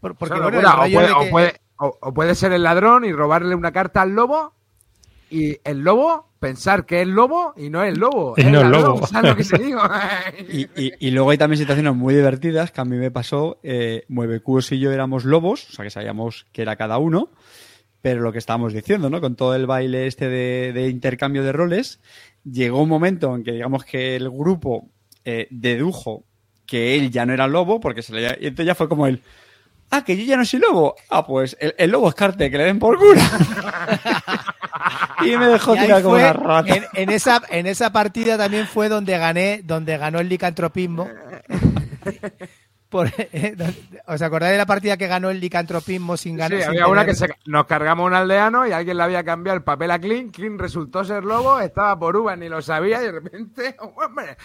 [0.00, 0.74] por- Porque bueno, locura.
[0.74, 4.10] o, puede, o puede- o- o puede ser el ladrón y robarle una carta al
[4.14, 4.52] lobo
[5.30, 8.34] y el lobo pensar que es lobo y no es lobo.
[8.36, 9.06] Y es no es ladrón, lobo.
[9.06, 9.80] ¿Sabes lo que te digo?
[10.48, 13.58] Y, y- y luego hay también situaciones muy divertidas que a mí me pasó.
[13.62, 17.28] Eh, Muevecúos y yo éramos lobos, o sea que sabíamos que era cada uno,
[18.00, 19.20] pero lo que estábamos diciendo, ¿no?
[19.20, 22.00] Con todo el baile este de, de intercambio de roles,
[22.44, 24.88] llegó un momento en que digamos que el grupo
[25.24, 26.24] eh, dedujo
[26.66, 29.22] que él ya no era lobo, porque se le y entonces ya fue como él.
[29.90, 30.96] Ah, que yo ya no soy lobo.
[31.08, 33.22] Ah, pues el, el lobo es Carte, que le den por cura.
[35.24, 36.76] y me dejó Y tirar como fue- una rata.
[36.76, 41.08] en, en esa, en esa partida también fue donde gané, donde ganó el licantropismo.
[42.88, 43.54] Por- eh,
[44.06, 46.58] ¿Os acordáis de la partida que ganó el licantropismo sin Sí, ganar?
[46.60, 49.62] sin había una que se- nos cargamos un aldeano y alguien le había cambiado el
[49.62, 50.34] papel a Clint.
[50.34, 53.76] Clint resultó ser lobo, estaba por uva, ni lo sabía y de repente.
[53.80, 54.36] ¡Hombre!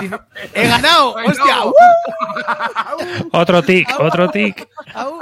[0.00, 0.18] Dice,
[0.52, 1.14] ¡He ganado!
[1.26, 1.64] ¡Hostia!
[1.64, 1.72] ¡uh!
[3.32, 4.68] Otro tic, otro tic.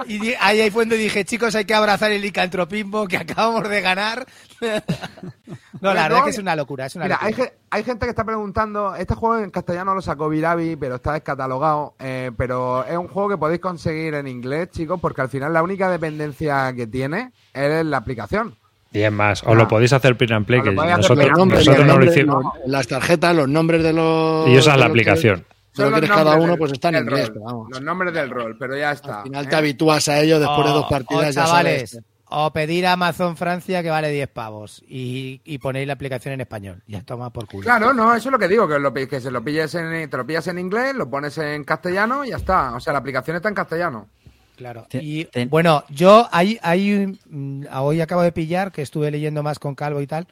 [0.07, 3.81] Y ahí, ahí fue donde dije, chicos, hay que abrazar el licantropismo que acabamos de
[3.81, 4.27] ganar.
[5.81, 6.87] no, la verdad es que es una locura.
[6.87, 7.27] Es una Mira, locura.
[7.29, 10.97] hay, ge- hay gente que está preguntando, este juego en castellano lo sacó Viravi, pero
[10.97, 15.29] está descatalogado, eh, pero es un juego que podéis conseguir en inglés, chicos, porque al
[15.29, 18.57] final la única dependencia que tiene es la aplicación.
[18.93, 21.99] Y es más, os lo podéis hacer print and play, que nosotros, nombres, nosotros no
[21.99, 22.45] lo hicimos.
[22.67, 24.47] las tarjetas, los nombres de los.
[24.49, 25.41] Y usas de la aplicación.
[25.41, 27.27] de Son lo los que eres cada uno, del- pues está en inglés.
[27.27, 27.69] rol, pero vamos.
[27.71, 29.17] Los nombres del rol, pero ya está.
[29.19, 29.49] Al final ¿eh?
[29.49, 31.25] te habitúas a ello después de dos O- partidas.
[31.25, 32.05] o ya chavales, sabes.
[32.37, 36.41] O pedir a Amazon Francia que vale 10 pavos y, y ponéis la aplicación en
[36.41, 36.83] español.
[36.87, 37.63] Ya toma por culo.
[37.63, 40.17] Claro, no, eso es lo que digo, que, lo, que se lo pilles en, te
[40.17, 42.75] lo pillas en inglés, lo pones en castellano y ya está.
[42.75, 44.09] O sea, la aplicación está en castellano.
[44.57, 44.87] Claro.
[44.93, 46.59] Y bueno, yo hay
[46.95, 50.27] un- mm, hoy acabo de pillar, que estuve leyendo más con Calvo y tal,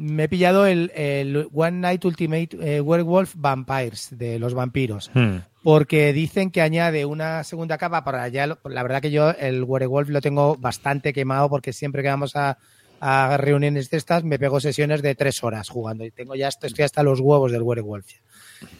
[0.00, 5.10] me he pillado el, el One Night Ultimate eh, Werewolf Vampires de los vampiros.
[5.12, 5.38] Hmm.
[5.64, 8.46] Porque dicen que añade una segunda capa para allá.
[8.64, 12.58] La verdad que yo el Werewolf lo tengo bastante quemado porque siempre que vamos a,
[13.00, 16.70] a reuniones de estas me pego sesiones de tres horas jugando y tengo ya estoy
[16.84, 18.06] hasta los huevos del Werewolf.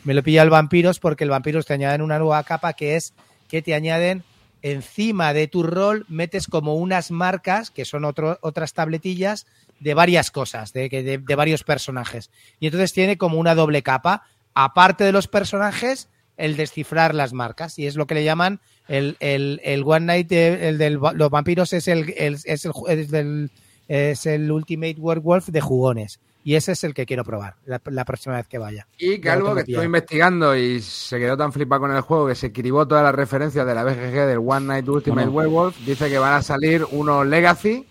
[0.04, 3.12] Me lo pilla el Vampiros porque el Vampiros te añaden una nueva capa que es
[3.48, 4.22] que te añaden
[4.62, 9.46] encima de tu rol metes como unas marcas que son otro- otras tabletillas
[9.80, 12.30] de varias cosas, de, que- de- de varios personajes.
[12.60, 14.24] Y entonces tiene como una doble capa,
[14.54, 17.78] aparte de los personajes, el descifrar las marcas.
[17.78, 21.30] Y es lo que le llaman el, el, el One Night, de- el de los
[21.30, 23.50] vampiros es el, el- es el, ju-
[23.88, 26.20] es el Ultimate Werewolf de jugones.
[26.44, 28.86] Y ese es el que quiero probar la, la próxima vez que vaya.
[28.96, 32.34] Y que algo que estuvo investigando y se quedó tan flipado con el juego que
[32.34, 35.36] se cribó todas las referencias de la BGG del One Night Ultimate Bueno.
[35.36, 37.86] Werewolf, dice que van a salir unos Legacy,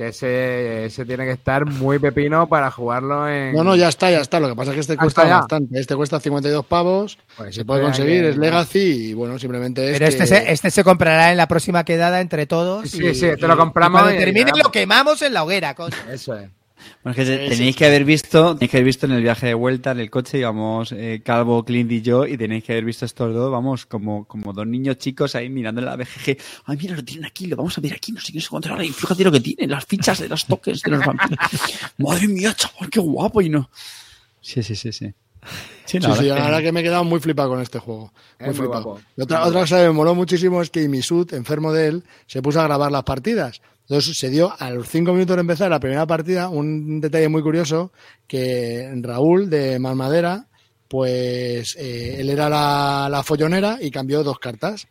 [0.00, 3.52] que ese, ese tiene que estar muy pepino para jugarlo en...
[3.52, 4.40] No, no, ya está, ya está.
[4.40, 5.78] Lo que pasa es que este Ah, cuesta bastante.
[5.78, 9.92] Este cuesta 52 pavos, Pues se puede conseguir, que- es Legacy y bueno, simplemente es
[9.98, 12.88] Pero este, que- se, este se comprará en la próxima quedada entre todos.
[12.88, 15.44] Sí, y- sí, te lo compramos y cuando y- termine y- lo quemamos en la
[15.44, 15.94] hoguera, coño.
[16.10, 16.48] Eso es.
[17.02, 17.78] Bueno, es que Sí, tenéis sí.
[17.78, 20.38] que haber visto, tenéis que haber visto en el viaje de vuelta en el coche,
[20.38, 24.24] íbamos eh, Calvo, Clint y yo, y tenéis que haber visto estos dos, vamos, como,
[24.26, 26.36] como dos niños chicos ahí mirando en la BGG.
[26.66, 28.84] Ay, mira, lo tienen aquí, lo vamos a ver aquí, no sé qué se encontrar
[28.84, 31.38] y fíjate lo que tiene, las fichas de los toques de los vampiros.
[31.98, 33.70] Madre mía, chaval, qué guapo y no.
[34.40, 35.12] Sí, sí, sí, sí.
[35.86, 38.12] Sí, Sí, sí, la verdad que me he quedado muy flipado con este juego.
[38.38, 39.00] Muy Es flipado.
[39.18, 42.60] otra, otra cosa que me moló muchísimo es que Imisud, enfermo de él, se puso
[42.60, 43.60] a grabar las partidas.
[43.90, 47.42] Entonces se dio a los cinco minutos de empezar la primera partida un detalle muy
[47.42, 47.90] curioso
[48.28, 50.46] que Raúl de Malmadera,
[50.86, 54.86] pues eh, él era la, la follonera y cambió dos cartas.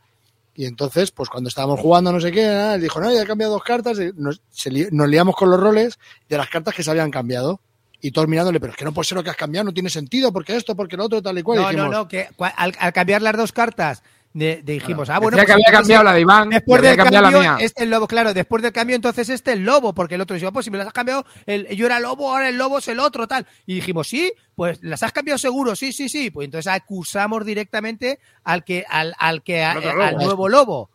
[0.53, 3.25] Y entonces, pues cuando estábamos jugando no sé qué, ah, él dijo, no, ya he
[3.25, 5.97] cambiado dos cartas, y nos, li- nos liamos con los roles
[6.27, 7.61] de las cartas que se habían cambiado.
[8.01, 9.89] Y todos mirándole, pero es que no puede ser lo que has cambiado, no tiene
[9.89, 11.59] sentido, porque esto, porque lo otro, tal y cual.
[11.59, 12.27] No, no, dijimos, no, que
[12.57, 14.03] al cambiar las dos cartas
[14.33, 16.81] de, de dijimos, ah, bueno, Decía que pues había entonces, cambiado la de Iván, Después
[16.81, 17.57] que había del la cambio, mía.
[17.59, 20.51] este el lobo, claro, después del cambio, entonces este el lobo, porque el otro dijo,
[20.51, 22.99] pues si me las has cambiado, el, yo era lobo, ahora el lobo es el
[22.99, 23.47] otro, tal.
[23.65, 26.29] Y dijimos, sí, pues las has cambiado seguro, sí, sí, sí.
[26.29, 30.25] Pues entonces acusamos directamente al que, al, al que, Al lobo.
[30.25, 30.89] nuevo lobo.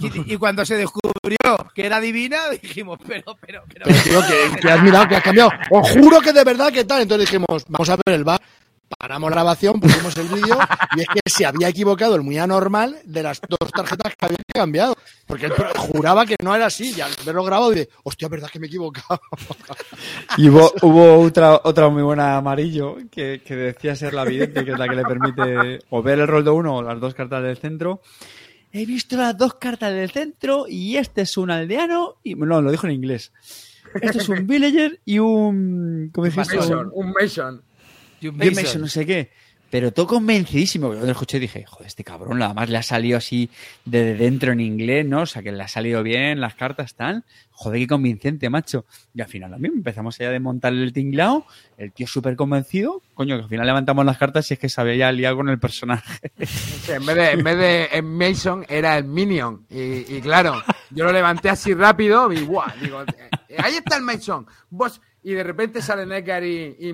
[0.00, 1.38] Y, y cuando se descubrió
[1.74, 3.86] que era divina, dijimos, pero, pero, pero.
[3.86, 5.50] Pero tío, que, que has mirado, que has cambiado.
[5.70, 7.02] Os juro que de verdad que tal.
[7.02, 8.40] Entonces dijimos, vamos a ver el bar.
[8.98, 10.58] Paramos la grabación, pusimos el vídeo
[10.96, 14.38] y es que se había equivocado el muy anormal de las dos tarjetas que había
[14.52, 14.96] cambiado.
[15.26, 18.60] Porque él juraba que no era así y al verlo grabado dice, hostia, verdad que
[18.60, 19.20] me he equivocado.
[20.38, 24.72] Y hubo, hubo otra, otra muy buena amarillo que, que decía ser la vidente, que
[24.72, 27.42] es la que le permite o ver el rol de uno o las dos cartas
[27.42, 28.00] del centro.
[28.72, 32.70] He visto las dos cartas del centro y este es un aldeano y no, lo
[32.70, 33.32] dijo en inglés.
[34.00, 36.56] Este es un villager y un ¿cómo dijiste?
[36.56, 37.62] Mason, un Mason.
[38.26, 38.64] Y un Bien Mason.
[38.64, 39.30] Mason, no sé qué.
[39.70, 40.94] Pero todo convencidísimo.
[40.94, 43.50] Yo lo escuché y dije, joder, este cabrón, además le ha salido así
[43.84, 45.22] de dentro en inglés, ¿no?
[45.22, 47.24] O sea, que le ha salido bien, las cartas están.
[47.50, 48.84] Joder, qué convincente, macho.
[49.12, 51.46] Y al final también empezamos ya a desmontar el tinglao.
[51.76, 53.02] El tío súper convencido.
[53.14, 55.48] Coño, que al final levantamos las cartas y es que se había ya liado con
[55.48, 56.32] el personaje.
[56.46, 59.66] Sí, en vez de, en vez de en Mason era el Minion.
[59.68, 62.72] Y, y claro, yo lo levanté así rápido y ¡buah!
[62.80, 64.46] Digo, eh, ahí está el Mason.
[64.70, 66.92] Vos, y de repente salen Edgar y, y.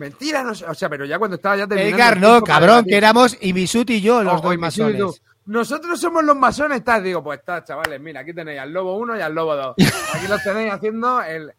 [0.00, 0.64] Mentira, no sé.
[0.64, 1.94] O sea, pero ya cuando estaba ya terminando.
[1.96, 5.22] Edgar, no, cabrón, que éramos Ibisut y yo, los ojo, dos masones.
[5.44, 7.02] Nosotros somos los masones, estás.
[7.02, 9.74] Digo, pues está, chavales, mira, aquí tenéis al lobo 1 y al lobo 2.
[10.14, 11.52] Aquí los tenéis haciendo el.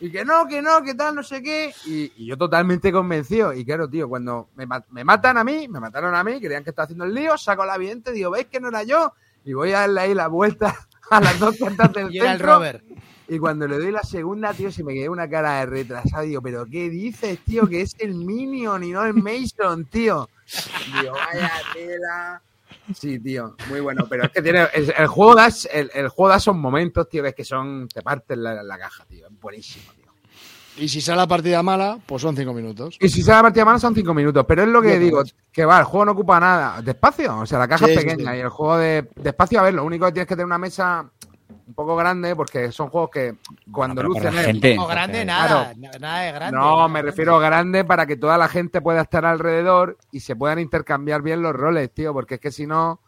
[0.00, 1.72] Y que no, que no, que tal, no sé qué.
[1.86, 3.52] Y, y yo totalmente convencido.
[3.52, 6.64] Y claro, tío, cuando me, ma- me matan a mí, me mataron a mí, creían
[6.64, 9.12] que estaba haciendo el lío, saco la vidente, digo, ¿veis que no era yo?
[9.44, 10.74] Y voy a darle ahí la vuelta
[11.10, 12.54] a las dos cartas del Y era el centro.
[12.56, 12.82] Robert.
[13.28, 16.22] Y cuando le doy la segunda, tío, se me quedó una cara de retrasado.
[16.22, 17.66] Digo, ¿pero qué dices, tío?
[17.68, 20.28] Que es el Minion y no el Mason, tío.
[21.00, 22.42] Digo, vaya tela.
[22.94, 24.06] Sí, tío, muy bueno.
[24.08, 24.68] Pero es que tiene.
[24.72, 27.88] El, el juego da, el, el juego da esos momentos, tío, ves que son.
[27.88, 29.26] Te parten la, la caja, tío.
[29.26, 30.06] Es buenísimo, tío.
[30.78, 32.96] Y si sale la partida mala, pues son cinco minutos.
[33.00, 34.44] Y si da la partida mala son 5 minutos.
[34.46, 36.82] Pero es lo que digo, que va, el juego no ocupa nada.
[36.82, 37.38] De espacio.
[37.38, 38.36] O sea, la caja Sí, es pequeña sí.
[38.36, 40.58] y el juego de, de espacio, a ver, lo único que tienes que tener una
[40.58, 41.10] mesa
[41.66, 43.34] un poco grande porque son juegos que
[43.72, 44.76] cuando para lucen gente.
[44.76, 45.54] No, grande, Claro.
[45.54, 45.72] nada.
[45.76, 46.56] na- Nada de grande.
[46.58, 50.36] No, me refiero a grande para que toda la gente pueda estar alrededor y se
[50.36, 53.00] puedan intercambiar bien los roles, tío, porque es que si no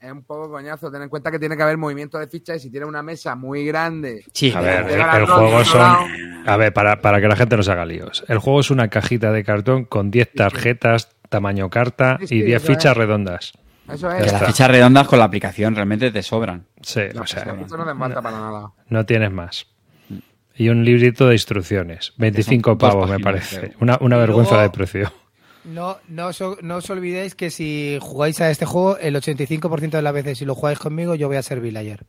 [0.00, 0.90] es un poco coñazo.
[0.90, 3.34] Ten en cuenta que tiene que haber movimiento de fichas y si tienes una mesa
[3.34, 4.24] muy grande.
[4.32, 5.80] Sí, A ver, el juego son.
[5.80, 5.98] lado.
[6.46, 8.24] A ver, para, para que la gente no se haga líos.
[8.28, 12.42] El juego es una cajita de cartón con 10 tarjetas, tamaño carta Sí, sí, y
[12.42, 12.96] 10 eso fichas es.
[12.96, 13.52] redondas.
[13.92, 14.32] Eso es.
[14.32, 16.66] las fichas redondas con la aplicación realmente te sobran.
[16.82, 18.72] Sí, No, o sea, eso no te falta para nada.
[18.88, 19.66] no tienes más.
[20.56, 22.12] y un librito de instrucciones.
[22.16, 23.58] 25 dos pavos, me páginas, parece.
[23.68, 23.78] creo.
[23.80, 25.12] Una, una Y vergüenza luego- de precio.
[25.64, 30.02] No, no, os, no os olvidéis que si jugáis a este juego, el 85% de
[30.02, 32.06] las veces, si lo jugáis conmigo, yo voy a ser villager.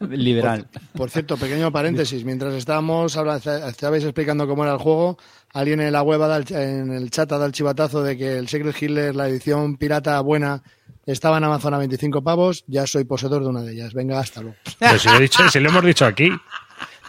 [0.00, 0.66] Liberal.
[0.94, 2.24] Por cierto, pequeño paréntesis.
[2.24, 5.18] Mientras estábamos habla- estabais explicando cómo era el juego,
[5.58, 8.16] alguien en la web, ha dado el- en el chat, ha dado el chivatazo de
[8.16, 10.62] que el Secret Hitler, la edición pirata buena,
[11.06, 12.64] estaba en Amazon a 25 pavos.
[12.66, 13.94] Ya soy poseedor de una de ellas.
[13.94, 14.56] Venga, hasta luego.
[14.78, 16.30] Pero si lo, he dicho, si lo hemos dicho aquí.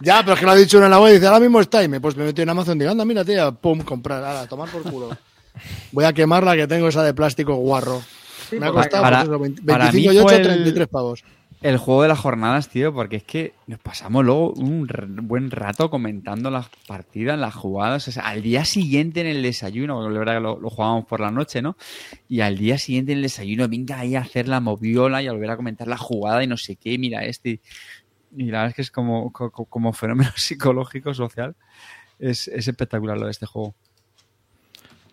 [0.02, 1.60] Ya, pero es que lo ha dicho uno en la web y dice, ahora mismo
[1.60, 4.24] está y me, pues me metí en Amazon y digo, anda, mira, tía, pum, comprar,
[4.24, 5.10] ahora, a tomar por culo.
[5.92, 8.02] Voy a quemar la que tengo esa de plástico guarro.
[8.52, 10.88] Me ha costado Para- pues eso, 20 para 25 mí y 8, fue el- 33
[10.88, 11.24] pavos.
[11.62, 14.88] El juego de las jornadas, tío, porque es que nos pasamos luego un
[15.24, 18.08] buen rato comentando las partidas, las jugadas.
[18.08, 21.06] O sea, al día siguiente en el desayuno, porque la verdad que lo, lo jugábamos
[21.06, 21.76] por la noche, ¿no?
[22.28, 25.32] Y al día siguiente en el desayuno, venga ahí a hacer la moviola y a
[25.32, 27.60] volver a comentar la jugada y no sé qué, mira este.
[28.36, 31.56] Y la verdad es que es como, co- co- como fenómeno psicológico, social.
[32.20, 33.74] Es, es espectacular lo de este juego.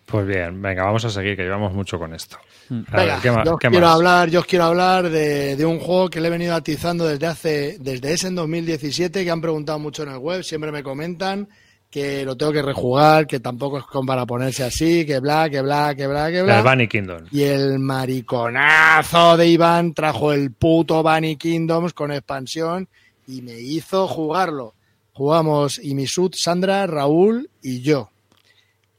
[0.06, 2.38] Pues bien, venga, vamos a seguir, que llevamos mucho con esto.
[2.68, 2.80] Mm.
[2.92, 3.44] A ver, ¿qué más?
[3.44, 3.96] yo os qué quiero más?
[3.96, 7.26] hablar, yo os quiero hablar de, de un juego que le he venido atizando desde
[7.26, 11.48] hace, desde ese en 2017, que han preguntado mucho en el web, siempre me comentan
[11.94, 15.60] que lo tengo que rejugar, que tampoco es con para ponerse así, que bla, que
[15.62, 16.58] bla, que bla, que bla.
[16.58, 17.26] El Bunny Kingdom.
[17.30, 22.88] Y el mariconazo de Iván trajo el puto Bunny Kingdoms con expansión
[23.28, 24.74] y me hizo jugarlo.
[25.12, 28.10] Jugamos Imisud, Sandra, Raúl y yo.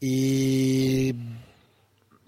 [0.08, 1.16] Y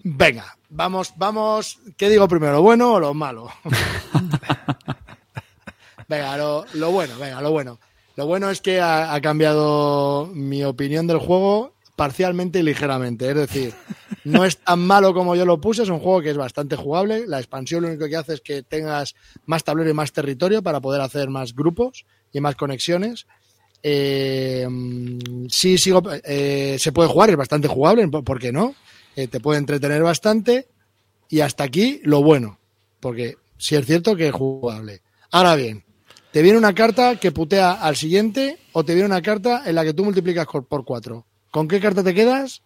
[0.02, 1.78] venga, vamos, vamos.
[1.96, 3.52] ¿Qué digo primero, lo bueno o lo malo?
[6.08, 7.78] venga, lo, lo bueno, venga, lo bueno.
[8.16, 13.28] Lo bueno es que ha, ha cambiado mi opinión del juego parcialmente y ligeramente.
[13.28, 13.72] Es decir,
[14.24, 17.28] no es tan malo como yo lo puse, es un juego que es bastante jugable.
[17.28, 19.14] La expansión lo único que hace es que tengas
[19.46, 23.28] más tablero y más territorio para poder hacer más grupos y más conexiones.
[23.82, 24.66] Eh,
[25.48, 28.74] sí, sigo, eh, se puede jugar, es bastante jugable, ¿por qué no?
[29.16, 30.68] Eh, te puede entretener bastante
[31.28, 32.58] y hasta aquí lo bueno,
[33.00, 35.02] porque sí es cierto que es jugable.
[35.30, 35.84] Ahora bien,
[36.32, 39.84] ¿te viene una carta que putea al siguiente o te viene una carta en la
[39.84, 41.26] que tú multiplicas por cuatro?
[41.50, 42.62] ¿Con qué carta te quedas?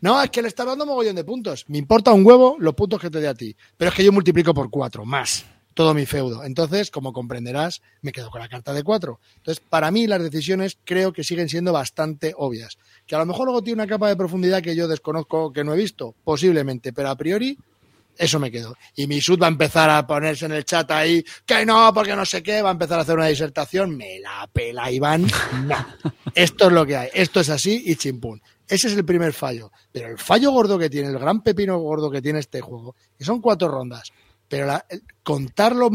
[0.00, 1.64] No, es que le está dando mogollón de puntos.
[1.68, 3.54] Me importa un huevo los puntos que te dé a ti.
[3.76, 6.44] Pero es que yo multiplico por cuatro, más todo mi feudo.
[6.44, 9.20] Entonces, como comprenderás, me quedo con la carta de cuatro.
[9.36, 12.78] Entonces, para mí las decisiones creo que siguen siendo bastante obvias.
[13.06, 15.74] Que a lo mejor luego tiene una capa de profundidad que yo desconozco, que no
[15.74, 17.56] he visto, posiblemente, pero a priori
[18.16, 18.76] eso me quedo.
[18.94, 22.14] Y mi sud va a empezar a ponerse en el chat ahí, que no, porque
[22.14, 23.96] no sé qué, va a empezar a hacer una disertación.
[23.96, 25.26] Me la pela, Iván.
[26.34, 27.08] Esto es lo que hay.
[27.14, 28.42] Esto es así y chimpún.
[28.68, 29.72] Ese es el primer fallo.
[29.90, 33.24] Pero el fallo gordo que tiene, el gran pepino gordo que tiene este juego, que
[33.24, 34.12] son cuatro rondas,
[34.52, 34.84] pero la-
[35.22, 35.90] contar los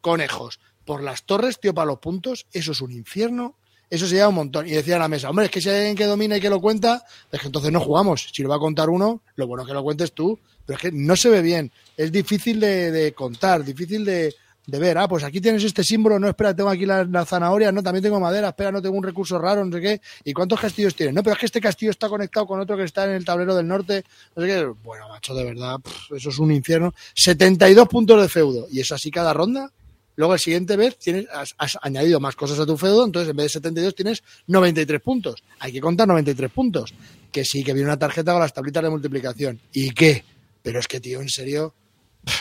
[0.00, 3.56] conejos por las torres, tío, para los puntos, eso es un infierno.
[3.90, 4.68] Eso se lleva un montón.
[4.68, 6.48] Y decía a la mesa, hombre, es que si hay alguien que domina y que
[6.48, 7.02] lo cuenta,
[7.32, 8.30] es que entonces no jugamos.
[8.32, 10.38] Si lo va a contar uno, lo bueno es que lo cuentes tú.
[10.64, 11.72] Pero es que no se ve bien.
[11.96, 14.32] Es difícil de contar, difícil de,
[14.66, 14.98] de ver.
[14.98, 18.20] Ah, pues aquí tienes este símbolo, no, espera, tengo aquí la, zanahoria, no, también tengo
[18.20, 20.00] madera, espera, no tengo un recurso raro, no sé qué.
[20.24, 21.14] ¿Y cuántos castillos tienes?
[21.14, 23.54] No, pero es que este castillo está conectado con otro que está en el tablero
[23.54, 24.04] del norte,
[24.36, 24.64] no sé qué.
[24.84, 25.78] Bueno, macho, de verdad,
[26.14, 26.94] eso es un infierno.
[27.14, 28.66] 72 puntos de feudo.
[28.70, 29.70] Y es así cada ronda.
[30.16, 33.36] Luego, el siguiente vez tienes, has, has añadido más cosas a tu feudo, entonces en
[33.36, 35.42] vez de 72 tienes 93 puntos.
[35.60, 36.92] Hay que contar 93 puntos.
[37.32, 39.60] Que sí, que viene una tarjeta con las tablitas de multiplicación.
[39.72, 40.24] ¿Y qué?
[40.62, 41.74] Pero es que, tío, en serio,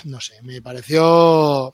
[0.04, 1.74] no sé, me pareció.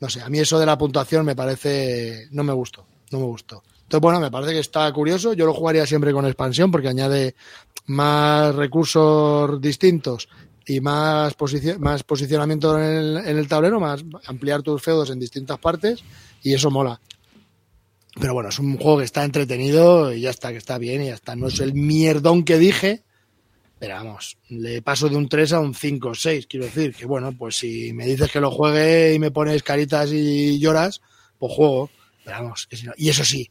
[0.00, 2.26] No sé, a mí eso de la puntuación me parece.
[2.30, 3.62] No me gustó, no me gustó.
[3.82, 5.32] Entonces, bueno, me parece que está curioso.
[5.34, 7.34] Yo lo jugaría siempre con expansión porque añade
[7.86, 10.28] más recursos distintos
[10.66, 15.18] y más, posici- más posicionamiento en el, en el tablero, más ampliar tus feudos en
[15.18, 16.04] distintas partes
[16.42, 17.00] y eso mola.
[18.20, 21.06] Pero bueno, es un juego que está entretenido y ya está, que está bien y
[21.06, 21.34] ya está.
[21.36, 23.02] No es el mierdón que dije,
[23.80, 26.46] pero vamos, le paso de un 3 a un 5 o 6.
[26.46, 30.10] Quiero decir que bueno, pues si me dices que lo juegue y me pones caritas
[30.12, 31.00] y lloras,
[31.38, 31.88] pues juego.
[32.22, 32.92] Pero vamos, que si no.
[32.98, 33.50] Y eso sí,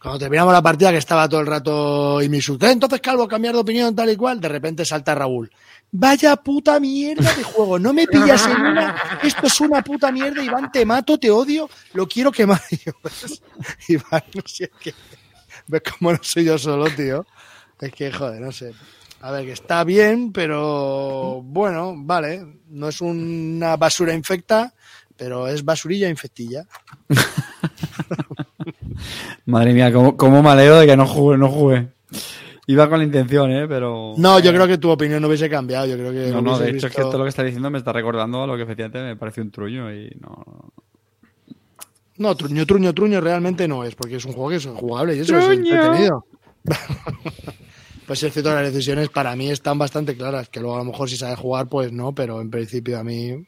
[0.00, 3.54] cuando terminamos la partida, que estaba todo el rato y mi "Eh, entonces Calvo, cambiar
[3.54, 5.50] de opinión, tal y cual, de repente salta Raúl.
[5.90, 10.44] Vaya puta mierda de juego, no me pillas en una, esto es una puta mierda,
[10.44, 12.62] Iván, te mato, te odio, lo quiero quemar.
[13.02, 13.42] Pues,
[13.88, 14.94] Iván, no sé, que,
[15.66, 17.26] ves cómo no soy yo solo, tío.
[17.80, 18.72] Es que, joder, no sé.
[19.22, 24.72] A ver, que está bien, pero bueno, vale, no es una basura infecta,
[25.16, 26.64] pero es basurilla infectilla.
[29.46, 31.88] Madre mía, cómo, cómo me alegro de que no jugué, no jugué.
[32.66, 33.66] Iba con la intención, ¿eh?
[33.68, 34.14] Pero...
[34.16, 35.86] No, yo creo que tu opinión no hubiese cambiado.
[35.86, 37.78] Yo creo que No, no, de hecho es que todo lo que está diciendo me
[37.78, 40.70] está recordando a lo que efectivamente me parece un trullo y no...
[42.16, 45.20] No, truño, truño, truño realmente no es, porque es un juego que es jugable y
[45.20, 45.74] eso es Truño.
[45.74, 46.24] entretenido.
[48.10, 51.08] pues es cierto, las decisiones para mí están bastante claras, que luego a lo mejor
[51.08, 53.46] si sabes jugar, pues no, pero en principio a mí...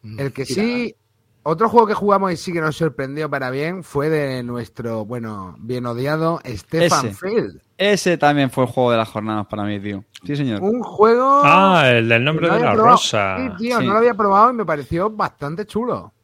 [0.00, 0.62] mm, El que tira.
[0.62, 0.94] sí,
[1.42, 5.56] otro juego que jugamos y sí que nos sorprendió para bien fue de nuestro, bueno,
[5.58, 7.14] bien odiado Stefan Ese.
[7.16, 7.60] Field.
[7.76, 10.02] Ese también fue el juego de las jornadas para mí, tío.
[10.24, 10.62] Sí, señor.
[10.62, 11.42] Un juego.
[11.44, 12.92] Ah, el del nombre no de la probado.
[12.92, 13.36] rosa.
[13.36, 13.86] Sí, tío, Sí.
[13.86, 16.14] no lo había probado y me pareció bastante chulo.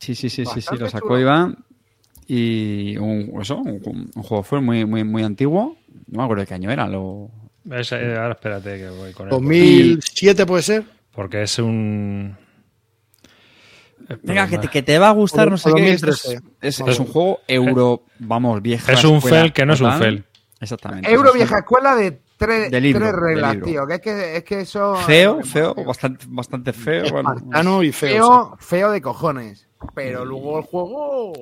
[0.00, 1.20] Sí, sí, sí, sí, sí, lo sacó chulo.
[1.20, 1.64] Iván.
[2.32, 5.76] Y un, eso, un, un juego fue muy, muy, muy antiguo.
[6.06, 6.86] No me acuerdo de qué año era.
[6.86, 7.28] Lo...
[7.72, 9.30] Ese- eh, ahora espérate que voy con él.
[9.30, 10.84] 2007 puede ser.
[11.12, 12.36] Porque es un.
[14.22, 15.90] Venga, que te, que te va a gustar, O- no sé qué.
[15.90, 16.40] esto 2013.
[16.60, 18.92] Es, es- es un juego euro, vamos, vieja.
[18.92, 20.24] Es un escuela fel que no es un fel.
[20.60, 21.10] Exactamente.
[21.12, 23.86] Euro Es vieja escuela de tres, De libro, tres reglas, tío.
[23.88, 24.94] Que es que, es que eso.
[24.96, 27.04] Feo, feo, bastante, bastante feo.
[27.10, 27.82] bueno.
[27.82, 28.10] Y feo.
[28.12, 29.66] Feo, feo de cojones.
[29.94, 31.32] Pero luego el juego.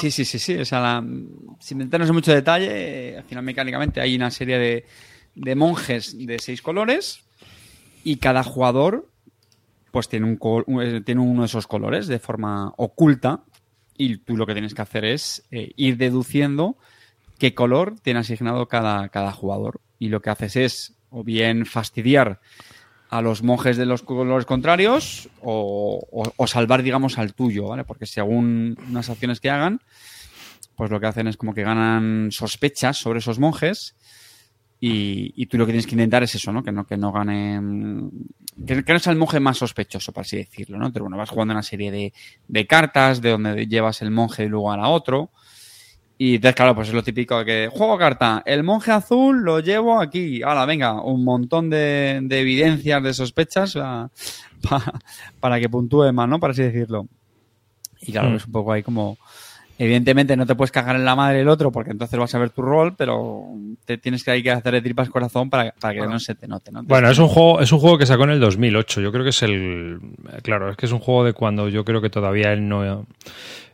[0.00, 0.54] Sí, sí, sí, sí.
[0.56, 1.04] O sea, la-
[1.60, 4.86] sin meternos en mucho detalle, eh, al final mecánicamente hay una serie de,
[5.34, 7.20] de monjes de seis colores
[8.04, 9.08] y cada jugador
[9.90, 13.44] pues tiene, un- eh, tiene uno de esos colores de forma oculta
[13.98, 16.76] y tú lo que tienes que hacer es eh, ir deduciendo
[17.38, 19.80] qué color tiene asignado cada, cada jugador.
[19.98, 22.40] Y lo que haces es o bien fastidiar
[23.12, 26.00] a los monjes de los colores contrarios o,
[26.36, 27.84] o- salvar, digamos, al tuyo, ¿vale?
[27.84, 29.80] Porque según unas acciones que hagan,
[30.76, 33.96] pues lo que hacen es como que ganan sospechas sobre esos monjes
[34.80, 36.62] y, y tú lo que tienes que intentar es eso, ¿no?
[36.64, 38.10] Que no, que no ganen...
[38.66, 40.90] Que, que no sea el monje más sospechoso, por así decirlo, ¿no?
[40.90, 42.14] Pero bueno, vas jugando una serie de,
[42.48, 45.30] de cartas de donde llevas el monje de un lugar a otro.
[46.24, 49.58] Y entonces, claro, pues es lo típico de que juego carta, el monje azul lo
[49.60, 50.42] llevo aquí.
[50.42, 53.74] Ahora, venga, un montón de, de evidencias, de sospechas
[54.68, 54.92] pa-
[55.40, 56.38] para que puntúe más, ¿no?
[56.38, 57.06] Por así decirlo.
[58.02, 58.34] Y claro, Mm.
[58.36, 59.16] es un poco ahí como.
[59.78, 62.50] Evidentemente no te puedes cagar en la madre del otro porque entonces vas a ver
[62.50, 63.44] tu rol, pero
[63.84, 66.46] te tienes que hay que hacer de tripas corazón para, para que no se te
[66.46, 66.84] note, ¿no?
[66.84, 69.00] Bueno, es un juego, es un juego que sacó en el 2008.
[69.00, 69.98] Yo creo que es el,
[70.42, 73.06] claro, es que es un juego de cuando yo creo que todavía él no,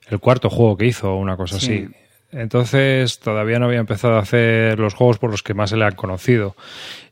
[0.08, 1.66] el cuarto juego que hizo, o una cosa Sí.
[1.88, 1.94] así.
[2.30, 5.84] Entonces todavía no había empezado a hacer los juegos por los que más se le
[5.84, 6.54] han conocido.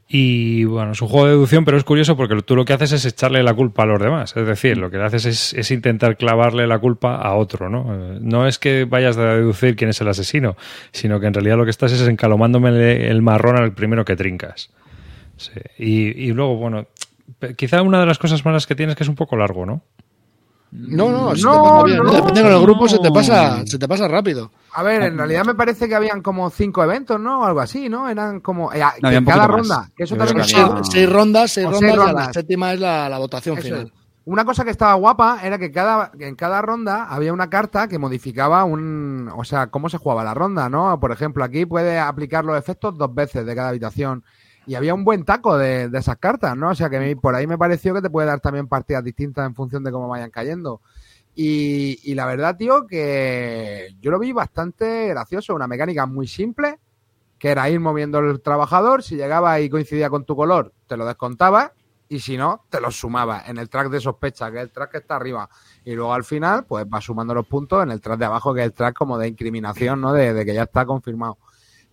[0.09, 2.93] Y bueno, es un juego de deducción, pero es curioso porque tú lo que haces
[2.93, 4.37] es echarle la culpa a los demás.
[4.37, 7.93] Es decir, lo que haces es, es intentar clavarle la culpa a otro, ¿no?
[7.93, 10.57] Eh, No es que vayas a deducir quién es el asesino,
[10.93, 14.71] sino que en realidad lo que estás es encalomándome el marrón al primero que trincas.
[15.39, 15.61] Sí.
[15.77, 16.87] Y, y luego, bueno,
[17.57, 19.83] quizá una de las cosas malas que tienes es que es un poco largo, ¿no?
[20.73, 21.99] No, no, se No, te pasa bien.
[22.03, 24.51] no, Depende con el grupo, se te pasa, se te pasa rápido.
[24.75, 27.45] A ver, en realidad me parece que habían como cinco eventos, ¿no?
[27.45, 28.09] Algo así, ¿no?
[28.09, 28.73] Eran como.
[28.73, 29.89] eh, que había un cada ronda.
[29.97, 32.73] Que eso Yo también creo que Seis, rondas, seis rondas, seis y a la séptima
[32.75, 33.87] es la, la votación Eso final.
[33.87, 33.93] es.
[34.27, 37.87] Una cosa que estaba guapa era que cada, que en cada ronda había una carta
[37.87, 40.99] que modificaba un, o sea, cómo se jugaba la ronda, ¿no?
[40.99, 44.25] Por ejemplo, aquí puedes aplicar los efectos dos veces de cada habitación.
[44.67, 46.71] Y había un buen taco de, de esas cartas, ¿no?
[46.71, 49.47] O sea, que me- por ahí me pareció que te puede dar también partidas distintas
[49.47, 50.81] en función de cómo vayan cayendo.
[51.35, 55.55] Y, y la verdad, tío, que yo lo vi bastante gracioso.
[55.55, 56.79] Una mecánica muy simple,
[57.39, 59.03] que era ir moviendo el trabajador.
[59.03, 61.73] Si llegaba y coincidía con tu color, te lo descontaba.
[62.09, 64.93] Y si no, te los sumaba en el track de sospecha, que es el track
[64.93, 65.49] que está arriba.
[65.85, 68.61] Y luego al final, pues vas sumando los puntos en el track de abajo, que
[68.61, 70.13] es el track como de incriminación, ¿no?
[70.13, 71.39] De, de que ya está confirmado.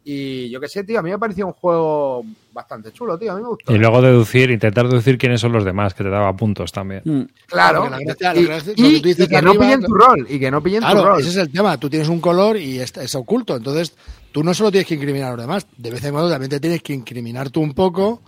[0.05, 3.31] Y yo qué sé, tío, a mí me pareció un juego bastante chulo, tío.
[3.31, 3.73] A mí me gustó.
[3.73, 7.01] Y luego deducir, intentar deducir quiénes son los demás, que te daba puntos también.
[7.05, 7.21] Mm.
[7.47, 7.89] Claro.
[7.89, 10.27] Gracia- y, gracia- y- lo que y no pillen tu rol.
[10.30, 11.19] Y que no pillen tu Claro, rol.
[11.21, 11.77] ese es el tema.
[11.77, 13.55] Tú tienes un color y está, es oculto.
[13.55, 13.95] Entonces,
[14.34, 16.59] tú no solo tienes que incriminar a los demás, de vez en cuando también te
[16.59, 18.21] tienes que incriminar tú un poco,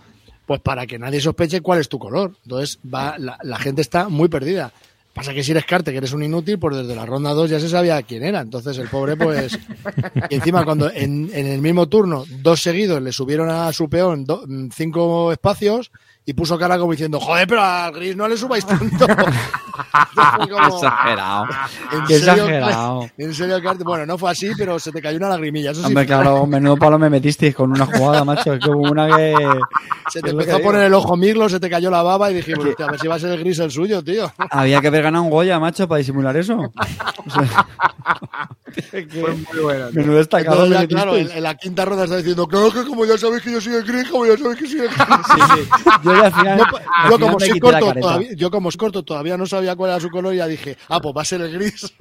[0.46, 2.32] pues para que nadie sospeche cuál es tu color.
[2.44, 4.72] Entonces, va, la, la gente está muy perdida.
[5.16, 7.58] Pasa que si eres Carte, que eres un inútil, pues desde la ronda 2 ya
[7.58, 8.40] se sabía quién era.
[8.42, 9.58] Entonces, el pobre, pues.
[10.30, 14.24] y encima, cuando en, en el mismo turno, dos seguidos le subieron a su peón
[14.26, 14.44] do-
[14.74, 15.90] cinco espacios
[16.28, 19.06] y puso cara como diciendo, joder, pero al gris no le subáis tanto.
[20.50, 21.44] Como- Exagerado.
[21.92, 23.10] ¿En serio, exagerado.
[23.18, 23.84] En serio, Carte?
[23.84, 25.70] Bueno, no fue así, pero se te cayó una lagrimilla.
[25.70, 28.54] Eso sí, Hombre, claro, menudo palo me metisteis con una jugada, macho.
[28.54, 29.34] Es que hubo una que.
[30.10, 32.64] se te empezó a poner el ojo mirlo, se te cayó la baba y dijimos,
[32.64, 34.32] hostia, a ver si va a ser el gris el suyo, tío.
[34.50, 36.56] Había que haber ganado un Goya, macho, para disimular eso.
[36.56, 37.66] O sea,
[38.90, 39.88] Fue muy bueno.
[39.90, 40.00] tío.
[40.00, 40.64] menudo destacado.
[40.64, 43.42] Entonces, ya, me claro, en, la quinta ronda está diciendo, claro que como ya sabéis
[43.42, 45.96] que yo soy el gris, como ya sabéis que soy el gris.
[46.04, 46.58] Yo ya al final.
[46.58, 49.76] Yo, al yo final como soy corto, todavía, yo como es corto todavía no sabía
[49.76, 51.92] cuál era su color y ya dije, ah, pues va a ser el gris.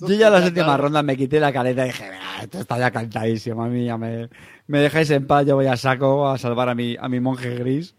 [0.00, 0.82] Yo ya en la séptima Claro.
[0.84, 3.62] ronda me quité la careta y dije, "Nah, esto está ya cantadísimo.
[3.64, 4.28] A mí ya me,
[4.66, 7.54] me dejáis en paz, yo voy a saco a salvar a mi, a mi monje
[7.56, 7.94] gris.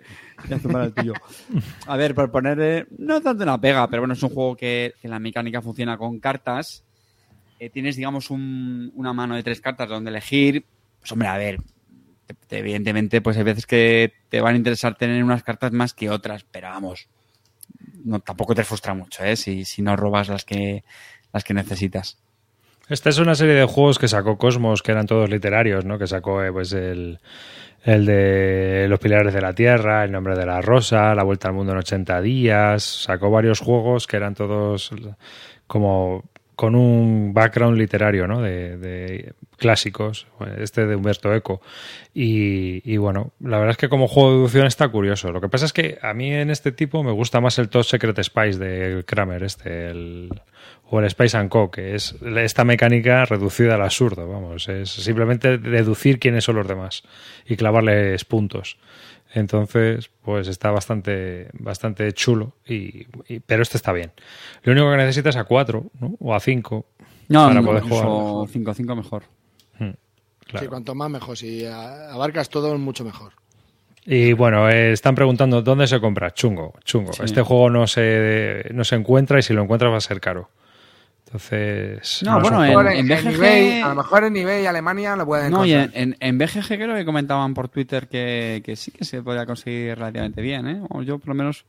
[0.50, 1.14] y a zumbar el tuyo.
[1.88, 5.08] A ver, por poner, no tanto una pega, pero bueno, es un juego que, que
[5.08, 6.84] la mecánica funciona con cartas.
[7.60, 10.64] Eh, tienes, digamos, un- una mano de tres cartas donde elegir.
[11.00, 11.58] Pues hombre, a ver,
[12.26, 15.94] te- te- evidentemente, pues hay veces que te van a interesar tener unas cartas más
[15.94, 17.08] que otras, pero vamos,
[18.04, 19.36] no, tampoco te frustra mucho, ¿eh?
[19.36, 20.84] Si, si no robas las que,
[21.34, 22.18] las que necesitas.
[22.90, 25.98] Esta es una serie de juegos que sacó Cosmos, que eran todos literarios, ¿no?
[26.00, 27.20] Que sacó eh, pues el,
[27.84, 31.54] el de Los Pilares de la Tierra, El Nombre de la Rosa, La Vuelta al
[31.54, 32.84] Mundo en 80 días.
[32.84, 34.92] Sacó varios juegos que eran todos
[35.68, 36.24] como
[36.58, 38.42] con un background literario, ¿no?
[38.42, 40.26] De, clásicos,
[40.60, 41.62] este de Humberto Eco.
[42.16, 45.32] Y, y bueno, la verdad es que como juego de deducción está curioso.
[45.32, 47.84] Lo que pasa es que a mí en este tipo me gusta más el Top
[47.84, 49.92] Secret Spice de Kramer, este,
[50.90, 55.60] o el Spice and Co, que es esta mecánica reducida al absurdo, vamos, es simplemente
[55.60, 57.04] deducir quiénes son los demás
[57.46, 58.78] y clavarles puntos.
[59.34, 64.12] Entonces, pues está bastante, bastante chulo, y, y- pero este está bien.
[64.64, 65.86] Lo único que necesitas es a 4
[66.20, 66.86] o a 5
[67.28, 68.06] No, para no, poder jugar.
[68.06, 69.24] incluso 5-5 mejor.
[70.46, 70.64] Claro.
[70.64, 71.38] Sí, cuanto más mejor.
[71.38, 73.34] Si abarcas todo, es mucho mejor.
[74.06, 76.34] Y bueno, eh, están preguntando dónde se compra.
[76.34, 77.12] Chungo, chungo.
[77.12, 77.24] Sí.
[77.26, 80.50] Este juego no se, no se encuentra y si lo encuentras va a ser caro.
[81.28, 82.24] Entonces.
[82.24, 85.52] No, bueno, en- en, en BGG eBay, a lo mejor en eBay Alemania lo pueden
[85.52, 86.02] No, y encontrar.
[86.02, 89.46] en, en, en BGG creo que comentaban por Twitter que, que sí que se podía
[89.46, 90.82] conseguir relativamente bien, ¿eh?
[90.90, 91.66] O yo por lo menos,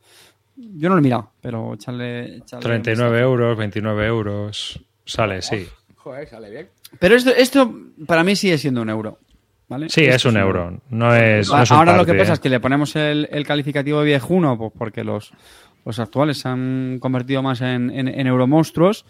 [0.56, 2.36] yo no lo he mirado, pero echarle...
[2.36, 4.80] echarle 39 un euros, 29 euros.
[5.04, 5.66] Sale, sí.
[5.96, 6.62] Joder, sale bien.
[6.66, 6.96] vistazo.
[7.00, 7.74] Pero esto, esto
[8.06, 9.18] para mí sigue siendo un euro,
[9.68, 9.88] ¿vale?
[9.88, 10.80] Sí, es un euro.
[10.90, 12.34] No es, no es un Ahora lo que pasa ¿eh?
[12.34, 15.32] es que le ponemos el, el calificativo de viejuno, pues porque los,
[15.84, 19.04] los actuales se han convertido más en, en, en euromonstruos.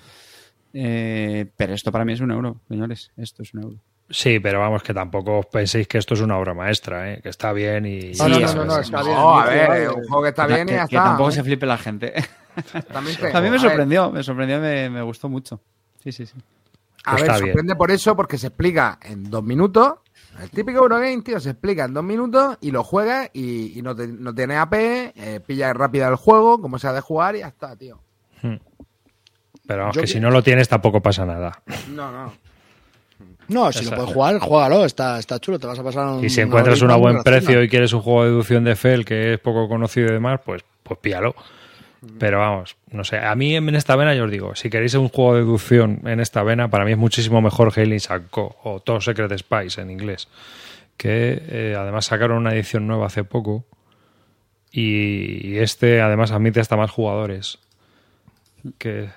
[0.75, 3.11] Eh, pero esto para mí es un euro, señores.
[3.17, 3.77] Esto es un euro.
[4.11, 7.21] Sí, pero vamos, que tampoco os penséis que esto es una obra maestra, ¿eh?
[7.23, 8.13] que está bien y.
[8.19, 9.15] No, no, no, no, es- no, está bien.
[9.15, 11.05] No, a ver, un juego que está bien y ya que está.
[11.05, 12.15] tampoco se flipe la gente.
[13.35, 15.61] A mí me sorprendió, me sorprendió, me, me gustó mucho.
[16.03, 16.35] Sí, sí, sí.
[17.05, 19.95] A ver, sorprende por eso, porque se explica en dos minutos.
[20.41, 23.95] El típico Eurogame, tío, se explica en dos minutos y lo juegas y, y no,
[23.95, 24.73] te- no tiene AP,
[25.15, 28.01] eh, pillas rápido el juego, como se ha de jugar y ya está, tío.
[29.69, 31.63] Pero vamos, que que- si no lo tienes tampoco pasa nada.
[31.91, 32.33] No, no.
[33.49, 33.95] No, si lo Exacto.
[33.97, 34.85] puedes jugar, juégalo.
[34.85, 35.59] Está, está chulo.
[35.61, 36.25] Te vas a pasar un.
[36.25, 39.05] Y si encuentras un una buen precio y quieres un juego de deducción de Fel
[39.05, 41.37] que es poco conocido y demás, pues, pues píalo.
[42.19, 43.19] Pero vamos, no sé.
[43.19, 46.21] A mí en esta vena, yo os digo, si queréis un juego de deducción en
[46.21, 47.99] esta vena, para mí es muchísimo mejor Hailing
[48.31, 48.57] Co.
[48.65, 50.29] o Top Secret Spice en inglés.
[50.97, 53.65] Que eh, además sacaron una edición nueva hace poco.
[54.71, 57.59] Y este además admite hasta más jugadores.
[58.79, 59.09] Que.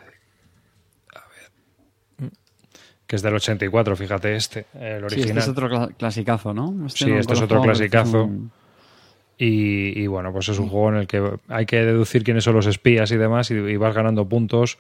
[1.14, 2.32] A ver.
[3.12, 5.28] Que es del 84, fíjate este, el Sí, original.
[5.28, 6.88] este es otro cla- clasicazo, ¿no?
[6.88, 8.24] Sí, no este es otro este clasicazo.
[8.24, 8.52] un-
[9.38, 12.56] Y, y, bueno, pues es un juego en el que hay que deducir quiénes son
[12.56, 14.78] los espías y demás, y, y vas ganando puntos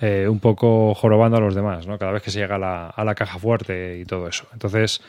[0.00, 1.98] eh, un poco jorobando a los demás, ¿no?
[1.98, 4.46] Cada vez que se llega a la, a la caja fuerte y todo eso.
[4.54, 5.02] Entonces,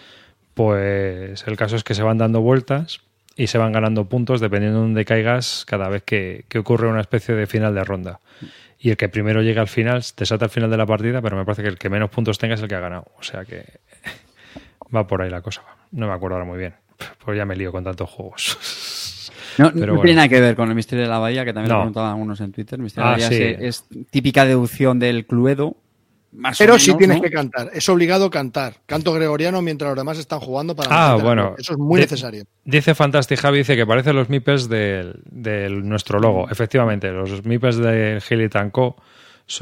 [0.53, 2.99] pues el caso es que se van dando vueltas
[3.37, 6.99] y se van ganando puntos dependiendo de dónde caigas cada vez que, que ocurre una
[6.99, 8.19] especie de final de ronda.
[8.79, 11.35] Y el que primero llega al final, te salta al final de la partida, pero
[11.35, 13.05] me parece que el que menos puntos tenga es el que ha ganado.
[13.19, 13.65] O sea que
[14.95, 15.63] va por ahí la cosa.
[15.91, 16.73] No me acuerdo ahora muy bien.
[17.23, 19.27] Pues ya me lío con tantos juegos.
[19.57, 20.01] No, Pero no bueno.
[20.03, 21.79] tiene nada que ver con el misterio de la bahía, que también No.
[21.79, 22.79] lo preguntaban algunos en Twitter.
[22.79, 23.55] El misterio Ah, de la bahía sí.
[23.55, 25.75] se- es, típica deducción del Cluedo.
[26.31, 27.23] Más Pero menos, sí tienes ¿no?
[27.23, 27.71] que cantar.
[27.73, 28.75] Es obligado cantar.
[28.85, 30.89] Canto gregoriano mientras los demás están jugando para.
[30.91, 31.55] Ah, bueno.
[31.57, 32.43] Eso es muy De- necesario.
[32.65, 36.47] Dice Fantastic Javi, dice que parecen los meeples del, del nuestro logo.
[36.49, 38.95] Efectivamente, los meeples de Gilly Co.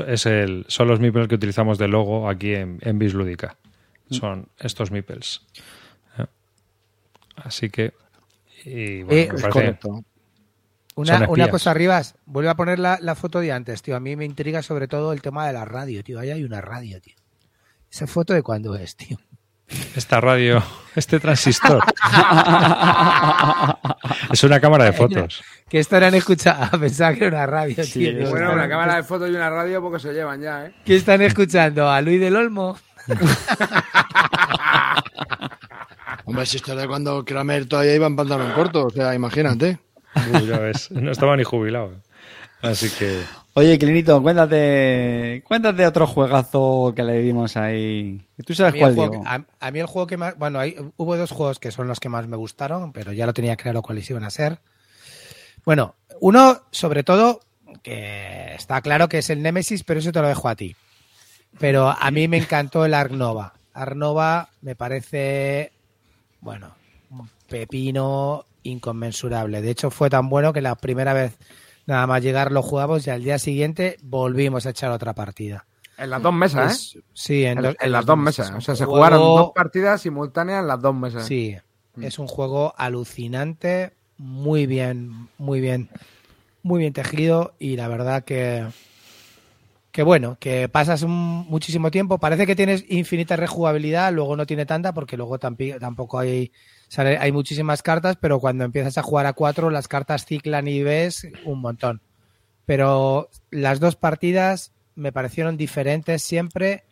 [0.08, 3.56] es el, son los meeples que utilizamos de logo aquí en, en Bis Lúdica.
[4.10, 5.42] Son estos meeples.
[6.20, 6.26] Eh.
[7.38, 7.94] Así que.
[8.66, 10.04] Y bueno, Eh, me es parece- Correcto.
[10.98, 13.96] Una, una cosa, Rivas, vuelve a poner la, la foto de antes, tío.
[13.96, 16.20] A mí me intriga sobre todo el tema de la radio, tío.
[16.20, 17.14] Ahí hay una radio, tío.
[17.92, 19.20] ¿Esa foto de cuándo es, tío?
[19.96, 20.64] Esta radio,
[20.96, 21.84] este transistor.
[24.32, 25.44] es una cámara de fotos.
[25.70, 26.80] Que estarán escuchando.
[26.80, 28.30] Pensaba que era una radio, tío.
[28.32, 30.74] Bueno, una cámara de fotos y una radio porque se llevan ya, ¿eh?
[30.84, 31.92] ¿Qué están escuchando?
[31.92, 32.76] ¿A Luis del Olmo?
[36.26, 38.88] Hombre, si esto era cuando Kramer todavía iba en pantalón corto.
[38.88, 39.78] O sea, imagínate.
[40.26, 41.94] Uy, ya ves, no estaba ni jubilado.
[42.62, 43.22] Así que.
[43.54, 48.22] Oye, Clinito, cuéntate, cuéntate otro juegazo que le dimos ahí.
[48.46, 49.24] ¿Tú A sabes mí, cuál el juego, digo?
[49.26, 50.38] a, a mí el juego que más...
[50.38, 53.34] Bueno, hay- hubo dos juegos que son los que más me gustaron, pero ya lo
[53.34, 54.60] tenía claro cuáles iban a ser.
[55.66, 57.42] Bueno, uno, sobre todo,
[57.84, 60.76] que está claro que es el Nemesis, pero eso te lo dejo a ti.
[61.60, 63.54] Pero a mí me encantó el Ark Nova.
[63.74, 65.72] Ark Nova me parece,
[66.42, 66.76] bueno,
[67.10, 69.62] un pepino inconmensurable.
[69.62, 71.38] De hecho, fue tan bueno que la primera vez
[71.86, 75.66] nada más llegar lo jugamos y al día siguiente volvimos a echar otra partida.
[75.98, 77.02] En las dos mesas, Es- ¿eh?
[77.14, 78.52] Sí, en, En, dos- en las dos mesas.
[78.56, 81.26] O sea, se Juego- jugaron dos partidas simultáneas en las dos mesas.
[81.26, 81.56] Sí,
[81.96, 82.04] Mm.
[82.04, 85.90] es un juego alucinante, muy bien, muy bien,
[86.62, 88.68] muy bien tejido y la verdad que
[89.92, 94.68] que bueno, que pasas un- muchísimo tiempo, parece que tienes infinita rejugabilidad, luego no tiene
[94.68, 96.52] tanta porque luego tampi- tampoco hay
[96.88, 100.84] sale- hay muchísimas cartas, pero cuando empiezas a jugar a cuatro las cartas ciclan y
[100.84, 102.02] ves un montón.
[102.66, 106.84] Pero las dos partidas me parecieron diferentes siempre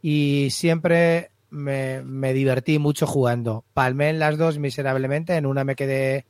[0.00, 3.64] y siempre me, divertí mucho jugando.
[3.74, 6.26] Palmé en las dos miserablemente, en una me quedé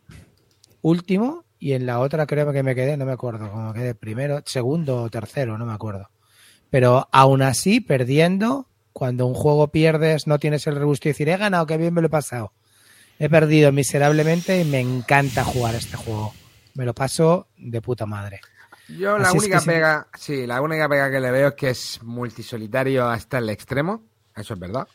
[0.80, 4.42] último y en la otra creo que me quedé, no me acuerdo, como quedé primero,
[4.46, 6.08] segundo o tercero, no me acuerdo.
[6.70, 11.36] Pero aún así, perdiendo, cuando un juego pierdes, no tienes el regusto de decir, he
[11.36, 12.54] ganado, qué bien me lo he pasado.
[13.22, 16.32] He perdido miserablemente y me encanta jugar este juego.
[16.74, 18.40] Me lo paso de puta madre.
[18.88, 21.54] Yo la Así es única que pega, sí, la única pega que le veo es
[21.54, 24.02] que es multisolitario hasta el extremo,
[24.34, 24.88] eso es verdad.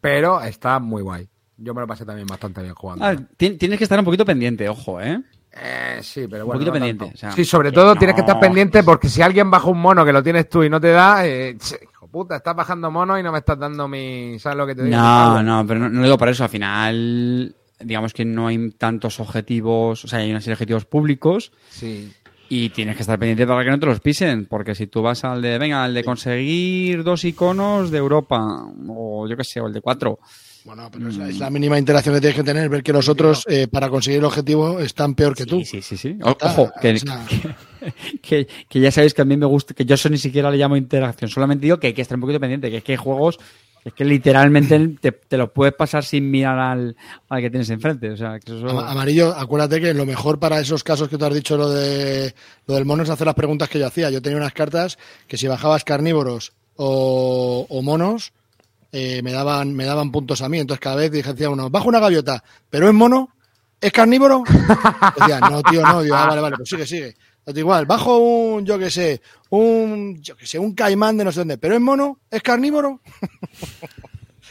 [0.00, 1.28] Pero está muy guay.
[1.56, 3.04] Yo me lo pasé también bastante bien jugando.
[3.04, 5.20] Ah, ti- tienes que estar un poquito pendiente, ojo, ¿eh?
[5.52, 6.52] Eh, sí, pero Un bueno.
[6.60, 7.14] poquito no pendiente, tanto.
[7.16, 7.98] o sea, sí, sobre todo no.
[7.98, 10.70] tienes que estar pendiente porque si alguien baja un mono que lo tienes tú y
[10.70, 11.58] no te da, eh,
[12.10, 14.38] puta, estás bajando mono y no me estás dando mi.
[14.38, 14.96] ¿Sabes lo que te digo?
[14.96, 16.44] No, no, pero no, no lo digo por eso.
[16.44, 20.84] Al final, digamos que no hay tantos objetivos, o sea, hay una serie de objetivos
[20.84, 22.12] públicos Sí.
[22.48, 25.24] y tienes que estar pendiente para que no te los pisen, porque si tú vas
[25.24, 29.66] al de, venga, al de conseguir dos iconos de Europa, o yo qué sé, o
[29.68, 30.18] el de cuatro,
[30.64, 33.08] Bueno, pero es la, es la mínima interacción que tienes que tener, ver que los
[33.08, 35.60] otros, eh, para conseguir el objetivo, están peor que tú.
[35.60, 35.96] Sí, sí, sí.
[35.96, 36.18] sí.
[36.22, 37.26] O- Está, Ojo, que, o sea,
[38.22, 40.56] que, que ya sabéis que a mí me gusta, que yo eso ni siquiera le
[40.58, 42.98] llamo interacción, solamente digo que hay que estar un poquito pendiente, que es que hay
[42.98, 43.38] juegos
[43.82, 46.94] es que literalmente te, te lo puedes pasar sin mirar al,
[47.30, 48.10] al que tienes enfrente.
[48.10, 48.68] O sea, que eso...
[48.68, 52.34] Ama- Amarillo, acuérdate que lo mejor para esos casos que tú has dicho, lo de
[52.66, 54.10] lo del mono, es hacer las preguntas que yo hacía.
[54.10, 58.32] Yo tenía unas cartas que si bajabas carnívoros o, o monos,
[58.92, 60.58] eh, me daban me daban puntos a mí.
[60.58, 63.30] Entonces cada vez dije, decía uno, bajo una gaviota, pero es mono,
[63.80, 64.44] ¿es carnívoro?
[65.16, 66.02] Decía, no, tío, no.
[66.02, 67.16] Digo, ah, vale, vale, pues sigue, sigue.
[67.46, 71.40] Igual, bajo un, yo que sé, un, yo que sé, un caimán de no sé
[71.40, 73.00] dónde, pero es mono, es carnívoro.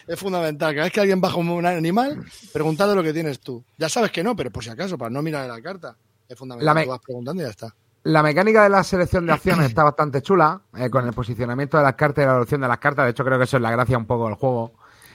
[0.10, 0.74] Es fundamental.
[0.74, 3.64] Cada vez que alguien baja un animal, preguntad lo que tienes tú.
[3.78, 5.95] Ya sabes que no, pero por si acaso, para no mirar en la carta.
[6.28, 6.76] Es fundamental.
[6.76, 7.76] La Tú vas preguntando y ya está.
[8.03, 11.84] La mecánica de la selección de acciones está bastante chula, eh, con el posicionamiento de
[11.84, 13.06] las cartas y la evolución de las cartas.
[13.06, 14.72] De hecho, creo que eso es la gracia un poco del juego.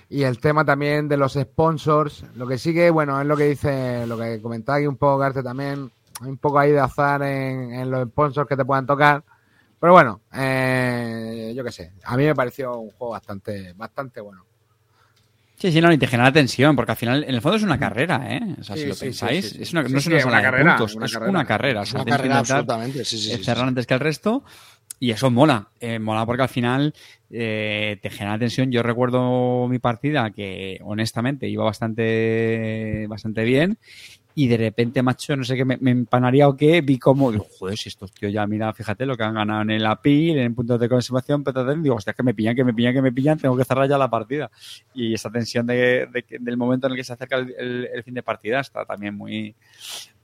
[0.09, 2.25] Y el tema también de los sponsors.
[2.37, 5.43] Lo que sigue, bueno, es lo que dice, lo que comentaba aquí un poco Garte
[5.43, 5.91] también.
[6.21, 9.23] Hay un poco ahí de azar en, en los sponsors que te puedan tocar.
[9.81, 11.93] Pero bueno, eh, yo qué sé.
[12.05, 14.45] A mí me pareció un juego bastante, bastante bueno.
[15.57, 17.79] Sí, sí, no, y te genera tensión, porque al final, en el fondo es una
[17.79, 18.41] carrera, ¿eh?
[18.61, 19.63] O sea, Sí, si lo sí, pensáis, sí, sí, sí.
[19.63, 21.31] es una, Sí, no es una una de carrera, puntos, una es carrera.
[21.31, 21.81] una carrera.
[21.81, 23.05] o Es sea, una carrera absolutamente.
[23.05, 23.69] Sí, sí, sí, sí, cerrar sí.
[23.69, 24.45] antes que el resto.
[25.01, 26.95] Y eso mola, eh, mola porque al final
[27.31, 28.71] eh, te genera tensión.
[28.73, 33.79] Yo recuerdo mi partida que honestamente iba bastante bastante bien
[34.37, 37.89] y de repente, macho, no sé qué, me, empanaría o qué, vi como, joder, si
[37.89, 40.89] estos tíos ya, mira, fíjate lo que han ganado en el API, en puntos de
[40.89, 43.65] conservación, pero digo, hostia, que me pillan, que me pillan, que me pillan, tengo que
[43.65, 44.51] cerrar ya la partida.
[44.93, 48.23] Y esa tensión de, de del momento en el que se acerca el fin de
[48.23, 49.55] partida está también muy,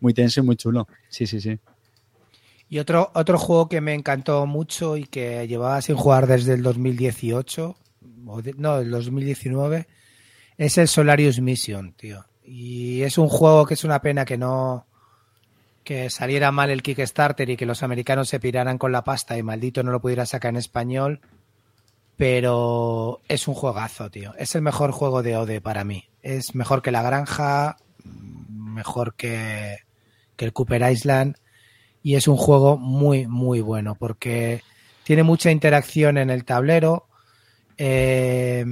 [0.00, 0.88] muy tenso y muy chulo.
[1.08, 1.58] Sí, sí, sí.
[2.68, 6.62] Y otro, otro juego que me encantó mucho y que llevaba sin jugar desde el
[6.62, 7.76] 2018,
[8.26, 9.88] o de- no, el 2019,
[10.56, 12.24] es el Solarius Mission, tío.
[12.52, 14.84] Y es un juego que es una pena que no
[15.84, 19.42] que saliera mal el Kickstarter y que los americanos se piraran con la pasta y
[19.44, 21.20] maldito no lo pudiera sacar en español.
[22.16, 24.34] Pero es un juegazo, tío.
[24.36, 26.08] Es el mejor juego de OD para mí.
[26.22, 27.76] Es mejor que La Granja,
[28.48, 29.78] mejor que,
[30.34, 31.36] que el Cooper Island
[32.02, 34.62] y es un juego muy, muy bueno porque
[35.04, 37.06] tiene mucha interacción en el tablero.
[37.78, 38.64] Eh,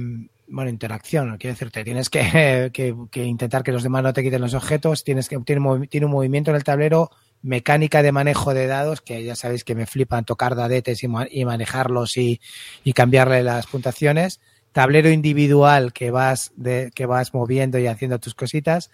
[0.49, 5.03] bueno, interacción, quiero decirte, tienes que, intentar que los demás no te quiten los objetos,
[5.03, 7.11] tienes que tiene, tiene un movimiento en el tablero,
[7.41, 11.27] mecánica de manejo de dados, que ya sabéis que me flipan tocar dadetes y, ma-
[11.29, 12.41] y manejarlos y,
[12.83, 14.39] y cambiarle las puntuaciones.
[14.71, 18.91] Tablero individual que vas, de, que vas moviendo y haciendo tus cositas.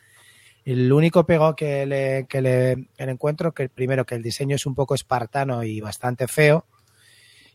[0.63, 4.65] El único pego que le, que le, que encuentro, que primero que el diseño es
[4.65, 6.65] un poco espartano y bastante feo,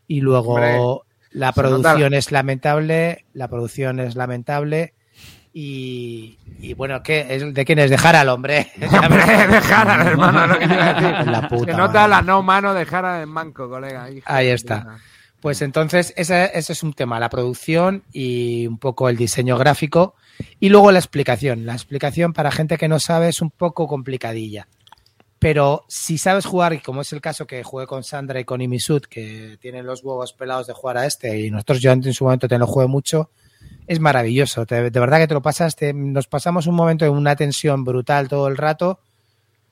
[0.07, 4.93] y luego la producción es lamentable, la producción es lamentable,
[5.53, 7.27] y, y bueno, ¿qué?
[7.29, 7.89] Es- ¿de quién es?
[7.89, 8.71] De Harald, hombre.
[8.81, 11.27] Hombre, dejar al hermano, lo que te iba a decir.
[11.31, 14.07] La puta Se nota la no mano de Jara en manco, colega.
[14.25, 14.97] Ahí de está.
[15.41, 20.15] Pues entonces, ese, ese es un tema, la producción y un poco el diseño gráfico.
[20.59, 21.65] Y luego la explicación.
[21.65, 24.67] La explicación para gente que no sabe es un poco complicadilla.
[25.41, 28.61] Pero si sabes jugar, y como es el caso que jugué con Sandra y con
[28.61, 32.25] Imisud, que tienen los huevos pelados de jugar a este, y nosotros yo en su
[32.25, 33.31] momento te lo jugué mucho,
[33.87, 34.65] es maravilloso.
[34.65, 38.27] De verdad que te lo pasas, te- nos pasamos un momento en una tensión brutal
[38.27, 38.99] todo el rato.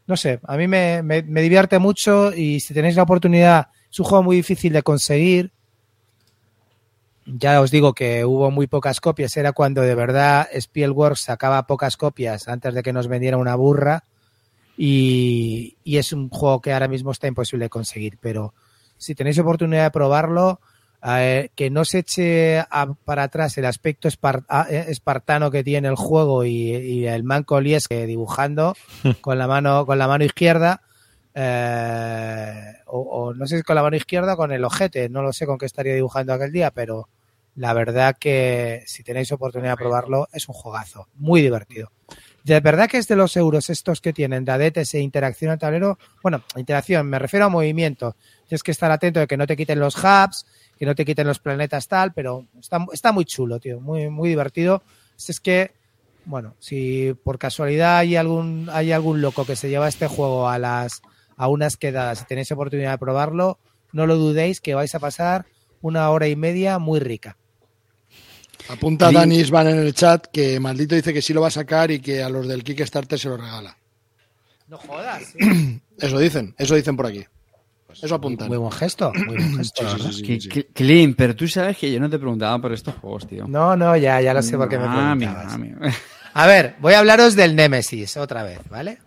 [0.08, 4.00] No sé, a mí me, me- me divierte mucho y si tenéis la oportunidad, es
[4.00, 5.52] un juego muy difícil de conseguir.
[7.28, 11.96] Ya os digo que hubo muy pocas copias, era cuando de verdad Spielworks sacaba pocas
[11.96, 14.04] copias antes de que nos vendiera una burra
[14.82, 18.54] y, y es un juego que ahora mismo está imposible de conseguir, pero
[18.98, 20.62] si tenéis oportunidad de probarlo,
[21.06, 25.96] eh, que no se eche a- para atrás el aspecto eh, espartano que tiene el
[25.96, 28.74] juego y, y el manco Lieske dibujando
[29.22, 30.82] con la mano con la mano izquierda
[31.34, 35.22] eh, o, o no sé si con la mano izquierda o con el ojete, no
[35.22, 37.08] lo sé con qué estaría dibujando aquel día, pero
[37.56, 41.92] la verdad que si tenéis oportunidad de probarlo es un juegazo, muy divertido.
[42.44, 45.98] De verdad que es de los euros estos que tienen de e interacción al tablero.
[46.24, 48.16] Bueno, interacción, me refiero a movimiento.
[48.48, 50.46] Tienes que estar atento de que no te quiten los hubs,
[50.78, 54.84] que no te quiten los planetas tal, pero está, está muy chulo, tío, muy, divertido.
[55.16, 55.72] Si es que,
[56.26, 60.58] bueno, si por casualidad hay algún, hay algún loco que se lleva este juego a
[60.58, 61.02] las,
[61.36, 63.60] a unas quedadas y tenéis oportunidad de probarlo,
[63.92, 65.46] no lo dudéis que vais a pasar
[65.82, 67.38] una hora y media muy rica.
[68.68, 69.16] Apunta Sí.
[69.16, 72.00] Dani Isban en el chat que maldito dice que sí lo va a sacar y
[72.00, 73.78] que a los del Kickstarter se lo regala.
[74.68, 75.34] No jodas.
[75.98, 77.26] Eso dicen, eso dicen por aquí.
[78.02, 78.48] Eso apuntan.
[78.48, 80.12] Muy buen gesto, muy buen gesto.
[80.14, 80.50] sí, sí.
[80.74, 83.48] Clean, pero tú sabes que yo no te preguntaba por estos juegos, tío.
[83.48, 85.58] No, no, ya, ya lo sé por qué me preguntabas.
[85.58, 85.72] mami.
[86.34, 89.00] A ver, voy a hablaros del Nemesis otra vez, ¿vale?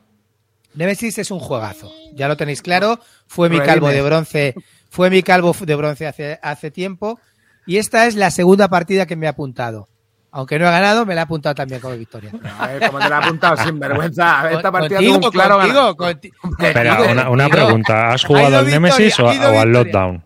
[0.75, 2.99] Nemesis es un juegazo, ya lo tenéis claro.
[3.27, 4.55] Fue mi calvo de bronce,
[4.91, 7.21] fue mi calvo de bronce hace, hace tiempo.
[7.67, 9.89] Y esta es la segunda partida que me he apuntado.
[10.35, 12.33] Aunque no he ganado, me la he apuntado también como victoria.
[12.59, 14.41] A ver, como te la he apuntado sin vergüenza.
[14.41, 15.59] A ver, esta partida Contigo, tuvo un claro
[15.95, 18.13] contigo, Espera, contigo, una, pregunta.
[18.13, 19.69] ¿Has Ha jugado al Nemesis o, ha al.
[19.71, 20.25] Lockdown?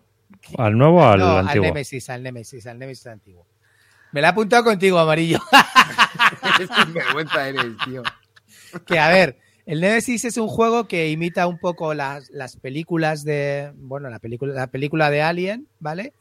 [0.57, 1.67] ¿Al nuevo o al No, al antiguo?
[1.67, 3.45] Nemesis, al Nemesis, al Nemesis antiguo.
[4.13, 5.39] Me la he apuntado contigo, amarillo.
[6.57, 8.03] sin vergüenza eres, tío.
[8.85, 13.25] que a ver, el Nemesis es un juego que imita un poco las, las películas
[13.25, 16.13] de, bueno, la película, la película de Alien, ¿vale?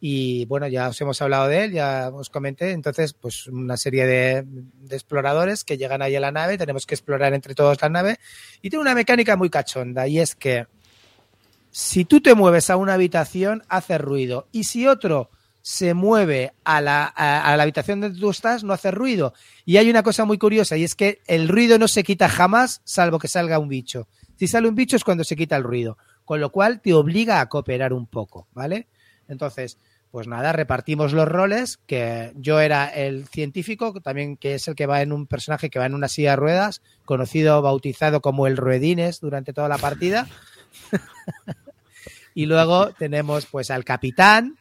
[0.00, 2.70] Y bueno, ya os hemos hablado de él, ya os comenté.
[2.70, 4.44] Entonces, pues una serie de,
[4.90, 8.18] exploradores que llegan ahí a la nave, tenemos que explorar entre todos la nave.
[8.62, 10.66] Y tiene una mecánica muy cachonda, y es que
[11.70, 14.46] si tú te mueves a una habitación, hace ruido.
[14.52, 15.30] Y si otro
[15.60, 19.34] se mueve a la, a, a la habitación donde tú estás, no hace ruido.
[19.64, 22.80] Y hay una cosa muy curiosa, y es que el ruido no se quita jamás,
[22.84, 24.06] salvo que salga un bicho.
[24.38, 25.98] Si sale un bicho es cuando se quita el ruido.
[26.24, 28.86] Con lo cual te obliga a cooperar un poco, ¿vale?
[29.28, 29.78] Entonces,
[30.10, 34.86] pues nada, repartimos los roles, que yo era el científico, también que es el que
[34.86, 38.56] va en un personaje que va en una silla de ruedas, conocido, bautizado como el
[38.56, 40.26] Ruedines durante toda la partida.
[42.34, 44.56] y luego tenemos pues al capitán,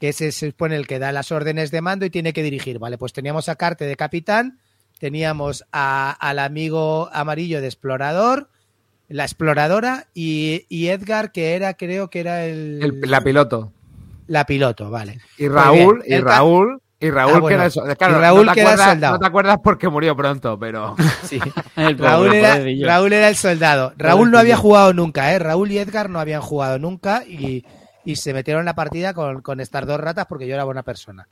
[0.00, 2.78] que ese se supone el que da las órdenes de mando y tiene que dirigir,
[2.78, 2.98] ¿vale?
[2.98, 4.58] Pues teníamos a Carte de capitán,
[4.98, 8.48] teníamos a- al amigo amarillo de explorador,
[9.08, 13.72] la exploradora y, Edgar, que era, creo que era el, El- la piloto.
[14.26, 15.18] La piloto, vale.
[15.38, 17.46] Y Raúl, y ca- Raúl, y Raúl Ah, bueno.
[17.48, 17.82] que era eso.
[17.98, 19.12] Claro, Y Raúl no te que era acuerdas- soldado.
[19.14, 20.96] No te acuerdas porque murió pronto, pero.
[21.24, 21.38] Sí.
[21.76, 22.86] El Raúl, era, pobrecillo.
[22.86, 23.92] Raúl era el soldado.
[23.96, 25.38] Raúl no había jugado nunca, ¿eh?
[25.38, 27.64] Raúl y Edgar no habían jugado nunca y,
[28.04, 30.82] y se metieron en la partida con, con estas dos ratas porque yo era buena
[30.82, 31.28] persona.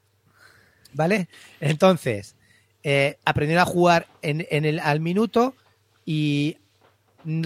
[0.92, 1.28] ¿Vale?
[1.60, 2.36] Entonces,
[2.82, 5.54] eh, aprendieron a jugar en, en el, al minuto
[6.04, 6.58] y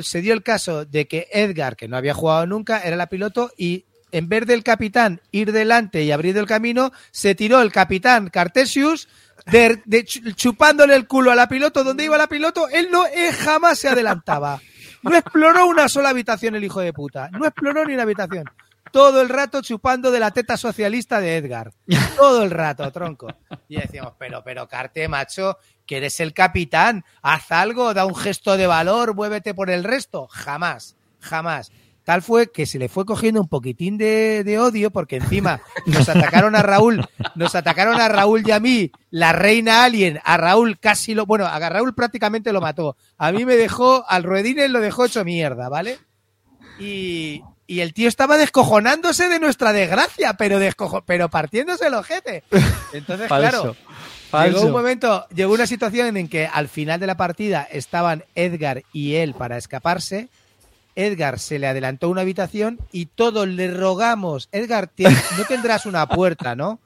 [0.02, 3.50] se dio el caso de que Edgar, que no había jugado nunca, era la piloto
[3.56, 8.28] y en vez del capitán ir delante y abrir el camino, se tiró el capitán
[8.30, 9.08] Cartesius
[9.46, 13.04] de, de chu- chupándole el culo a la piloto donde iba la piloto, él no
[13.44, 14.60] jamás se adelantaba.
[15.02, 17.30] No exploró una sola habitación el hijo de puta.
[17.30, 18.44] No exploró ni una habitación.
[18.90, 21.72] Todo el rato chupando de la teta socialista de Edgar.
[22.16, 23.28] Todo el rato, tronco.
[23.68, 27.04] Y decíamos, pero, pero, Carte, macho, que eres el capitán.
[27.22, 30.26] Haz algo, da un gesto de valor, muévete por el resto.
[30.28, 31.70] Jamás, jamás.
[32.08, 36.08] Tal fue que se le fue cogiendo un poquitín de, de odio porque encima nos
[36.08, 40.78] atacaron a Raúl, nos atacaron a Raúl y a mí, la reina alien, a Raúl
[40.80, 42.96] casi lo, bueno, a Raúl prácticamente lo mató.
[43.18, 45.98] A mí me dejó, al Ruedines lo dejó hecho mierda, ¿vale?
[46.80, 52.42] Y, y el tío estaba descojonándose de nuestra desgracia, pero descojo, pero partiéndose el ojete.
[52.94, 53.50] Entonces, Falso.
[53.50, 53.76] claro,
[54.46, 54.68] Llegó un Falso.
[54.70, 59.34] momento, llegó una situación en que al final de la partida estaban Edgar y él
[59.34, 60.30] para escaparse.
[60.98, 66.56] Edgar se le adelantó una habitación y todos le rogamos, Edgar, no tendrás una puerta,
[66.56, 66.80] ¿no?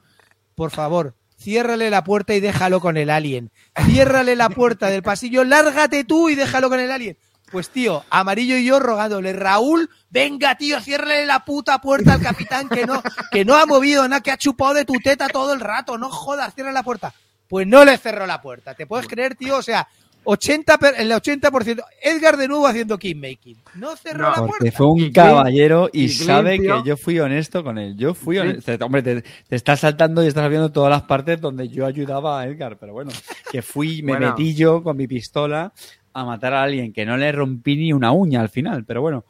[0.53, 3.49] Por favor, ciérrale la puerta y déjalo con el alien.
[3.85, 7.17] Ciérrale la puerta del pasillo, lárgate tú y déjalo con el alien.
[7.51, 12.69] Pues tío, Amarillo y yo rogándole, Raúl, venga tío, ciérrale la puta puerta al capitán
[12.69, 15.59] que no, que no ha movido nada, que ha chupado de tu teta todo el
[15.59, 17.15] rato, no jodas, cierra la puerta.
[17.47, 19.57] Pues no le cerró la puerta, ¿te puedes creer, tío?
[19.57, 19.87] O sea,
[20.23, 23.57] 80 per- el 80%, Edgar de nuevo haciendo kingmaking.
[23.75, 24.77] No cerró No, la Porque puerta.
[24.77, 27.95] fue un caballero y, sabe que yo fui honesto con él.
[27.97, 28.73] Yo fui honesto.
[28.85, 32.47] Hombre, te, te estás saltando y estás viendo todas las partes donde yo ayudaba a
[32.47, 32.77] Edgar.
[32.79, 33.11] Pero bueno,
[33.51, 34.29] que fui, me Bueno.
[34.29, 35.71] metí yo con mi pistola
[36.13, 38.85] a matar a alguien que no le rompí ni una uña al final.
[38.85, 39.25] Pero bueno,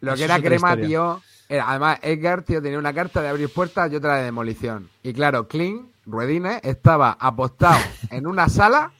[0.00, 0.86] Lo que era crema, historia.
[0.86, 1.22] tío.
[1.50, 4.90] Era, además, Edgar, tío, tenía una carta de abrir puertas y otra de demolición.
[5.02, 7.78] Y claro, Clint, Ruedines, estaba apostado
[8.10, 8.92] en una sala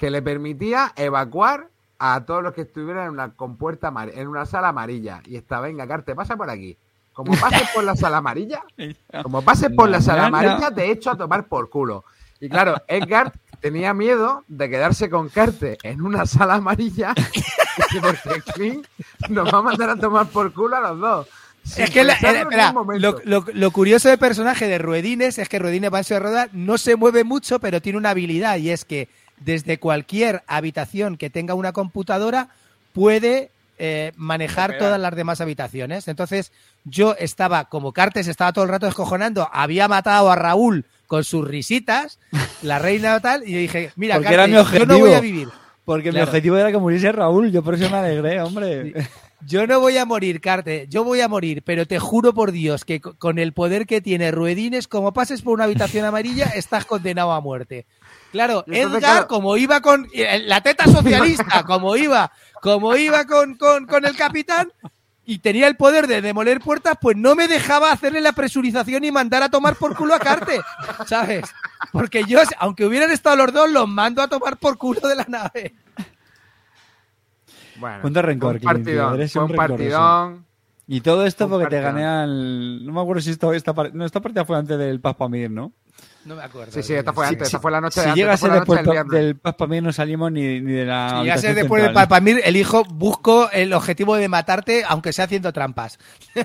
[0.00, 1.68] que le permitía evacuar
[1.98, 5.20] a todos los que estuvieran en una compuerta amar- en una sala amarilla.
[5.26, 6.78] Y estaba, venga, Carte, pasa por aquí.
[7.12, 8.62] Como pases por la sala amarilla,
[9.22, 12.04] como pases por la sala amarilla, te echo a tomar por culo.
[12.40, 17.12] Y claro, Edgar tenía miedo de quedarse con Carte en una sala amarilla
[18.00, 18.86] porque Clint
[19.28, 21.26] nos va a mandar a tomar por culo a los dos.
[21.62, 23.20] sin Es que la- pensarlo eh, en espera, un momento.
[23.24, 26.24] lo, lo- lo curioso del personaje de Ruedines es que Ruedines va en silla de
[26.24, 29.10] ruedas, no se mueve mucho, pero tiene una habilidad y es que
[29.40, 32.48] desde cualquier habitación que tenga una computadora
[32.92, 36.06] puede eh, manejar todas las demás habitaciones.
[36.08, 36.52] Entonces
[36.84, 41.46] yo estaba, como Cartes estaba todo el rato descojonando, había matado a Raúl con sus
[41.48, 42.18] risitas,
[42.62, 45.48] la reina tal, y yo dije, mira, Porque era mi yo no voy a vivir.
[45.84, 46.26] porque Claro.
[46.26, 47.50] mi objetivo era que muriese Raúl.
[47.50, 48.92] Yo por eso me alegré, hombre.
[49.46, 52.84] Yo no voy a morir, Carte, yo voy a morir, pero te juro por Dios
[52.84, 56.84] que co- con el poder que tiene Ruedines, como pases por una habitación amarilla, estás
[56.84, 57.86] condenado a muerte.
[58.32, 62.30] Claro, entonces, Edgar, claro- como iba con eh, la teta socialista, como iba,
[62.62, 64.72] como iba con, con, con el capitán
[65.24, 69.10] y tenía el poder de demoler puertas, pues no me dejaba hacerle la presurización y
[69.12, 70.60] mandar a tomar por culo a Carte,
[71.06, 71.44] ¿sabes?
[71.92, 75.24] Porque yo, aunque hubieran estado los dos, los mando a tomar por culo de la
[75.28, 75.74] nave.
[77.76, 79.14] Bueno, Cuánto rencor, un partidón.
[79.14, 80.46] eres un un partidón.
[80.86, 82.84] Y todo esto porque te gané al.
[82.84, 85.50] No me acuerdo si esto, esta, par- no, esta partida fue antes del Paz Pamir,
[85.50, 85.72] ¿no?
[86.24, 86.72] No me acuerdo.
[86.72, 87.48] Sí, sí, esta fue antes.
[87.48, 88.16] Esta fue la noche Si de antes.
[88.20, 89.26] llega a esta fue ser la noche después del viernes.
[89.26, 91.08] del Paz Pamir, no salimos ni, ni de la.
[91.08, 92.08] Si ya habitación sé después del central.
[92.08, 95.98] Palpamir, elijo, busco el objetivo de matarte, aunque sea haciendo trampas.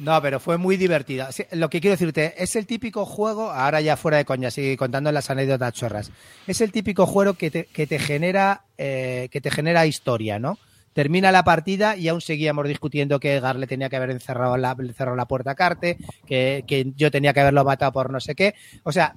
[0.00, 1.30] No, pero fue muy divertida.
[1.30, 4.76] Sí, lo que quiero decirte, es el típico juego, ahora ya fuera de coña, sigue
[4.76, 6.10] contando las anécdotas chorras.
[6.48, 10.58] Es el típico juego que te, que te genera, eh, que te genera historia, ¿no?
[10.94, 14.74] Termina la partida y aún seguíamos discutiendo que Edgar le tenía que haber encerrado la,
[14.96, 18.34] cerrado la puerta a Carte, que, que yo tenía que haberlo matado por no sé
[18.34, 18.54] qué.
[18.84, 19.16] O sea,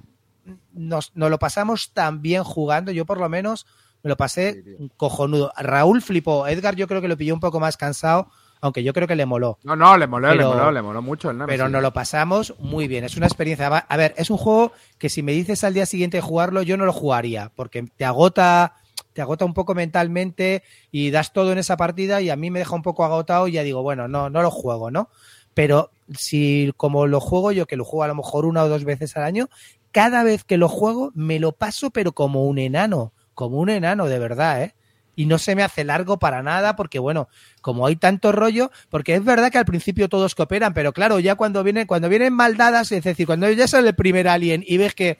[0.72, 3.66] nos, nos lo pasamos tan bien jugando, yo por lo menos
[4.02, 4.62] me lo pasé
[4.96, 5.52] cojonudo.
[5.56, 8.30] Raúl flipó, Edgar yo creo que lo pilló un poco más cansado,
[8.60, 9.58] aunque yo creo que le moló.
[9.64, 11.58] No, no, le moló, le moló, le moló mucho el Nemesis.
[11.58, 13.04] Pero nos lo pasamos muy bien.
[13.04, 13.66] Es una experiencia.
[13.66, 16.84] A ver, es un juego que si me dices al día siguiente jugarlo, yo no
[16.86, 18.74] lo jugaría, porque te agota,
[19.12, 22.60] te agota un poco mentalmente y das todo en esa partida y a mí me
[22.60, 25.08] deja un poco agotado y ya digo, bueno, no, no lo juego, ¿no?
[25.54, 28.84] Pero si como lo juego yo, que lo juego a lo mejor una o dos
[28.84, 29.48] veces al año,
[29.90, 34.06] cada vez que lo juego me lo paso, pero como un enano, como un enano,
[34.06, 34.74] de verdad, ¿eh?
[35.16, 37.28] Y no se me hace largo para nada, porque bueno,
[37.60, 41.34] como hay tanto rollo, porque es verdad que al principio todos cooperan, pero claro, ya
[41.34, 44.94] cuando vienen, cuando vienen maldadas, es decir, cuando ya sale el primer alien y ves
[44.94, 45.18] que,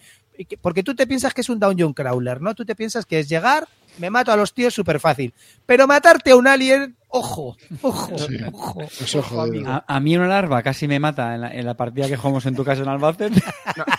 [0.61, 2.55] porque tú te piensas que es un dungeon crawler, ¿no?
[2.55, 3.67] Tú te piensas que es llegar,
[3.99, 5.33] me mato a los tíos súper fácil.
[5.67, 8.37] Pero matarte a un alien, ojo, ojo, Sí.
[8.53, 8.81] ojo.
[9.23, 9.41] Jodido.
[9.43, 9.71] amigo.
[9.71, 12.45] A, a mí una larva casi me mata en la, en la partida que jugamos
[12.47, 13.41] en tu casa en Albacete.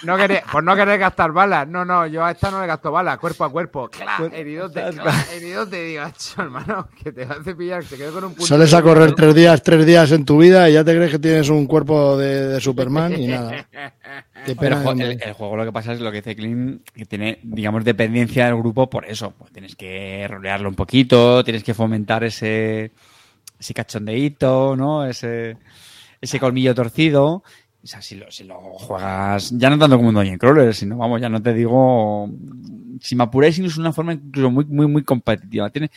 [0.06, 1.68] No, no por no querer gastar balas.
[1.68, 3.90] No, no, yo a esta no le gasto balas, cuerpo a cuerpo.
[3.90, 4.84] Claro, heridote,
[5.34, 8.46] heridote, digo, "Acho, hermano, que te va a cepillar, se quedó con un punto.
[8.46, 11.20] Sales a correr tres días, tres días en tu vida y ya te crees que
[11.20, 13.68] tienes un cuerpo de, de Superman y nada.
[14.60, 17.84] Pero el- el juego lo que pasa es lo que dice Clint, que tiene, digamos,
[17.84, 19.32] dependencia del grupo por eso.
[19.38, 22.92] Pues tienes que rolearlo un poquito, tienes que fomentar ese,
[23.60, 25.06] ese cachondeíto, ¿no?
[25.06, 25.58] Ese,
[26.22, 27.44] ese colmillo torcido.
[27.82, 30.98] O sea, si lo, si lo juegas, ya no tanto como un Dungeon Crawler, sino,
[30.98, 32.30] vamos, ya no te digo,
[33.00, 35.70] si me apuráis, es una forma incluso muy, muy, muy competitiva.
[35.70, 35.90] Tiene,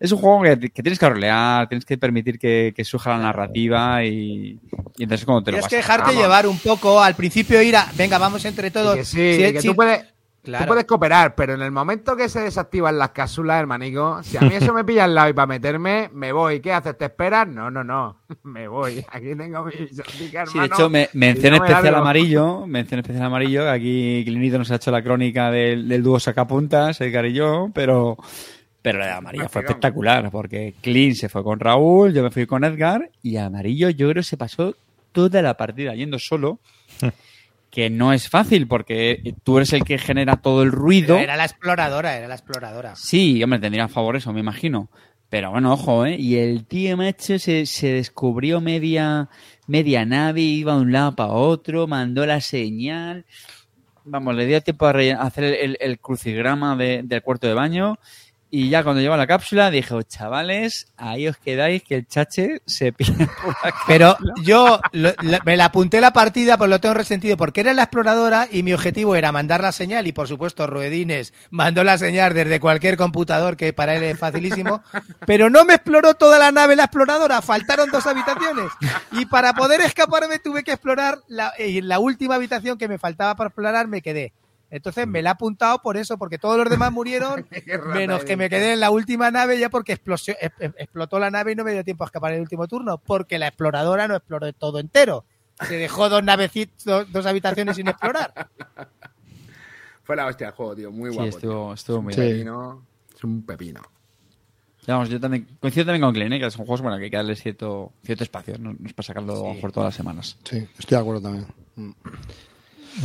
[0.00, 3.18] es un juego que, que tienes que rolear, tienes que permitir que, que surja la
[3.18, 4.58] narrativa y,
[4.96, 6.20] y entonces cuando te lo Tienes que dejarte Vamos.
[6.22, 8.96] llevar un poco, al principio ir a, venga, vamos entre todos.
[8.96, 10.04] que sí, Si- que si- tú puedes,
[10.48, 10.64] Claro.
[10.64, 14.40] tú puedes cooperar, pero en el momento que se desactivan las cápsulas, hermanico, si a
[14.40, 16.60] mí eso me pilla al lado y para meterme, me voy.
[16.60, 16.96] ¿Qué haces?
[16.96, 17.46] ¿Te esperas?
[17.46, 18.22] No, no, no.
[18.44, 19.04] Me voy.
[19.12, 20.74] Aquí tengo mi exótica, Sí, de hermano.
[20.74, 22.00] hecho, me, mención no me especial largo.
[22.00, 26.98] amarillo, mención especial amarillo, aquí Clinito nos ha hecho la crónica del, del dúo sacapuntas,
[27.02, 28.16] Edgar y yo, pero,
[28.80, 32.46] Pero la de amarillo fue espectacular, porque Clint se fue con Raúl, yo me fui
[32.46, 34.74] con Edgar, y amarillo yo creo que se pasó
[35.12, 36.60] toda la partida yendo solo,
[37.78, 41.14] que no es fácil, porque tú eres el que genera todo el ruido.
[41.14, 42.96] Pero era la exploradora, era la exploradora.
[42.96, 44.90] Sí, hombre, tendría a favor eso, me imagino.
[45.30, 46.16] Pero bueno, ojo, ¿eh?
[46.18, 49.28] Y el tío macho se, se descubrió media,
[49.68, 53.24] media nave, iba de un lado para otro, mandó la señal.
[54.04, 54.90] Vamos, le dio tiempo a,
[55.20, 57.98] hacer el, el- el crucigrama de- del cuarto de baño.
[58.50, 62.06] Y ya cuando llegó a la cápsula dije, "Oh, chavales, ahí os quedáis que el
[62.06, 64.80] chache se pierde por la Pero yo
[65.44, 68.72] me la apunté la partida, pues lo tengo resentido, porque era la exploradora y mi
[68.72, 70.06] objetivo era mandar la señal.
[70.06, 74.82] Y por supuesto Ruedines mandó la señal desde cualquier computador que para él es facilísimo,
[75.26, 78.70] pero no me exploró toda la nave la exploradora, faltaron dos habitaciones.
[79.12, 83.34] Y para poder escaparme tuve que explorar la, en la última habitación que me faltaba
[83.36, 84.32] para explorar me quedé.
[84.70, 87.46] Entonces me la he apuntado por eso, porque todos los demás murieron,
[87.94, 90.36] menos que me quedé en la última nave ya porque explosio-
[90.76, 93.38] explotó la nave y no me dio tiempo a escapar en el último turno, porque
[93.38, 95.24] la exploradora no exploró todo entero.
[95.66, 98.48] Se dejó dos navecitos, dos, dos habitaciones sin explorar.
[100.04, 100.90] Fue la hostia el juego, tío.
[100.92, 101.28] Muy Sí, guapo.
[101.30, 102.20] estuvo, estuvo muy Sí.
[102.20, 102.32] bien.
[102.34, 102.86] Pepino.
[103.14, 103.82] Es un pepino.
[104.86, 106.40] Vamos, yo también coincido también con Glenn, ¿eh?
[106.40, 109.06] que son juegos bueno, que hay que darle cierto, cierto espacio, no, no es para
[109.06, 110.38] sacarlo por todas las semanas.
[110.44, 111.46] Sí, estoy de acuerdo también.
[111.76, 111.90] Mm.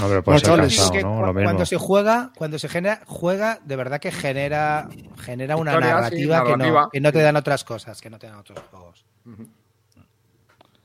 [0.02, 1.16] No, pero puede ser cansado, Que ¿no?
[1.20, 1.44] cu- Lo mismo.
[1.50, 4.88] cuando se juega, cuando se genera, juega, de verdad que genera,
[5.22, 6.90] genera una Historia, sí, narrativa, que, no, narrativa.
[6.92, 9.06] que no te dan otras cosas, que no te dan otros juegos.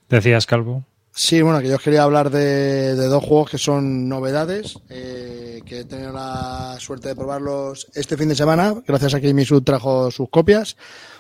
[0.09, 0.85] Decías, Calvo.
[1.13, 5.61] Sí, bueno, que yo os quería hablar de, de dos juegos que son novedades, eh,
[5.67, 9.61] que he tenido la suerte de probarlos este fin de semana, gracias a que Misu
[9.63, 10.77] trajo sus copias.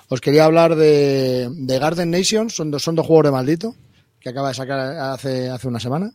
[0.08, 3.74] Os quería hablar de, de Garden Nations, son dos, son dos juegos de maldito,
[4.20, 6.12] que acaba de sacar hace, hace una semana.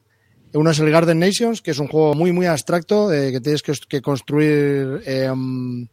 [0.54, 3.64] Uno es el Garden Nations, que es un juego muy, muy abstracto, eh, que tienes
[3.64, 5.90] que, construir eh, en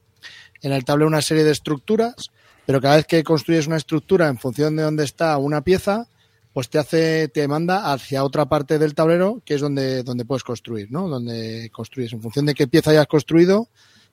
[0.63, 2.31] el tablero una serie de estructuras,
[2.67, 6.07] pero cada vez que construyes una estructura en función de dónde está una pieza,
[6.53, 10.45] pues te hace, te manda hacia otra parte del tablero, que es donde, donde puedes
[10.45, 11.09] construir, ¿no?
[11.09, 12.13] Donde construyes.
[12.13, 13.69] En función de qué pieza hayas construido,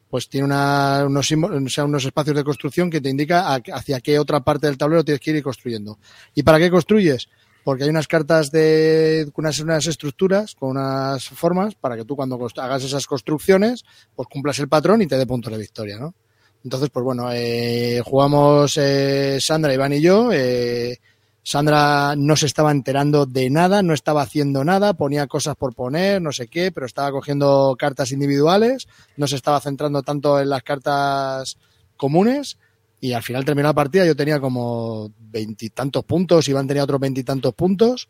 [0.09, 4.77] pues tiene unos, unos espacios de construcción que te indica hacia qué otra parte del
[4.77, 5.97] tablero tienes que ir construyendo.
[6.33, 7.27] ¿Y para qué construyes?
[7.67, 12.39] Porque hay unas cartas de unas, unas estructuras, con unas formas, para que tú cuando
[12.55, 13.83] hagas esas construcciones,
[14.15, 16.15] pues cumplas el patrón y te dé puntos de victoria, ¿no?
[16.63, 20.29] Entonces, pues bueno, eh, jugamos eh, Sandra, Iván y yo.
[20.31, 20.97] eh,
[21.43, 26.21] Sandra no se estaba enterando de nada, no estaba haciendo nada, ponía cosas por poner,
[26.21, 28.87] no sé qué, pero estaba cogiendo cartas individuales,
[29.17, 31.57] no se estaba centrando tanto en las cartas
[31.97, 32.57] comunes
[32.99, 37.53] y al final terminó la partida, yo tenía como veintitantos puntos, Iván tenía otros veintitantos
[37.53, 38.09] puntos,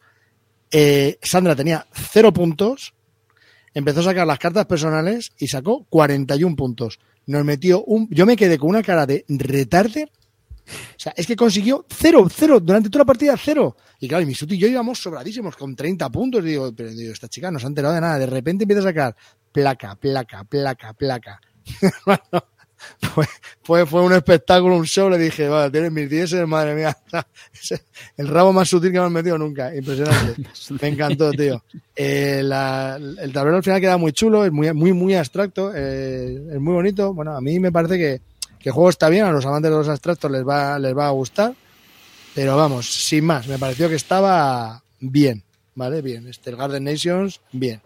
[0.72, 2.94] eh, Sandra tenía cero puntos,
[3.74, 7.00] empezó a sacar las cartas personales y sacó 41 puntos.
[7.26, 8.08] Nos metió un...
[8.10, 10.10] Yo me quedé con una cara de retarder
[10.68, 13.78] o sea, es que consiguió cero, cero, durante toda la partida cero.
[14.00, 16.44] Y claro, y Misuti y yo íbamos sobradísimos con 30 puntos.
[16.44, 18.20] Digo, pero digo, esta chica no se ha enterado de nada.
[18.20, 19.16] De repente empieza a sacar
[19.52, 21.42] placa, placa, placa, placa.
[23.14, 23.26] fue,
[23.64, 25.10] fue, fue un espectáculo, un show.
[25.10, 26.98] Le dije, vale, tienes mis 10, madre mía.
[28.18, 29.76] El rabo más sutil que me han metido nunca.
[29.76, 30.42] Impresionante.
[30.82, 31.64] Me encantó, tío.
[31.96, 36.40] Eh, la- el tablero al final queda muy chulo, es muy, muy, muy abstracto, eh,
[36.54, 37.14] es muy bonito.
[37.14, 38.22] Bueno, a mí me parece que,
[38.60, 41.08] que el juego está bien, a los amantes de los abstractos les va, les va
[41.08, 41.54] a gustar.
[42.36, 45.44] Pero vamos, sin más, me pareció que estaba bien,
[45.74, 46.02] ¿vale?
[46.04, 46.28] Bien.
[46.28, 47.82] Este, el Garden Nations, bien.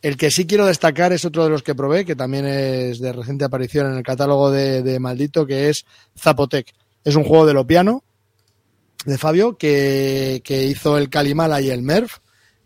[0.00, 3.12] El que sí quiero destacar es otro de los que probé, que también es de
[3.12, 5.84] reciente aparición en el catálogo de, Maldito, que es
[6.16, 6.72] Zapotec.
[7.04, 8.04] Es un juego de lo piano
[9.04, 12.10] de Fabio que, hizo el Kalimala y el Merv.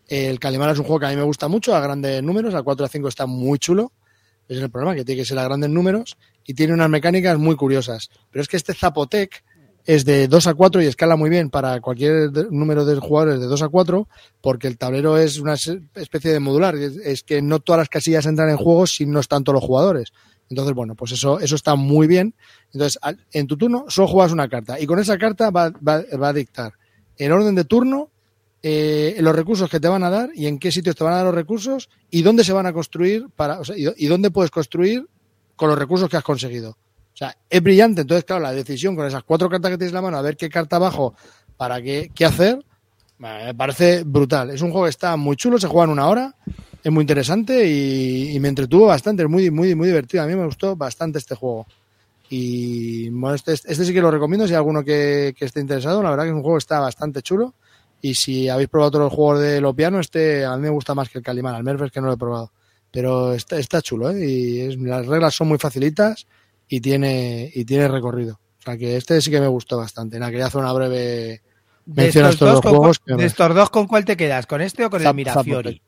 [0.08, 2.62] El Kalimala es un juego que a mí me gusta mucho, a grandes números, a
[2.62, 3.92] 4 a 5 está muy chulo.
[4.46, 7.56] Es el problema, que tiene que ser a grandes números y tiene unas mecánicas muy
[7.56, 8.10] curiosas.
[8.30, 9.42] Pero es que este Zapotec
[9.84, 13.46] es de 2 a 4 y escala muy bien para cualquier número de jugadores de
[13.46, 14.08] 2 a 4
[14.40, 16.74] porque el tablero es una especie de modular.
[16.76, 20.12] Es, que no todas las casillas entran en juego si no están todos los jugadores.
[20.50, 22.34] Entonces, bueno, pues eso, eso está muy bien.
[22.72, 22.98] Entonces,
[23.32, 26.32] en tu turno solo juegas una carta y con esa carta va, va- va a
[26.32, 26.72] dictar
[27.16, 28.10] el orden de turno,
[28.62, 31.16] eh, los recursos que te van a dar y en qué sitios te van a
[31.16, 34.50] dar los recursos y dónde se van a construir para, o sea, y dónde puedes
[34.50, 35.06] construir
[35.56, 36.76] con los recursos que has conseguido.
[37.48, 38.02] Es brillante.
[38.02, 40.36] Entonces, claro, la decisión con esas cuatro cartas que tienes en la mano, a ver
[40.36, 41.14] qué carta abajo
[41.56, 42.64] para qué, qué hacer,
[43.18, 44.50] me parece brutal.
[44.50, 46.34] Es un juego que está muy chulo, se juega en una hora,
[46.82, 50.22] es muy interesante y, y me entretuvo bastante, es muy, muy, muy divertido.
[50.22, 51.66] A mí me gustó bastante este juego.
[52.34, 56.02] Y bueno, este, este sí que lo recomiendo si hay alguno que, esté interesado.
[56.02, 57.52] La verdad que es un juego que está bastante chulo.
[58.00, 61.10] Y si habéis probado los juegos de lo piano, este a mí me gusta más
[61.10, 61.54] que el Calimán.
[61.54, 62.50] Al Merver que no lo he probado.
[62.90, 64.26] Pero está, chulo, ¿eh?
[64.26, 66.26] Y las reglas son muy facilitas
[66.74, 68.40] y tiene, y tiene recorrido.
[68.60, 70.18] O sea que este sí que me gustó bastante.
[70.18, 71.42] Quería hacer una breve
[71.84, 72.98] De mención a estos, estos dos, dos con, juegos.
[73.00, 74.46] que de estos dos, ¿con cuál te quedas?
[74.46, 75.82] ¿con este o con el Mirafiori?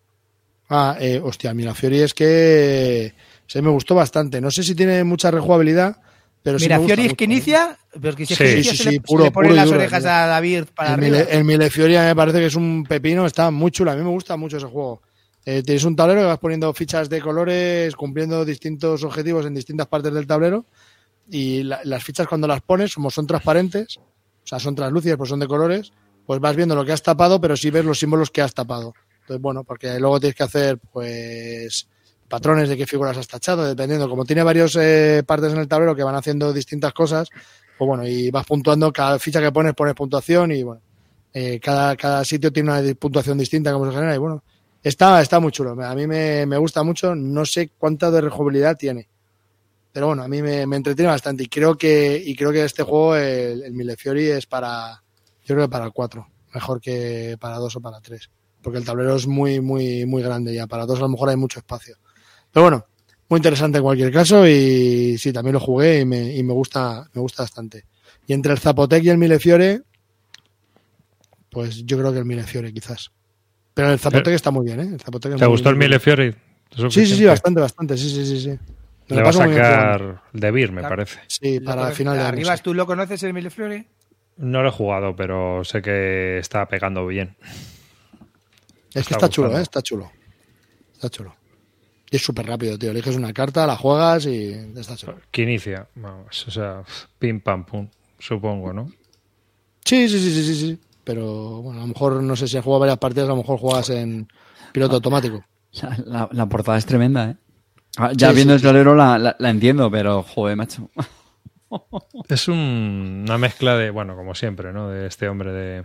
[0.68, 3.14] Ah, eh, hostia, Mirafiori es que
[3.46, 4.42] se me gustó bastante.
[4.42, 5.96] No sé si tiene mucha rejugabilidad,
[6.42, 7.78] pero sí Mirafiori es que inicia,
[8.26, 9.78] si Sí, que sí, inicia sí, se, le, se puro- le ponen puro las duro,
[9.78, 11.18] orejas a David para el, arriba.
[11.30, 11.44] El
[12.02, 13.90] mí me parece que es un pepino, está muy chulo.
[13.90, 15.00] A mí me gusta mucho ese juego.
[15.46, 19.86] Eh, tienes un tablero que vas poniendo fichas de colores, cumpliendo distintos objetivos en distintas
[19.86, 20.64] partes del tablero.
[21.30, 24.02] Y la- las fichas, cuando las pones, como son transparentes, o
[24.46, 25.92] sea, son translúcidas, pues son de colores,
[26.26, 28.94] pues vas viendo lo que has tapado, pero sí ves los símbolos que has tapado.
[29.20, 31.88] Entonces, bueno, porque luego tienes que hacer, pues,
[32.28, 34.08] patrones de qué figuras has tachado, dependiendo.
[34.08, 34.76] Como tiene varias
[35.26, 37.28] partes en el tablero que van haciendo distintas cosas,
[37.78, 40.80] pues bueno, y vas puntuando, cada ficha que pones, pones puntuación y bueno,
[41.32, 44.42] eh, cada, cada sitio tiene una puntuación distinta como se genera y bueno,
[44.84, 45.70] está, está muy chulo.
[45.82, 49.08] A mí me, me gusta mucho, no sé cuánta de rejugabilidad tiene.
[49.92, 52.82] Pero bueno, a mí me, me entretiene bastante y creo que, y creo que este
[52.82, 55.02] juego, el, el Millefiori, es para,
[55.44, 58.30] yo creo que para el 4, mejor que para 2 o para 3.
[58.60, 60.66] Porque el tablero es muy, muy, muy grande ya.
[60.66, 61.96] Para 2 a lo mejor hay mucho espacio.
[62.50, 62.86] Pero bueno,
[63.28, 67.08] muy interesante en cualquier caso y sí, también lo jugué y me, y me gusta,
[67.12, 67.84] me gusta bastante.
[68.26, 69.82] Y entre el Zapotec y el Millefiore,
[71.50, 73.10] pues yo creo que el Millefiore quizás.
[73.74, 74.90] Pero el Zapotec Pero- está muy bien, ¿eh?
[74.94, 75.76] El Zapotec ¿Te muy- gustó el?
[75.76, 78.58] ¿Es Sí, sí, sí, bastante, bastante, sí, sí, sí, sí.
[79.08, 80.96] Me Le va a sacar de Beer, me Claro.
[80.96, 81.20] parece.
[81.28, 82.22] Sí, para conoces- final de.
[82.22, 82.62] Arribas.
[82.62, 83.86] ¿tú lo conoces el Millefiori?
[84.38, 87.36] No lo he jugado, pero sé que está pegando bien.
[88.94, 89.58] Es que está está chulo.
[89.58, 89.62] ¿eh?
[89.62, 90.10] Está chulo.
[90.94, 91.36] Está chulo.
[92.10, 92.92] Y es súper rápido, tío.
[92.92, 95.18] Eliges una carta, la juegas y está chulo.
[95.30, 96.82] Que inicia, vamos, o sea,
[97.18, 97.88] pim pam pum,
[98.18, 98.90] supongo, ¿no?
[99.84, 100.80] Sí, sí, sí, sí, sí, sí.
[101.04, 103.58] Pero bueno, a lo mejor no sé si has jugado varias partidas, a lo mejor
[103.58, 104.26] juegas en
[104.72, 105.44] piloto automático.
[105.82, 107.36] La, la- la portada es tremenda, ¿eh?
[107.98, 110.90] Ah, Ya Sí, viendo sí, el tablero la, la- la entiendo, pero joder, macho.
[112.28, 114.88] Es un- una mezcla de, bueno, como siempre, ¿no?
[114.88, 115.84] De este hombre de,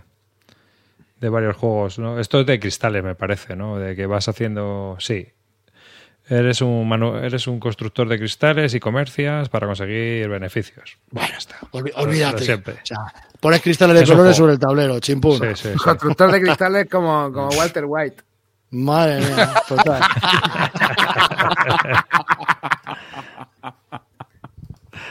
[1.20, 2.18] de varios juegos, ¿no?
[2.20, 3.78] Esto es de cristales, me parece, ¿no?
[3.78, 5.28] De que vas haciendo, sí.
[6.30, 10.96] Eres un, manu- eres un constructor de cristales y comercias para conseguir beneficios.
[11.10, 11.56] Bueno, está.
[11.72, 12.44] Lo olvídate.
[12.44, 12.74] siempre.
[12.74, 12.98] O sea,
[13.40, 15.38] pones cristales de colores sobre el tablero, chimpún.
[15.40, 15.78] Sí, sí, sí.
[15.78, 18.22] Constructor de cristales como, como Walter White.
[18.70, 20.00] Madre mía, total.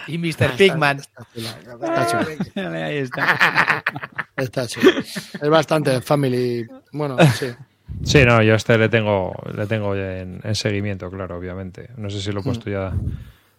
[0.08, 0.56] Y Mr.
[0.58, 1.00] Pigman.
[1.00, 1.50] Está chulo.
[1.86, 2.08] Está
[2.56, 2.74] chulo.
[2.86, 3.84] Ahí está.
[4.38, 4.92] Está chulo.
[5.00, 6.66] Es bastante family.
[6.92, 7.48] Bueno, sí.
[8.04, 11.90] Sí, no, yo a este le tengo, le tengo en, en seguimiento, claro, obviamente.
[11.98, 12.94] No sé si lo he puesto ya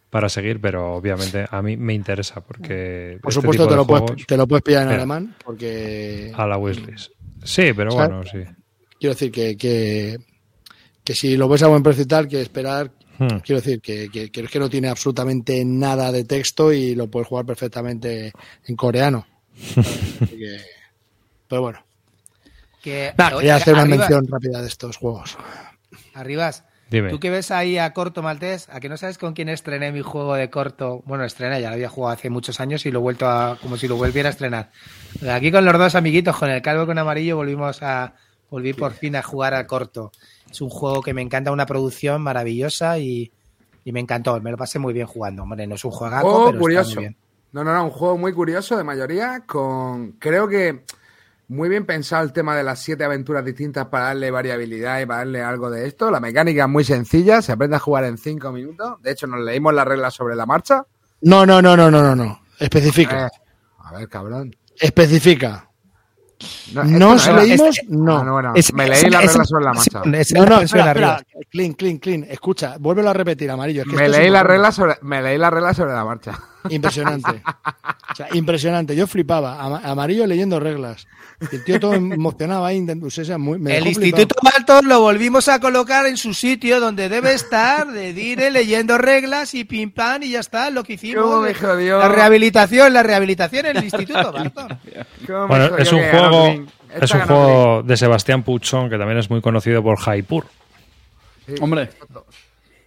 [0.09, 3.19] para seguir, pero obviamente a mí me interesa porque.
[3.23, 4.97] Por este supuesto te lo, puedes, te lo puedes pillar en Mira.
[5.03, 7.13] alemán porque a la wishlist.
[7.45, 8.09] Sí, pero ¿Sabes?
[8.09, 8.39] bueno, sí.
[8.99, 10.19] quiero decir que, que,
[11.05, 12.91] que si lo ves a buen precio y tal, que esperar,
[13.21, 13.41] Hmm.
[13.45, 17.11] quiero decir que, que, que es que no tiene absolutamente nada de texto y lo
[17.11, 18.33] puedes jugar perfectamente
[18.67, 19.27] en coreano.
[19.77, 20.61] Así que-
[21.47, 21.85] pero bueno,
[22.83, 25.37] Que, nada, quería hacer una Arribas- mención rápida de estos juegos.
[26.15, 27.11] Arribas, Dime.
[27.11, 30.01] tú que ves ahí a Corto Maltés, ¿a que no sabes con quién estrené mi
[30.03, 31.03] juego de Corto?
[31.07, 33.77] Bueno, estrené, ya lo había jugado hace muchos años y lo he vuelto a, como
[33.77, 34.71] si lo volviera a estrenar.
[35.31, 38.15] Aquí con los dos amiguitos, con el calvo y con amarillo, volvimos a,
[38.51, 40.11] volví por fin a jugar a Corto.
[40.51, 43.31] Es un juego que me encanta, una producción maravillosa y,
[43.85, 45.43] y me encantó, me lo pasé muy bien jugando.
[45.45, 46.95] Hombre, no es un juegaco, Juego pero está curioso.
[46.97, 47.17] muy bien.
[47.53, 50.85] No, no, no, un juego muy curioso de mayoría, con creo que
[51.51, 55.19] muy bien pensado el tema de las siete aventuras distintas para darle variabilidad y para
[55.19, 56.11] darle algo de esto.
[56.11, 59.03] La mecánica es muy sencilla, se aprende a jugar en cinco minutos.
[59.03, 60.85] De hecho, nos leímos las reglas sobre la marcha.
[61.23, 62.41] No, no, no, no, no, no, no.
[62.59, 63.27] Especifica.
[63.27, 63.31] Eh,
[63.79, 64.55] a ver, cabrón.
[64.79, 65.67] Especifica.
[66.73, 67.77] No, ¿No os era- leímos?
[67.83, 68.25] Ah, No.
[68.25, 70.03] no, bueno, Es- me es- leí las es- reglas sobre la marcha.
[70.21, 71.23] es- No, no, es- espera, espera.
[71.51, 72.25] Clean, clean, clean.
[72.31, 73.83] Escucha, vuélvelo a repetir, amarillo.
[73.83, 74.53] Es que Me leí las importante.
[74.53, 76.39] reglas sobre, me leí las reglas sobre la marcha.
[76.69, 77.43] Impresionante.
[78.13, 78.95] O sea, impresionante.
[78.95, 79.61] Yo flipaba.
[79.63, 81.07] Ama- Amarillo leyendo reglas.
[81.51, 82.85] Y el tío todo emocionado ahí.
[83.03, 84.35] o sea, muy- me El Instituto.
[84.43, 89.55] Malton lo volvimos a colocar en su sitio donde debe estar, de dire, leyendo reglas
[89.55, 91.25] y pim pam y ya está, lo que hicimos.
[91.25, 91.99] ¿Cómo me jodió?
[91.99, 94.79] La rehabilitación, la rehabilitación en el Instituto Barton.
[95.27, 96.47] ¿Cómo me Bueno, es un juego,
[97.01, 100.45] es un juego de Sebastián Puchón que también es muy conocido por Jaipur.
[101.47, 101.55] Sí.
[101.63, 101.89] Hombre,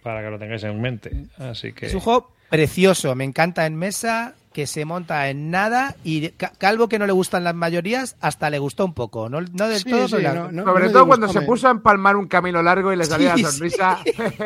[0.02, 1.10] para que lo tengáis en mente.
[1.38, 5.96] Así que Es un juego precioso, me encanta en mesa, que se monta en nada
[6.04, 9.40] y Ca- Calvo que no le gustan las mayorías hasta le gustó un poco, no,
[9.40, 10.06] no del Sí, todo.
[10.06, 12.62] sí, pero la- no, no, Sobre no todo cuando se puso a empalmar un camino
[12.62, 13.98] largo y le salía Sí, la sonrisa.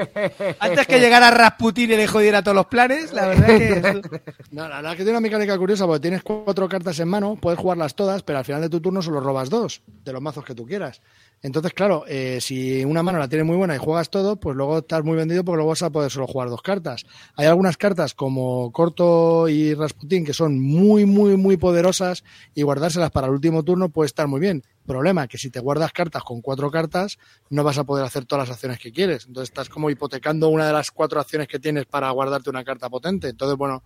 [0.61, 4.03] Antes que llegara Rasputin y le jodiera todos los planes, la verdad que
[4.51, 7.37] No, la verdad es que tiene una mecánica curiosa porque tienes cuatro cartas en mano,
[7.39, 10.43] puedes jugarlas todas, pero al final de tu turno solo robas dos de los mazos
[10.47, 11.03] que tú quieras.
[11.43, 14.79] Entonces, claro, eh, si una mano la tienes muy buena y juegas todo, pues luego
[14.79, 17.05] estás muy vendido porque luego vas a poder solo jugar dos cartas.
[17.37, 22.25] Hay algunas cartas como Corto y Rasputin que son muy, muy, muy poderosas
[22.55, 24.65] y guardárselas para el último turno puede estar muy bien.
[24.87, 27.19] Problema que si te guardas cartas con cuatro cartas,
[27.51, 29.27] no vas a poder hacer todas las acciones que quieres.
[29.27, 32.89] Entonces estás como hipotecando una de las cuatro acciones que tienes para guardarte una carta
[32.91, 33.29] potente.
[33.29, 33.83] Entonces, bueno,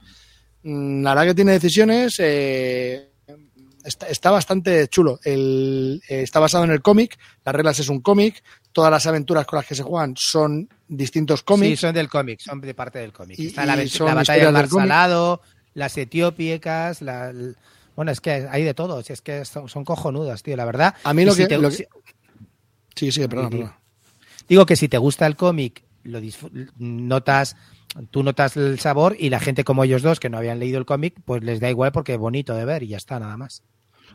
[0.63, 2.17] Mm, la verdad que tiene decisiones.
[2.19, 3.12] eh,
[3.85, 5.19] está, está bastante chulo.
[5.25, 7.19] El, eh, está basado en el cómic.
[7.45, 8.43] Las reglas es un cómic.
[8.73, 11.81] Todas las aventuras con las que se juegan son distintos sí, cómics.
[11.81, 13.39] son del cómic, son de parte del cómic.
[13.39, 14.69] Y- Está la, la batalla del Mar.
[14.69, 15.43] Salado,
[15.75, 17.33] las etiópicas, la,
[17.97, 20.95] bueno, es que hay de todo, si es que son, son cojonudas, tío, la verdad.
[21.05, 21.87] A mí lo si que- te- lo que- si-
[22.95, 23.59] Sí, sí, perdón, Sí, sí.
[23.63, 23.77] perdón.
[24.49, 26.21] Digo que si te gusta el cómic, lo
[26.79, 27.57] notas,
[28.11, 30.87] tú notas el sabor y la gente como ellos dos que no habían leído el
[30.87, 33.63] cómic, pues les da igual porque es bonito de ver y ya está, nada más.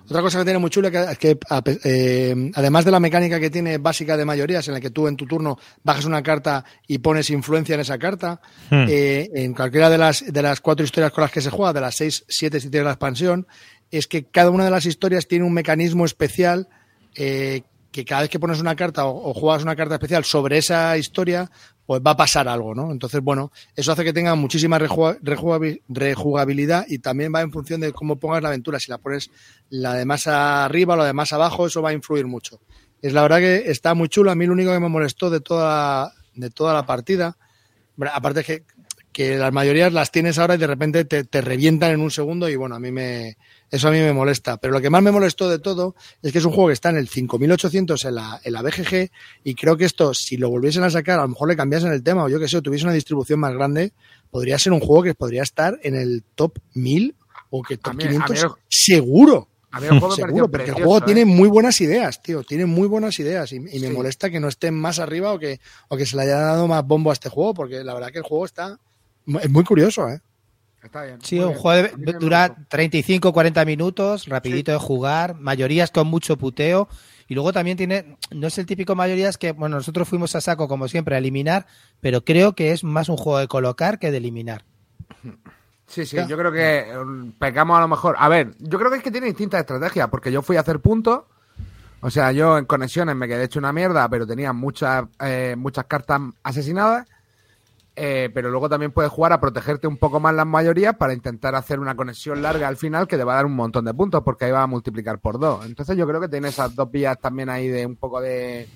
[0.06, 3.42] Otra cosa que tiene muy chula es que, a pe- eh, además de la mecánica
[3.42, 6.64] que tiene básica de mayorías, en la que tú en tu turno bajas una carta
[6.88, 8.40] y pones influencia en esa carta,
[8.70, 8.86] Hmm.
[8.88, 11.82] eh, en cualquiera de las, de las cuatro historias con las que se juega, de
[11.82, 13.48] las seis, siete si tiene la expansión,
[13.92, 16.70] es que cada una de las historias tiene un mecanismo especial
[17.16, 20.98] eh, que cada vez que pones una carta o, juegas una carta especial sobre esa
[20.98, 21.50] historia,
[21.86, 22.92] pues va a pasar algo, ¿no?
[22.92, 28.20] Entonces, bueno, eso hace que tenga muchísima rejugabilidad y también va en función de cómo
[28.20, 28.80] pongas la aventura.
[28.80, 29.32] Si la pones
[29.70, 32.60] la de más arriba o la de más abajo, eso va a influir mucho.
[33.02, 34.32] Es la verdad que está muy chulo.
[34.32, 37.38] A mí lo único que me molestó de toda, de toda la partida,
[38.14, 38.64] aparte es que,
[39.18, 42.48] que las mayorías las tienes ahora y de repente te, te revientan en un segundo
[42.50, 43.36] y bueno, a mí me,
[43.72, 44.58] eso a mí me molesta.
[44.58, 46.92] Pero lo que más me molestó de todo es que es un juego que está
[46.92, 49.10] en el 5800 en la, en la BGG
[49.44, 52.04] y creo que esto, si lo volviesen a sacar, a lo mejor le cambiasen el
[52.04, 53.92] tema o yo que sé, o tuviese una distribución más grande,
[54.30, 57.16] podría ser un juego que podría estar en el top 1000
[57.50, 59.48] o que top A mí- a mí 500 el- seguro.
[59.72, 61.02] A mí el juego Seguro, porque el juego ¿eh?
[61.06, 62.44] tiene muy buenas ideas, tío.
[62.44, 63.52] Tiene muy buenas ideas.
[63.52, 63.90] Y, y me Sí.
[63.90, 66.86] molesta que no estén más arriba o que, o que se le haya dado más
[66.88, 68.80] bombo a este juego, porque la verdad que el juego está.
[69.42, 70.22] Es muy curioso, ¿eh?
[70.84, 71.20] Está bien.
[71.22, 71.60] Sí, un bien.
[71.60, 72.64] juego de- dura gustó.
[72.78, 76.88] 35-40 minutos, rapidito de jugar, mayorías con mucho puteo.
[77.28, 80.70] Y luego también tiene, no es el típico mayorías que, bueno, nosotros fuimos a saco
[80.70, 81.66] como siempre a eliminar,
[82.00, 84.64] pero creo que es más un juego de colocar que de eliminar.
[85.88, 86.28] Sí, sí, Ya.
[86.28, 88.16] yo creo que um, pecamos a lo mejor.
[88.20, 90.80] A ver, yo creo que es que tiene distintas estrategias, porque yo fui a hacer
[90.80, 91.24] puntos.
[92.02, 95.86] O sea, yo en conexiones me quedé hecho una mierda, pero tenía muchas, eh, muchas
[95.86, 97.08] cartas asesinadas.
[98.00, 101.56] Eh, pero luego también puedes jugar a protegerte un poco más las mayorías para intentar
[101.56, 104.22] hacer una conexión larga al final que te va a dar un montón de puntos,
[104.24, 105.66] porque ahí va a multiplicar por dos.
[105.66, 108.70] Entonces yo creo que tiene esas dos vías también ahí de un poco de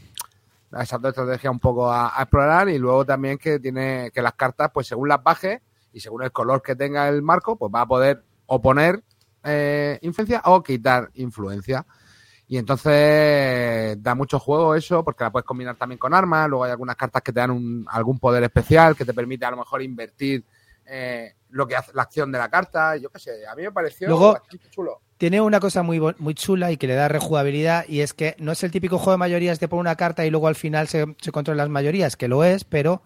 [0.71, 4.71] esas dos estrategias un poco a, explorar y luego también que tiene que las cartas
[4.73, 5.61] pues según las bajes
[5.93, 9.03] y según el color que tenga el marco pues va a poder o poner
[9.43, 11.85] eh, influencia o quitar influencia
[12.51, 16.49] y entonces da mucho juego eso porque la puedes combinar también con armas.
[16.49, 19.51] Luego hay algunas cartas que te dan un- algún poder especial que te permite a
[19.51, 20.43] lo mejor invertir
[20.85, 22.97] eh, lo que hace la acción de la carta.
[22.97, 24.99] Yo qué sé a mí me pareció Luego- bastante chulo.
[25.17, 28.51] Tiene una cosa muy, muy chula y que le da rejugabilidad y es que no
[28.51, 31.15] es el típico juego de mayorías de poner una carta y luego al final se,
[31.21, 33.01] se controlan las mayorías, que lo es, pero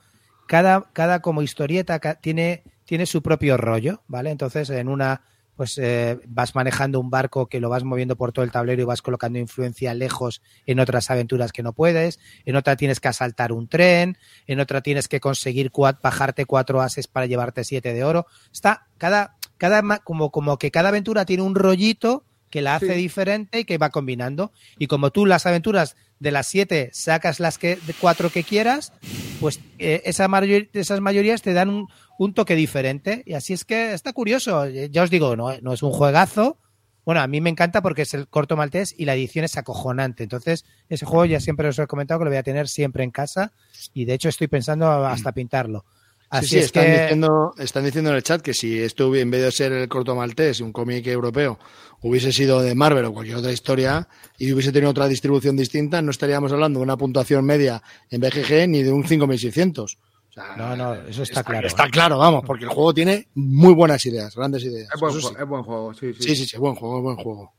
[0.47, 4.31] cada, cada como historieta tiene, tiene su propio rollo, ¿vale?
[4.31, 5.21] Entonces en una
[5.55, 8.85] pues eh, vas manejando un barco que lo vas moviendo por todo el tablero y
[8.85, 13.51] vas colocando influencia lejos en otras aventuras que no puedes, en otra tienes que asaltar
[13.51, 14.17] un tren,
[14.47, 18.25] en otra tienes que conseguir cua- bajarte cuatro ases para llevarte siete de oro.
[18.51, 22.99] Está cada, cada como, como que cada aventura tiene un rollito que la hace Sí.
[23.01, 24.51] diferente y que va combinando.
[24.77, 28.91] Y como tú las aventuras de las siete sacas las que, cuatro que quieras,
[29.39, 31.87] pues eh, esa mayor- esas mayorías te dan un,
[32.17, 33.21] un toque diferente.
[33.27, 34.65] Y así es que está curioso.
[34.65, 36.57] Eh, Ya os digo, no, no es un juegazo.
[37.05, 40.23] Bueno, a mí me encanta porque es el corto maltés y la edición es acojonante.
[40.23, 43.11] Entonces, ese juego ya siempre os he comentado que lo voy a tener siempre en
[43.11, 43.51] casa
[43.93, 45.85] y de hecho estoy pensando hasta pintarlo.
[46.29, 49.13] Así sí, sí, es están, que diciendo, están diciendo en el chat que si esto
[49.15, 51.59] en vez de ser el corto maltés y un cómic europeo
[52.01, 54.07] hubiese sido de Marvel o cualquier otra historia
[54.37, 58.67] y hubiese tenido otra distribución distinta, no estaríamos hablando de una puntuación media en BGG
[58.67, 59.97] ni de un 5600.
[59.97, 61.67] O sea, No, no, eso está claro.
[61.67, 64.89] Está claro, vamos, porque el juego tiene muy buenas ideas, grandes ideas.
[64.93, 65.27] es buen, sí.
[65.39, 67.53] es buen juego sí sí, Sí, sí, sí, buen juego, buen juego.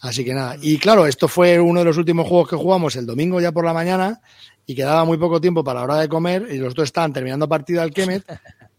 [0.00, 0.56] Así que nada.
[0.60, 3.64] Y claro, esto fue uno de los últimos juegos que jugamos el domingo ya por
[3.64, 4.20] la mañana
[4.66, 7.48] y quedaba muy poco tiempo para la hora de comer y los dos estaban terminando
[7.48, 8.24] partida al Kemet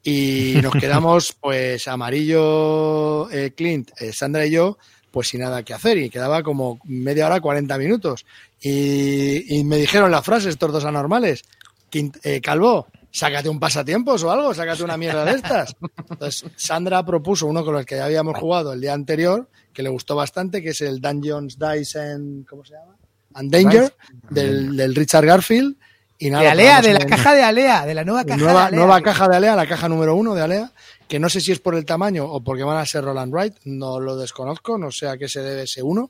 [0.04, 4.78] Y nos quedamos, pues, amarillo, eh, Clint, eh, Sandra y yo,
[5.12, 5.98] pues sin nada que hacer.
[5.98, 8.26] Y quedaba como media hora, 40 minutos.
[8.62, 11.44] Y, y me dijeron las frases, estos dos anormales.
[11.92, 15.76] Quint- eh, Calvo, sácate un pasatiempos o algo, sácate una mierda de estas.
[16.10, 19.90] Entonces, Sandra propuso uno con el que ya habíamos jugado el día anterior, que le
[19.90, 22.97] gustó bastante, que es el Dungeons, Dice and, ¿cómo se llama?
[23.38, 23.94] And Danger,
[24.30, 25.76] del, del Richard Garfield.
[26.20, 28.44] Y nada, De Alea, de la en- caja de Alea, de la nueva caja de
[28.44, 28.80] nueva, Alea.
[28.80, 30.72] nueva caja de Alea, la caja número uno de Alea,
[31.08, 33.54] que no sé si es por el tamaño o porque van a ser Roland Wright,
[33.66, 36.10] no lo desconozco, no sé a qué se debe ese uno.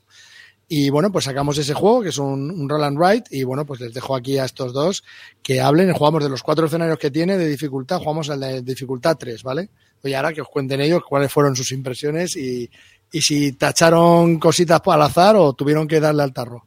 [0.70, 3.80] Y bueno, pues sacamos ese juego, que es un, un Roland Wright, y bueno, pues
[3.80, 5.02] les dejo aquí a estos dos
[5.42, 5.92] que hablen.
[5.92, 9.68] Jugamos de los cuatro escenarios que tiene de dificultad, jugamos al de dificultad 3, ¿vale?
[10.04, 12.70] Oye, ahora que os cuenten ellos cuáles fueron sus impresiones y,
[13.12, 16.64] y si tacharon cositas al azar o tuvieron que darle al tarro.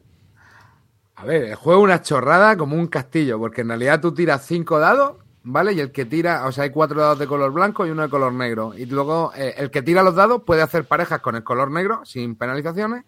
[1.22, 4.44] A ver, el juego es una chorrada como un castillo, porque en realidad tú tiras
[4.44, 5.74] cinco dados, ¿vale?
[5.74, 8.10] Y el que tira, o sea, hay cuatro dados de color blanco y uno de
[8.10, 8.74] color negro.
[8.76, 12.02] Y luego eh, el que tira los dados puede hacer parejas con el color negro
[12.06, 13.04] sin penalizaciones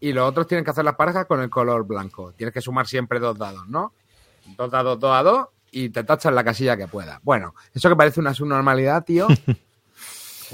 [0.00, 2.32] y los otros tienen que hacer las parejas con el color blanco.
[2.32, 3.92] Tienes que sumar siempre dos dados, ¿no?
[4.56, 7.22] Dos dados, dos a dos y te tachas la casilla que puedas.
[7.22, 9.28] Bueno, eso que parece una subnormalidad, tío.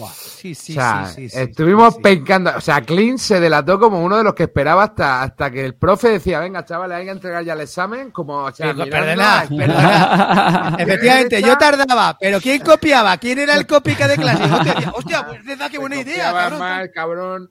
[0.06, 2.52] Sí, sí, o sea, sí, sí, sí, estuvimos sí, pencando.
[2.56, 5.74] O sea, Clint se delató como uno de los que esperaba hasta, hasta que el
[5.74, 8.10] profe decía, venga, chavales, hay que entregar ya el examen.
[8.10, 10.76] Como, o sea, perdona, perdona.
[10.78, 13.16] Efectivamente, yo tardaba, pero ¿quién copiaba?
[13.16, 14.48] ¿Quién era el cópica de clase?
[14.48, 16.58] Yo te decía, hostia, pues verdad, qué buena idea, cabrón.
[16.58, 17.50] mal, cabrón.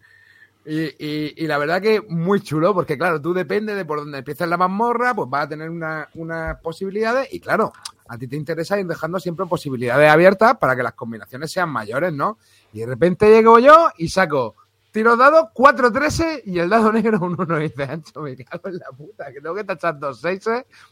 [0.69, 4.17] Y, y, y la verdad que muy chulo, porque claro, tú depende de por dónde
[4.17, 7.71] empiezas la mazmorra, pues vas a tener una- unas posibilidades y claro,
[8.09, 12.11] a ti te interesa ir dejando siempre posibilidades abiertas para que las combinaciones sean mayores,
[12.11, 12.37] ¿no?
[12.73, 14.55] Y de repente llego yo y saco
[14.97, 18.69] tiro dados, 4 13 y el dado negro un 1 y dice, ancho, me cago
[18.69, 20.41] en la puta, que tengo que tachar dos 6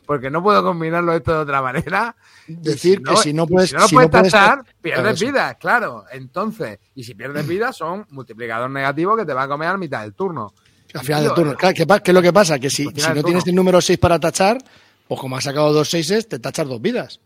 [0.05, 2.15] porque no puedo combinarlo esto de otra manera.
[2.47, 5.55] Decir que si no puedes- si no lo si no puedes puedes- tachar, pierdes vidas,
[5.59, 6.05] claro.
[6.11, 10.01] Entonces, y si pierdes vidas, son multiplicador negativo que te va a comer a mitad
[10.03, 10.53] del turno.
[10.93, 11.51] Al final del turno.
[11.51, 12.57] eh, Claro, ¿qué, qué es lo que pasa?
[12.59, 14.57] Que si, si no tienes el número 6 para tachar,
[15.07, 17.19] pues como has sacado dos seises, te tachas dos vidas.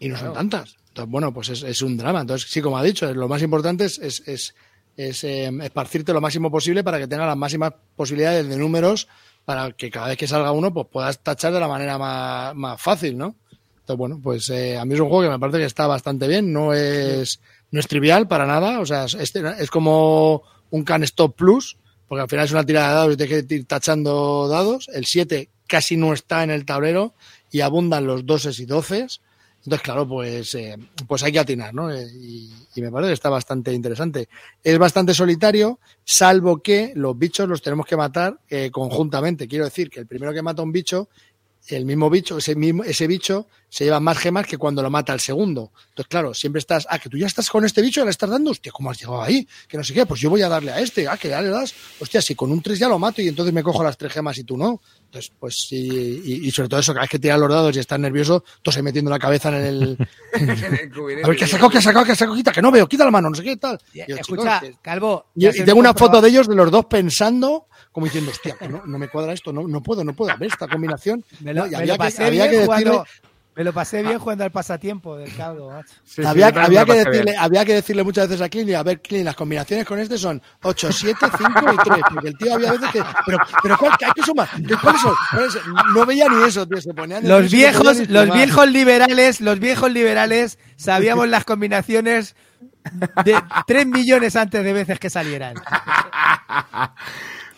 [0.00, 0.76] Y no son tantas.
[0.88, 2.22] Entonces, bueno, pues es, es un drama.
[2.22, 4.54] Entonces, sí, como ha dicho, lo más importante es, es, es,
[4.96, 9.08] es, eh, esparcirte lo máximo posible para que tenga las máximas posibilidades de números
[9.44, 12.82] para que cada vez que salga uno, pues puedas tachar de la manera más, más
[12.82, 13.36] fácil, ¿no?
[13.86, 16.26] Entonces, bueno, pues eh, a mí es un juego que me parece que está bastante
[16.26, 16.52] bien.
[16.52, 17.40] No es,
[17.70, 18.80] no es trivial para nada.
[18.80, 21.76] O sea, es, es como un Can Stop Plus,
[22.08, 24.88] porque al final es una tirada de dados y tienes que ir tachando dados.
[24.92, 27.14] El 7 casi no está en el tablero
[27.52, 29.20] y abundan los doses y doces.
[29.66, 30.76] Entonces, claro, pues, eh,
[31.08, 31.90] pues hay que atinar, ¿no?
[31.92, 34.28] Eh, Y, y me parece que está bastante interesante.
[34.62, 39.48] Es bastante solitario, salvo que los bichos los tenemos que matar eh, conjuntamente.
[39.48, 41.08] Quiero decir que el primero que mata un bicho,
[41.68, 45.12] el mismo bicho, ese, mismo, ese bicho se lleva más gemas que cuando lo mata
[45.12, 45.72] el segundo.
[45.88, 48.30] Entonces, claro, siempre estás, ah, que tú ya estás con este bicho, ya le estás
[48.30, 49.46] dando, hostia, ¿cómo has llegado ahí?
[49.68, 51.48] Que no sé qué, pues yo voy a darle a este, ah, que ya le
[51.48, 54.12] das, hostia, si con un 3 ya lo mato y entonces me cojo las tres
[54.12, 54.80] gemas y tú no.
[55.04, 57.78] Entonces, pues sí, y, y sobre todo eso, cada vez que tiras los dados y
[57.78, 59.98] estás nervioso, tú se metiendo la cabeza en el...
[61.24, 62.36] a ver, ¿qué ha sacado, qué ha sacado, qué ha sacado?
[62.36, 63.78] Quita, que no veo, quita la mano, no sé qué, tal.
[63.92, 65.26] Y yo, Escucha, chicos, que- Calvo.
[65.34, 67.66] y, tengo una foto de ellos de los dos pensando,
[67.96, 70.50] como diciendo, hostia, que no, no me cuadra esto, no, no puedo, no puedo ver
[70.50, 71.24] esta combinación.
[71.40, 72.90] Me lo, No, y me había lo que- pasé había bien que jugando.
[73.04, 75.94] decirle- Me lo pasé bien jugando al pasatiempo del calvo, macho.
[76.04, 77.36] Sí, sí, había, había que decirle, bien.
[77.38, 80.18] había que decirle muchas veces a Clint, y a ver, Clint, las combinaciones con este
[80.18, 82.00] son 8, 7, 5 y 3.
[82.12, 83.02] Porque el tío había veces que.
[83.24, 84.48] Pero, pero ¿cuál, hay que sumar?
[84.68, 85.14] ¿Qué- ¿Cuáles son?
[85.30, 85.62] ¿Cuáles son?
[85.94, 86.82] No veía ni eso, tío.
[86.82, 92.36] Se ponía Los viejos, los viejos liberales, los viejos liberales sabíamos las combinaciones
[93.24, 95.54] de 3 millones antes de veces que salieran.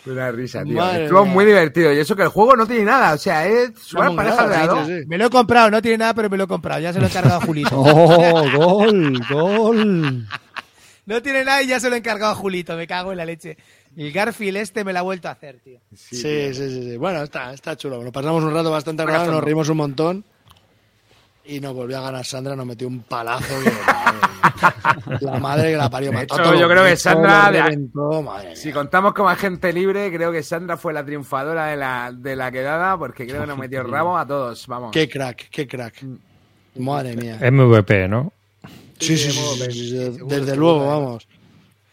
[0.05, 0.75] Una risa, tío.
[0.75, 1.33] Madre Estuvo mía.
[1.33, 1.93] muy divertido.
[1.93, 3.13] Y eso que el juego no tiene nada.
[3.13, 5.07] O sea, es Una pareja de sí.
[5.07, 6.81] Me lo he comprado, no tiene nada, pero me lo he comprado.
[6.81, 7.69] Ya se lo he encargado a Julito.
[7.75, 9.19] ¡Oh, gol!
[9.29, 10.27] ¡Gol!
[11.05, 12.75] No tiene nada y ya se lo he encargado a Julito.
[12.75, 13.57] Me cago en la leche.
[13.97, 15.79] El Garfield este me lo ha vuelto a hacer, tío.
[15.95, 16.97] Sí, sí, sí, sí.
[16.97, 18.01] Bueno, está, está chulo.
[18.03, 20.25] Nos pasamos un rato bastante agradable, nos reímos un montón.
[21.49, 23.55] Y nos volvió a ganar Sandra, nos metió un palazo.
[23.63, 26.11] que- la madre que la parió.
[26.11, 30.31] Mató hecho, a todos yo creo que Sandra reventó, Si contamos como agente libre, creo
[30.31, 33.83] que Sandra fue la triunfadora de la, de la quedada porque creo que nos metió
[33.83, 34.67] rabo a todos.
[34.67, 34.91] Vamos.
[34.91, 36.03] Qué crack, qué crack.
[36.75, 37.39] Madre mía.
[37.51, 38.31] MVP, ¿no?
[38.99, 41.27] Sí, sí, sí, sí, sí, sí, Desde luego, vamos.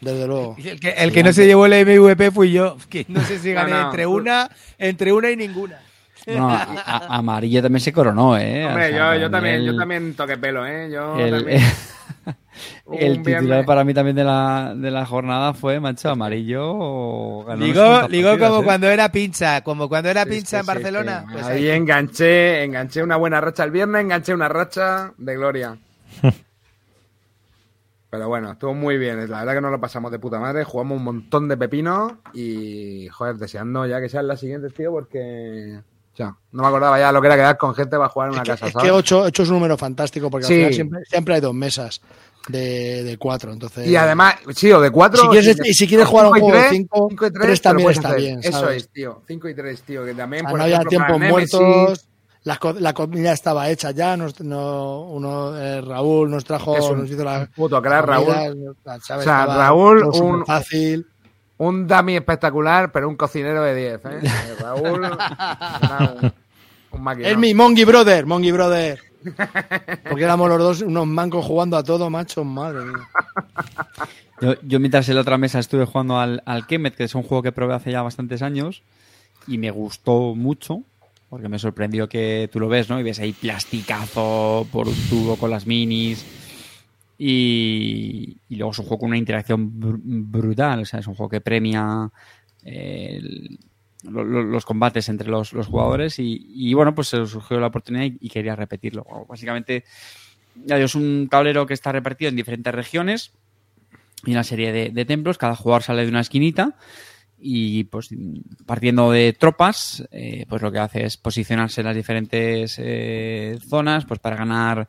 [0.01, 0.55] Desde luego.
[0.63, 2.77] El que, el que no se llevó el MVP fui yo.
[2.91, 3.87] Que no sé si gané No, no.
[3.87, 5.81] entre una, entre una y ninguna.
[6.27, 8.67] No, a- a- Amarillo también se coronó, ¿eh?
[8.67, 10.91] Hombre, O sea, yo, yo también, el- yo también toqué pelo, ¿eh?
[10.91, 11.61] Yo El, también.
[12.93, 13.67] el titular viernes.
[13.67, 17.47] para mí también de la, de la jornada fue Macho Amarillo.
[17.57, 18.65] Ligó, como ¿eh?
[18.65, 21.25] cuando era pincha, como cuando era Sí, pincha sí, en Barcelona.
[21.27, 21.33] sí.
[21.33, 21.77] Pues ahí ahí.
[21.77, 25.77] enganché, enganché una buena racha el viernes, enganché una racha de gloria.
[28.11, 29.19] Pero bueno, estuvo muy bien.
[29.31, 30.65] La verdad que nos lo pasamos de puta madre.
[30.65, 35.81] Jugamos un montón de pepinos y, joder, deseando ya que sean las siguientes, tío, porque.
[36.17, 38.33] O sea, no me acordaba ya lo que era quedar con gente para jugar en
[38.33, 38.87] una Es que, casa, es ¿sabes?
[38.87, 40.55] que 8, es un número fantástico porque Sí.
[40.55, 42.01] al final siempre, siempre hay dos mesas
[42.49, 43.53] de, de cuatro.
[43.53, 45.21] Entonces, Y además, sí, o de cuatro.
[45.25, 47.43] Si quieres- de- y si quieres jugar un juego de tres, cinco, cinco y tres,
[47.47, 48.21] tres te lo también puedes está hacer.
[48.23, 48.77] bien, Eso ¿sabes?
[48.85, 49.23] es, tío.
[49.27, 50.05] 5 y 3, tío.
[50.07, 52.09] Que o también, sea, por no había ejemplo, tiempos para Nemesis- muertos,
[52.61, 54.17] co- la comida estaba hecha ya.
[54.17, 57.47] Nos, no, uno, eh, Raúl nos trajo, Es un nos hizo la.
[57.55, 58.77] puto crack, comida, Raúl.
[59.03, 59.11] ¿sabes?
[59.11, 61.07] O sea, Raúl, un- fácil.
[61.59, 63.99] Un dummy espectacular, pero un cocinero de 10, ¿eh?
[64.23, 66.33] Eh, Raúl, era un,
[66.93, 67.29] un máquina.
[67.29, 69.01] Es mi Mongy Brother, Mongy Brother.
[70.09, 73.09] Porque éramos los dos unos mancos jugando a todo, macho, madre mía.
[74.41, 77.23] Yo, yo mientras en la otra mesa estuve jugando al, al Kemet, que es un
[77.23, 78.83] juego que probé hace ya bastantes años,
[79.47, 80.83] y me gustó mucho,
[81.31, 83.01] porque me sorprendió que tú lo ves, ¿no?
[83.01, 86.25] Y ves ahí plasticazo por un tubo con las minis.
[87.19, 91.31] Y, luego es un juego con una interacción br- brutal, o sea, es un juego
[91.31, 92.11] que premia
[92.65, 93.21] eh,
[94.03, 98.55] los combates entre los, los jugadores y, bueno, pues se surgió la oportunidad y, quería
[98.55, 99.05] repetirlo.
[99.29, 99.85] Básicamente,
[100.65, 103.33] ya es un tablero que está repartido en diferentes regiones
[104.25, 105.39] y una serie de, de templos.
[105.39, 106.77] Cada jugador sale de una esquinita
[107.39, 108.09] y pues
[108.65, 114.07] partiendo de tropas, eh, pues lo que hace es posicionarse en las diferentes eh, zonas
[114.07, 114.89] pues para ganar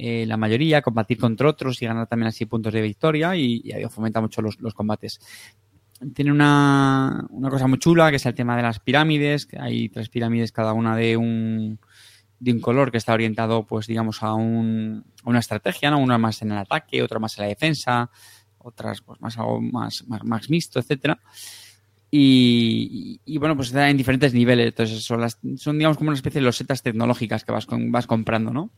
[0.00, 3.72] eh, la mayoría, combatir contra otros y ganar también así puntos de victoria y, y
[3.90, 5.18] fomenta mucho los, combates.
[6.14, 9.88] Tiene una, una cosa muy chula que es el tema de las pirámides, que hay
[9.88, 11.80] tres pirámides cada una de un
[12.38, 15.98] de un color que está orientado pues digamos a, un, a una estrategia, ¿no?
[15.98, 18.08] una más en el ataque, otra más en la defensa,
[18.58, 21.18] otras pues más algo más, más, mixto, etcétera.
[22.08, 24.68] Y, bueno, pues está en diferentes niveles.
[24.68, 28.06] Entonces son, las, son digamos como una especie de losetas tecnológicas que vas, con, vas
[28.06, 28.70] comprando, ¿no?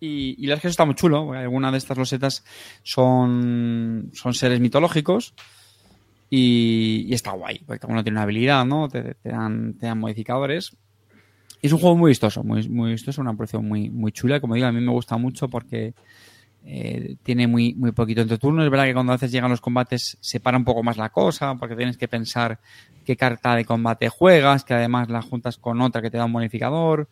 [0.00, 1.32] Y, y que eso está muy chulo.
[1.32, 2.44] Algunas de estas losetas
[2.82, 5.34] son, son seres mitológicos
[6.30, 7.60] y, está guay.
[7.66, 8.88] Porque cada uno tiene una habilidad, ¿no?
[8.88, 10.76] Te, dan, te dan modificadores.
[11.62, 14.40] Y es un juego muy vistoso, muy, muy vistoso, una producción muy, muy chula.
[14.40, 15.94] Como digo, a mí me gusta mucho porque
[16.66, 18.64] eh, tiene muy, muy poquito entre turnos.
[18.64, 21.10] Es verdad que cuando a veces llegan los combates se para un poco más la
[21.10, 22.58] cosa, porque tienes que pensar
[23.04, 26.32] qué carta de combate juegas, que además la juntas con otra que te da un
[26.32, 27.08] bonificador.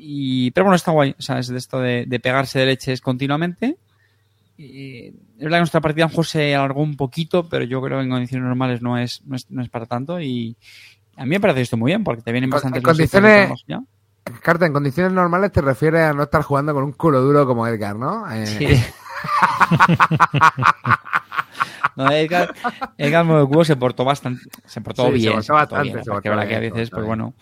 [0.00, 1.14] Y, pero bueno, está guay.
[1.18, 3.76] O sea, es de esto de, de pegarse de leches continuamente.
[4.56, 7.98] Y es verdad que nuestra partida lo mejor se alargó un poquito, pero yo creo
[7.98, 10.20] que en condiciones normales no es, no es, no es para tanto.
[10.20, 10.56] Y
[11.16, 13.64] a mí me parece esto muy bien, porque te vienen bastantes en condiciones.
[14.42, 17.66] Carta, en condiciones normales te refieres a no estar jugando con un culo duro como
[17.66, 18.30] Edgar, ¿no?
[18.30, 18.66] Eh, Sí.
[21.96, 22.54] No, Edgar,
[22.96, 23.26] Edgar
[23.64, 25.32] se portó bastante, se portó Sí, se bien.
[25.34, 27.34] portó bastante, bien, se porque portó verdad que a bien, veces, se pues bueno,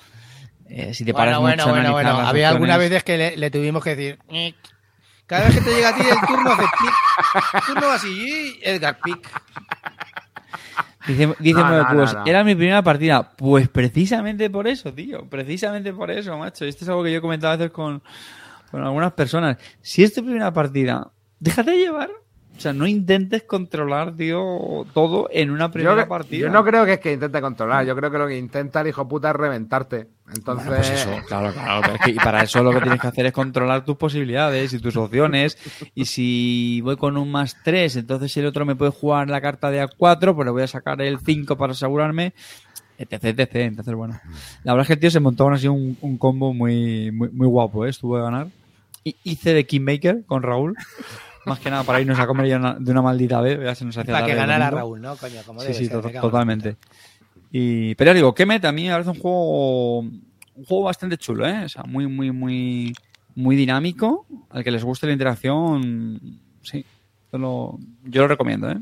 [0.69, 2.29] eh, si te paras Bueno, mucho bueno, bueno, bueno.
[2.29, 4.19] Había algunas veces que le, le tuvimos que decir.
[5.27, 7.65] Cada vez que te llega a ti el turno hace pic.
[7.67, 9.29] Turno así, y Edgar pic.
[11.07, 12.27] Dice, dice No, no, no, no.
[12.27, 13.31] era mi primera partida.
[13.37, 15.29] Pues precisamente por eso, tío.
[15.29, 16.65] Precisamente por eso, macho.
[16.65, 18.03] Esto es algo que yo he comentado a veces con,
[18.71, 19.57] con algunas personas.
[19.81, 22.11] Si es tu primera partida, déjate llevar.
[22.57, 26.47] O sea, no intentes controlar, tío, todo en una primera yo, partida.
[26.47, 28.89] yo no creo que es que intente controlar, yo creo que lo que intenta el
[28.89, 30.07] hijo puta es reventarte.
[30.35, 31.81] Entonces, Bueno, pues eso, claro, claro.
[31.83, 34.73] pero es que- y para eso lo que tienes que hacer es controlar tus posibilidades
[34.73, 35.59] y tus opciones.
[35.95, 39.71] Y si voy con un más 3, entonces el otro me puede jugar la carta
[39.71, 42.33] de A4, pues le voy a sacar el 5 para asegurarme,
[42.99, 43.55] etc, etc.
[43.57, 44.19] Entonces, bueno.
[44.65, 47.29] La verdad es que el tío se montó aún así un, un combo muy, muy,
[47.29, 47.91] muy guapo, ¿eh?
[47.91, 48.49] Estuvo de ganar.
[49.05, 50.75] Y hice de Kingmaker con Raúl.
[51.47, 53.59] Más que nada para irnos a comer ya una- de una maldita vez.
[53.63, 54.71] Ya se nos hacía Para que ganara.
[54.71, 55.17] Raúl, ¿no?
[55.17, 56.77] Coño, como Sí, debe sí, ser, to- totalmente.
[57.53, 61.47] Y, pero ya digo, Kemet a mí me parece un juego, un juego bastante chulo,
[61.47, 61.65] ¿eh?
[61.65, 62.93] O sea, muy, muy, muy,
[63.35, 64.27] muy dinámico.
[64.51, 66.21] Al que les guste la interacción,
[66.63, 66.85] sí.
[67.33, 68.79] Yo lo, yo lo recomiendo, ¿eh?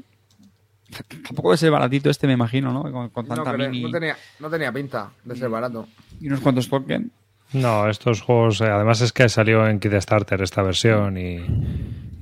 [1.27, 2.82] Tampoco debe ser baratito este, me imagino, ¿no?
[2.91, 5.86] Con, con no, tanta creo- mini no tenía, no tenía pinta de ser barato.
[6.20, 7.09] y unos cuantos tokens.
[7.53, 11.39] No, estos juegos, eh, además es que salió en Kickstarter esta versión y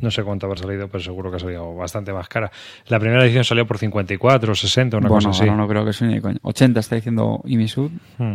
[0.03, 2.51] no sé cuánto habrá salido, pero seguro que ha salido bastante más cara.
[2.89, 5.51] La primera edición salió por 54, 60, una bueno, cosa así.
[5.51, 6.39] no creo que sea ni de coña.
[6.43, 7.91] 80 está diciendo Imisud.
[8.19, 8.35] Hmm.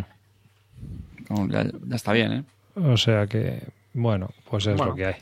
[1.30, 2.44] No, ya, ya está bien, ¿eh?
[2.76, 3.62] O sea que,
[3.94, 4.92] bueno, pues es Bueno.
[4.92, 5.16] lo que hay.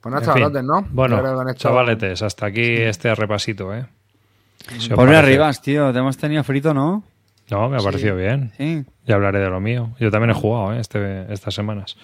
[0.00, 0.64] Pues no, En chavalotes.
[0.64, 0.86] ¿no?
[0.90, 3.86] Bueno, hecho- chavaletes, hasta aquí este repasito, ¿eh?
[4.78, 5.16] Si Pobre parece.
[5.18, 5.92] Arribas, tío.
[5.92, 7.04] Te hemos tenido frito, ¿no?
[7.50, 8.52] No, me ha parecido bien.
[8.56, 8.84] Sí.
[9.06, 9.90] Ya hablaré de lo mío.
[10.00, 10.80] Yo también he jugado ¿eh?
[10.80, 11.96] este, estas semanas.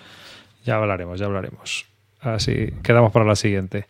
[0.65, 1.87] Ya hablaremos, ya hablaremos.
[2.23, 3.87] Así quedamos para la siguiente.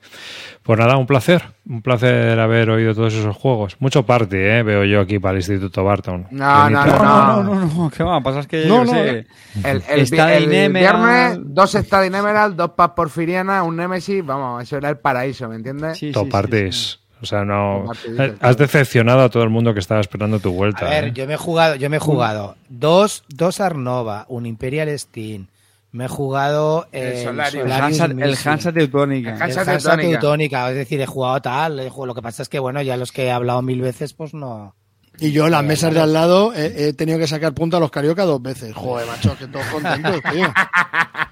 [0.62, 1.42] Pues nada, un placer.
[1.68, 3.76] Un placer haber oído todos esos juegos.
[3.78, 4.62] Mucho party, ¿eh?
[4.62, 6.28] Veo yo aquí para el Instituto Barton.
[6.30, 6.84] No, no.
[6.86, 8.20] No, no, no, no, no, ¿qué va?
[8.22, 9.26] Pasa es que No, yo qué no, sé.
[9.68, 14.24] El, el, Está viernes, dos Stadium Emerald, dos Paz Porfiriana, un Nemesis.
[14.24, 15.98] Vamos, eso era el paraíso, ¿me entiendes?
[15.98, 16.76] Sí, sí, Top sí, parties.
[16.76, 16.98] sí.
[17.20, 17.84] O sea, no.
[18.18, 20.86] Eh, Has decepcionado a todo el mundo que estaba esperando tu vuelta.
[20.86, 21.12] A ver, ¿eh?
[21.14, 25.46] yo me he jugado, yo me he jugado dos, dos Arnova, un Imperial Steam,
[25.92, 27.62] me he jugado El el, Solarium.
[27.66, 29.30] El Solarium Hansa, el Missile, Hansa Teutónica.
[29.30, 30.20] El el Hansa Teutónica.
[30.20, 32.96] Teutónica, es decir, he jugado tal, he jugado- lo que pasa es que bueno, ya
[32.96, 34.74] los que he hablado mil veces, pues no.
[35.18, 37.80] Y yo en las mesas de al lado he, he tenido que sacar punta a
[37.80, 38.74] los carioca dos veces.
[38.74, 40.46] Joder, macho, que todos contentos, tío.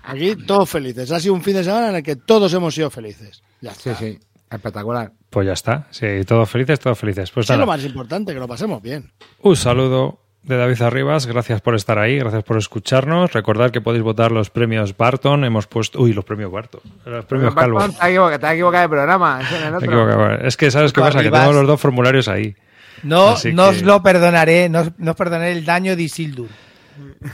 [0.03, 1.11] Aquí todos felices.
[1.11, 3.43] Ha sido un fin de semana en el que todos hemos sido felices.
[3.63, 3.99] Ya Sí, está.
[4.01, 4.19] sí,
[4.51, 5.13] espectacular.
[5.31, 5.87] Pues ya está.
[5.91, 7.31] Sí, todos felices, todos felices.
[7.31, 9.11] Pues Eso es lo más importante, que lo pasemos bien.
[9.43, 13.33] Un saludo de David Arribas, gracias por estar ahí, gracias por escucharnos.
[13.33, 15.45] Recordad que podéis votar los premios Barton.
[15.45, 16.01] Hemos puesto.
[16.01, 16.81] Uy, los premios Barton.
[17.05, 17.77] Los premios Calvo.
[17.79, 19.41] Barton, Te has equivocado, te has equivocado de programa.
[19.43, 19.87] es en el Me he otro.
[19.87, 20.31] equivocado.
[20.47, 21.23] Es que, ¿sabes qué pasa?
[21.23, 22.55] Que tengo los dos formularios ahí.
[23.03, 26.03] No, Así no que- os lo perdonaré, no, os- no os perdonaré el daño de
[26.03, 26.49] Isildur.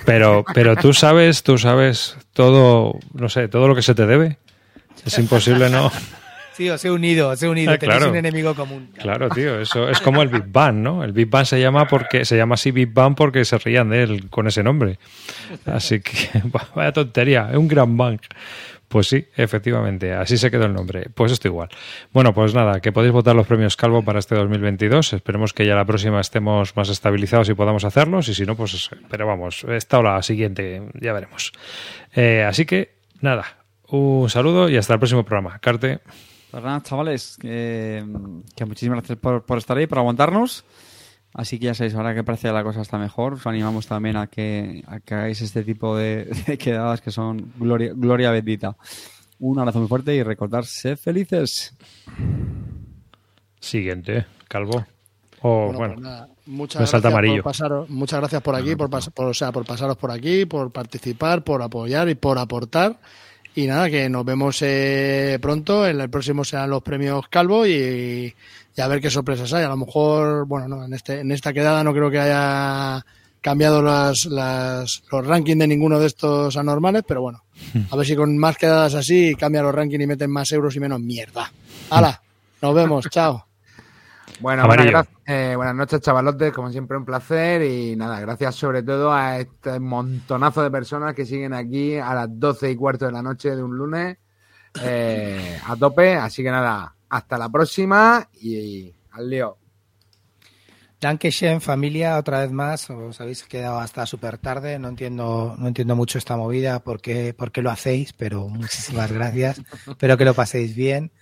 [0.05, 4.39] Pero, pero tú sabes, tú sabes todo, no sé, todo lo que se te debe.
[5.05, 5.91] Es imposible, ¿no?
[6.57, 8.11] Sí, os he unido, os he unido, Ah, tenéis claro.
[8.13, 8.89] un enemigo común.
[8.99, 11.05] Claro, tío, eso es como el Big Bang, ¿no?
[11.05, 14.03] El Big Bang se llama porque se llama así Big Bang porque se rían de
[14.03, 14.99] él con ese nombre.
[15.67, 16.13] Así que
[16.75, 18.19] vaya tontería, es un gran bang.
[18.89, 21.09] Pues sí, efectivamente, así se quedó el nombre.
[21.13, 21.69] Pues esto igual.
[22.13, 25.13] Bueno, pues nada, que podéis votar los premios Calvo para este 2022.
[25.13, 28.29] Esperemos que ya la próxima estemos más estabilizados y podamos hacerlos.
[28.29, 31.53] Y si no, pues, pero vamos, esta o la siguiente, ya veremos.
[32.15, 33.45] Eh, así que, nada,
[33.89, 35.59] un saludo y hasta el próximo programa.
[35.59, 35.99] Carte.
[36.57, 38.03] Pues nada, chavales, que,
[38.55, 40.65] que muchísimas gracias por, por estar ahí, por aguantarnos.
[41.35, 44.17] Así que ya sabéis, ahora que parece que la cosa está mejor, os animamos también
[44.17, 48.75] a que, a que hagáis este tipo de, de quedadas que son gloria, gloria bendita.
[49.39, 51.75] Un abrazo muy fuerte y recordar, sed felices.
[53.61, 54.87] Siguiente, Calvo.
[55.43, 57.43] O, Bueno, bueno, pues muchas me salta gracias amarillo.
[57.43, 60.73] por pasaros, muchas gracias por aquí, por, por- o sea, por pasaros por aquí, por
[60.73, 62.99] participar, por apoyar y por aportar.
[63.57, 65.87] Y nada, que nos vemos eh, pronto.
[65.87, 68.33] En el próximo serán los premios Calvo y,
[68.77, 69.65] y a ver qué sorpresas hay.
[69.65, 73.05] A lo mejor, bueno, no, en, este, en esta quedada no creo que haya
[73.41, 77.45] cambiado las, las- los rankings de ninguno de estos anormales, pero bueno,
[77.91, 80.81] a ver si con más quedadas así cambian los rankings y meten más euros y
[80.81, 81.51] menos mierda.
[81.91, 82.21] ¡Hala!
[82.61, 83.47] Nos vemos, chao.
[84.41, 86.53] Bueno, buenas, eh, buenas noches, chavalotes.
[86.53, 87.63] Como siempre, un placer.
[87.63, 92.29] Y nada, gracias sobre todo a este montonazo de personas que siguen aquí a las
[92.31, 94.19] 12 y cuarto de la noche de un lunes
[94.83, 96.15] eh, a tope.
[96.15, 99.59] Así que nada, hasta la próxima y, al lío.
[101.01, 102.91] Dankeschön, familia, otra vez más.
[102.91, 104.79] Os habéis quedado hasta súper tarde.
[104.79, 109.13] No entiendo, no entiendo mucho esta movida, por qué, por qué lo hacéis, pero muchísimas
[109.13, 109.63] gracias.
[109.87, 111.13] Espero que lo paséis bien.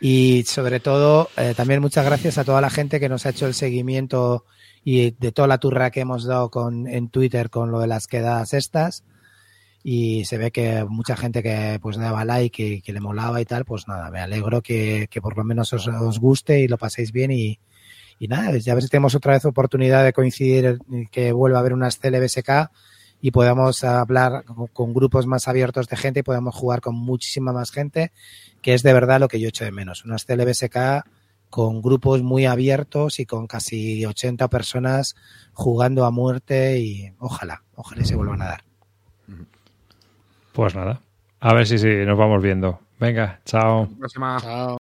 [0.00, 3.46] Y sobre todo, eh, también muchas gracias a toda la gente que nos ha hecho
[3.46, 4.44] el seguimiento
[4.82, 8.06] y de toda la turra que hemos dado con, en Twitter con lo de las
[8.06, 9.04] quedadas estas.
[9.82, 13.44] Y se ve que mucha gente que pues daba like y que le molaba y
[13.44, 16.76] tal, pues nada, me alegro que, que por lo menos os, os guste y lo
[16.78, 17.58] paséis bien y,
[18.20, 20.78] y nada, ya a ver si tenemos otra vez oportunidad de coincidir,
[21.10, 22.70] que vuelva a haber unas CLBSK
[23.22, 24.44] y podamos hablar
[24.74, 28.12] con grupos más abiertos de gente y podamos jugar con muchísima más gente,
[28.62, 30.04] que es de verdad lo que yo echo de menos.
[30.04, 31.04] Unas CLBSK
[31.48, 35.16] con grupos muy abiertos y con casi 80 personas
[35.52, 38.64] jugando a muerte y ojalá, ojalá se vuelvan a dar.
[40.52, 41.00] pues nada.
[41.40, 42.80] A ver si, si nos vamos viendo.
[42.98, 43.88] Venga, chao.
[43.98, 44.38] Próxima.
[44.40, 44.79] Chao.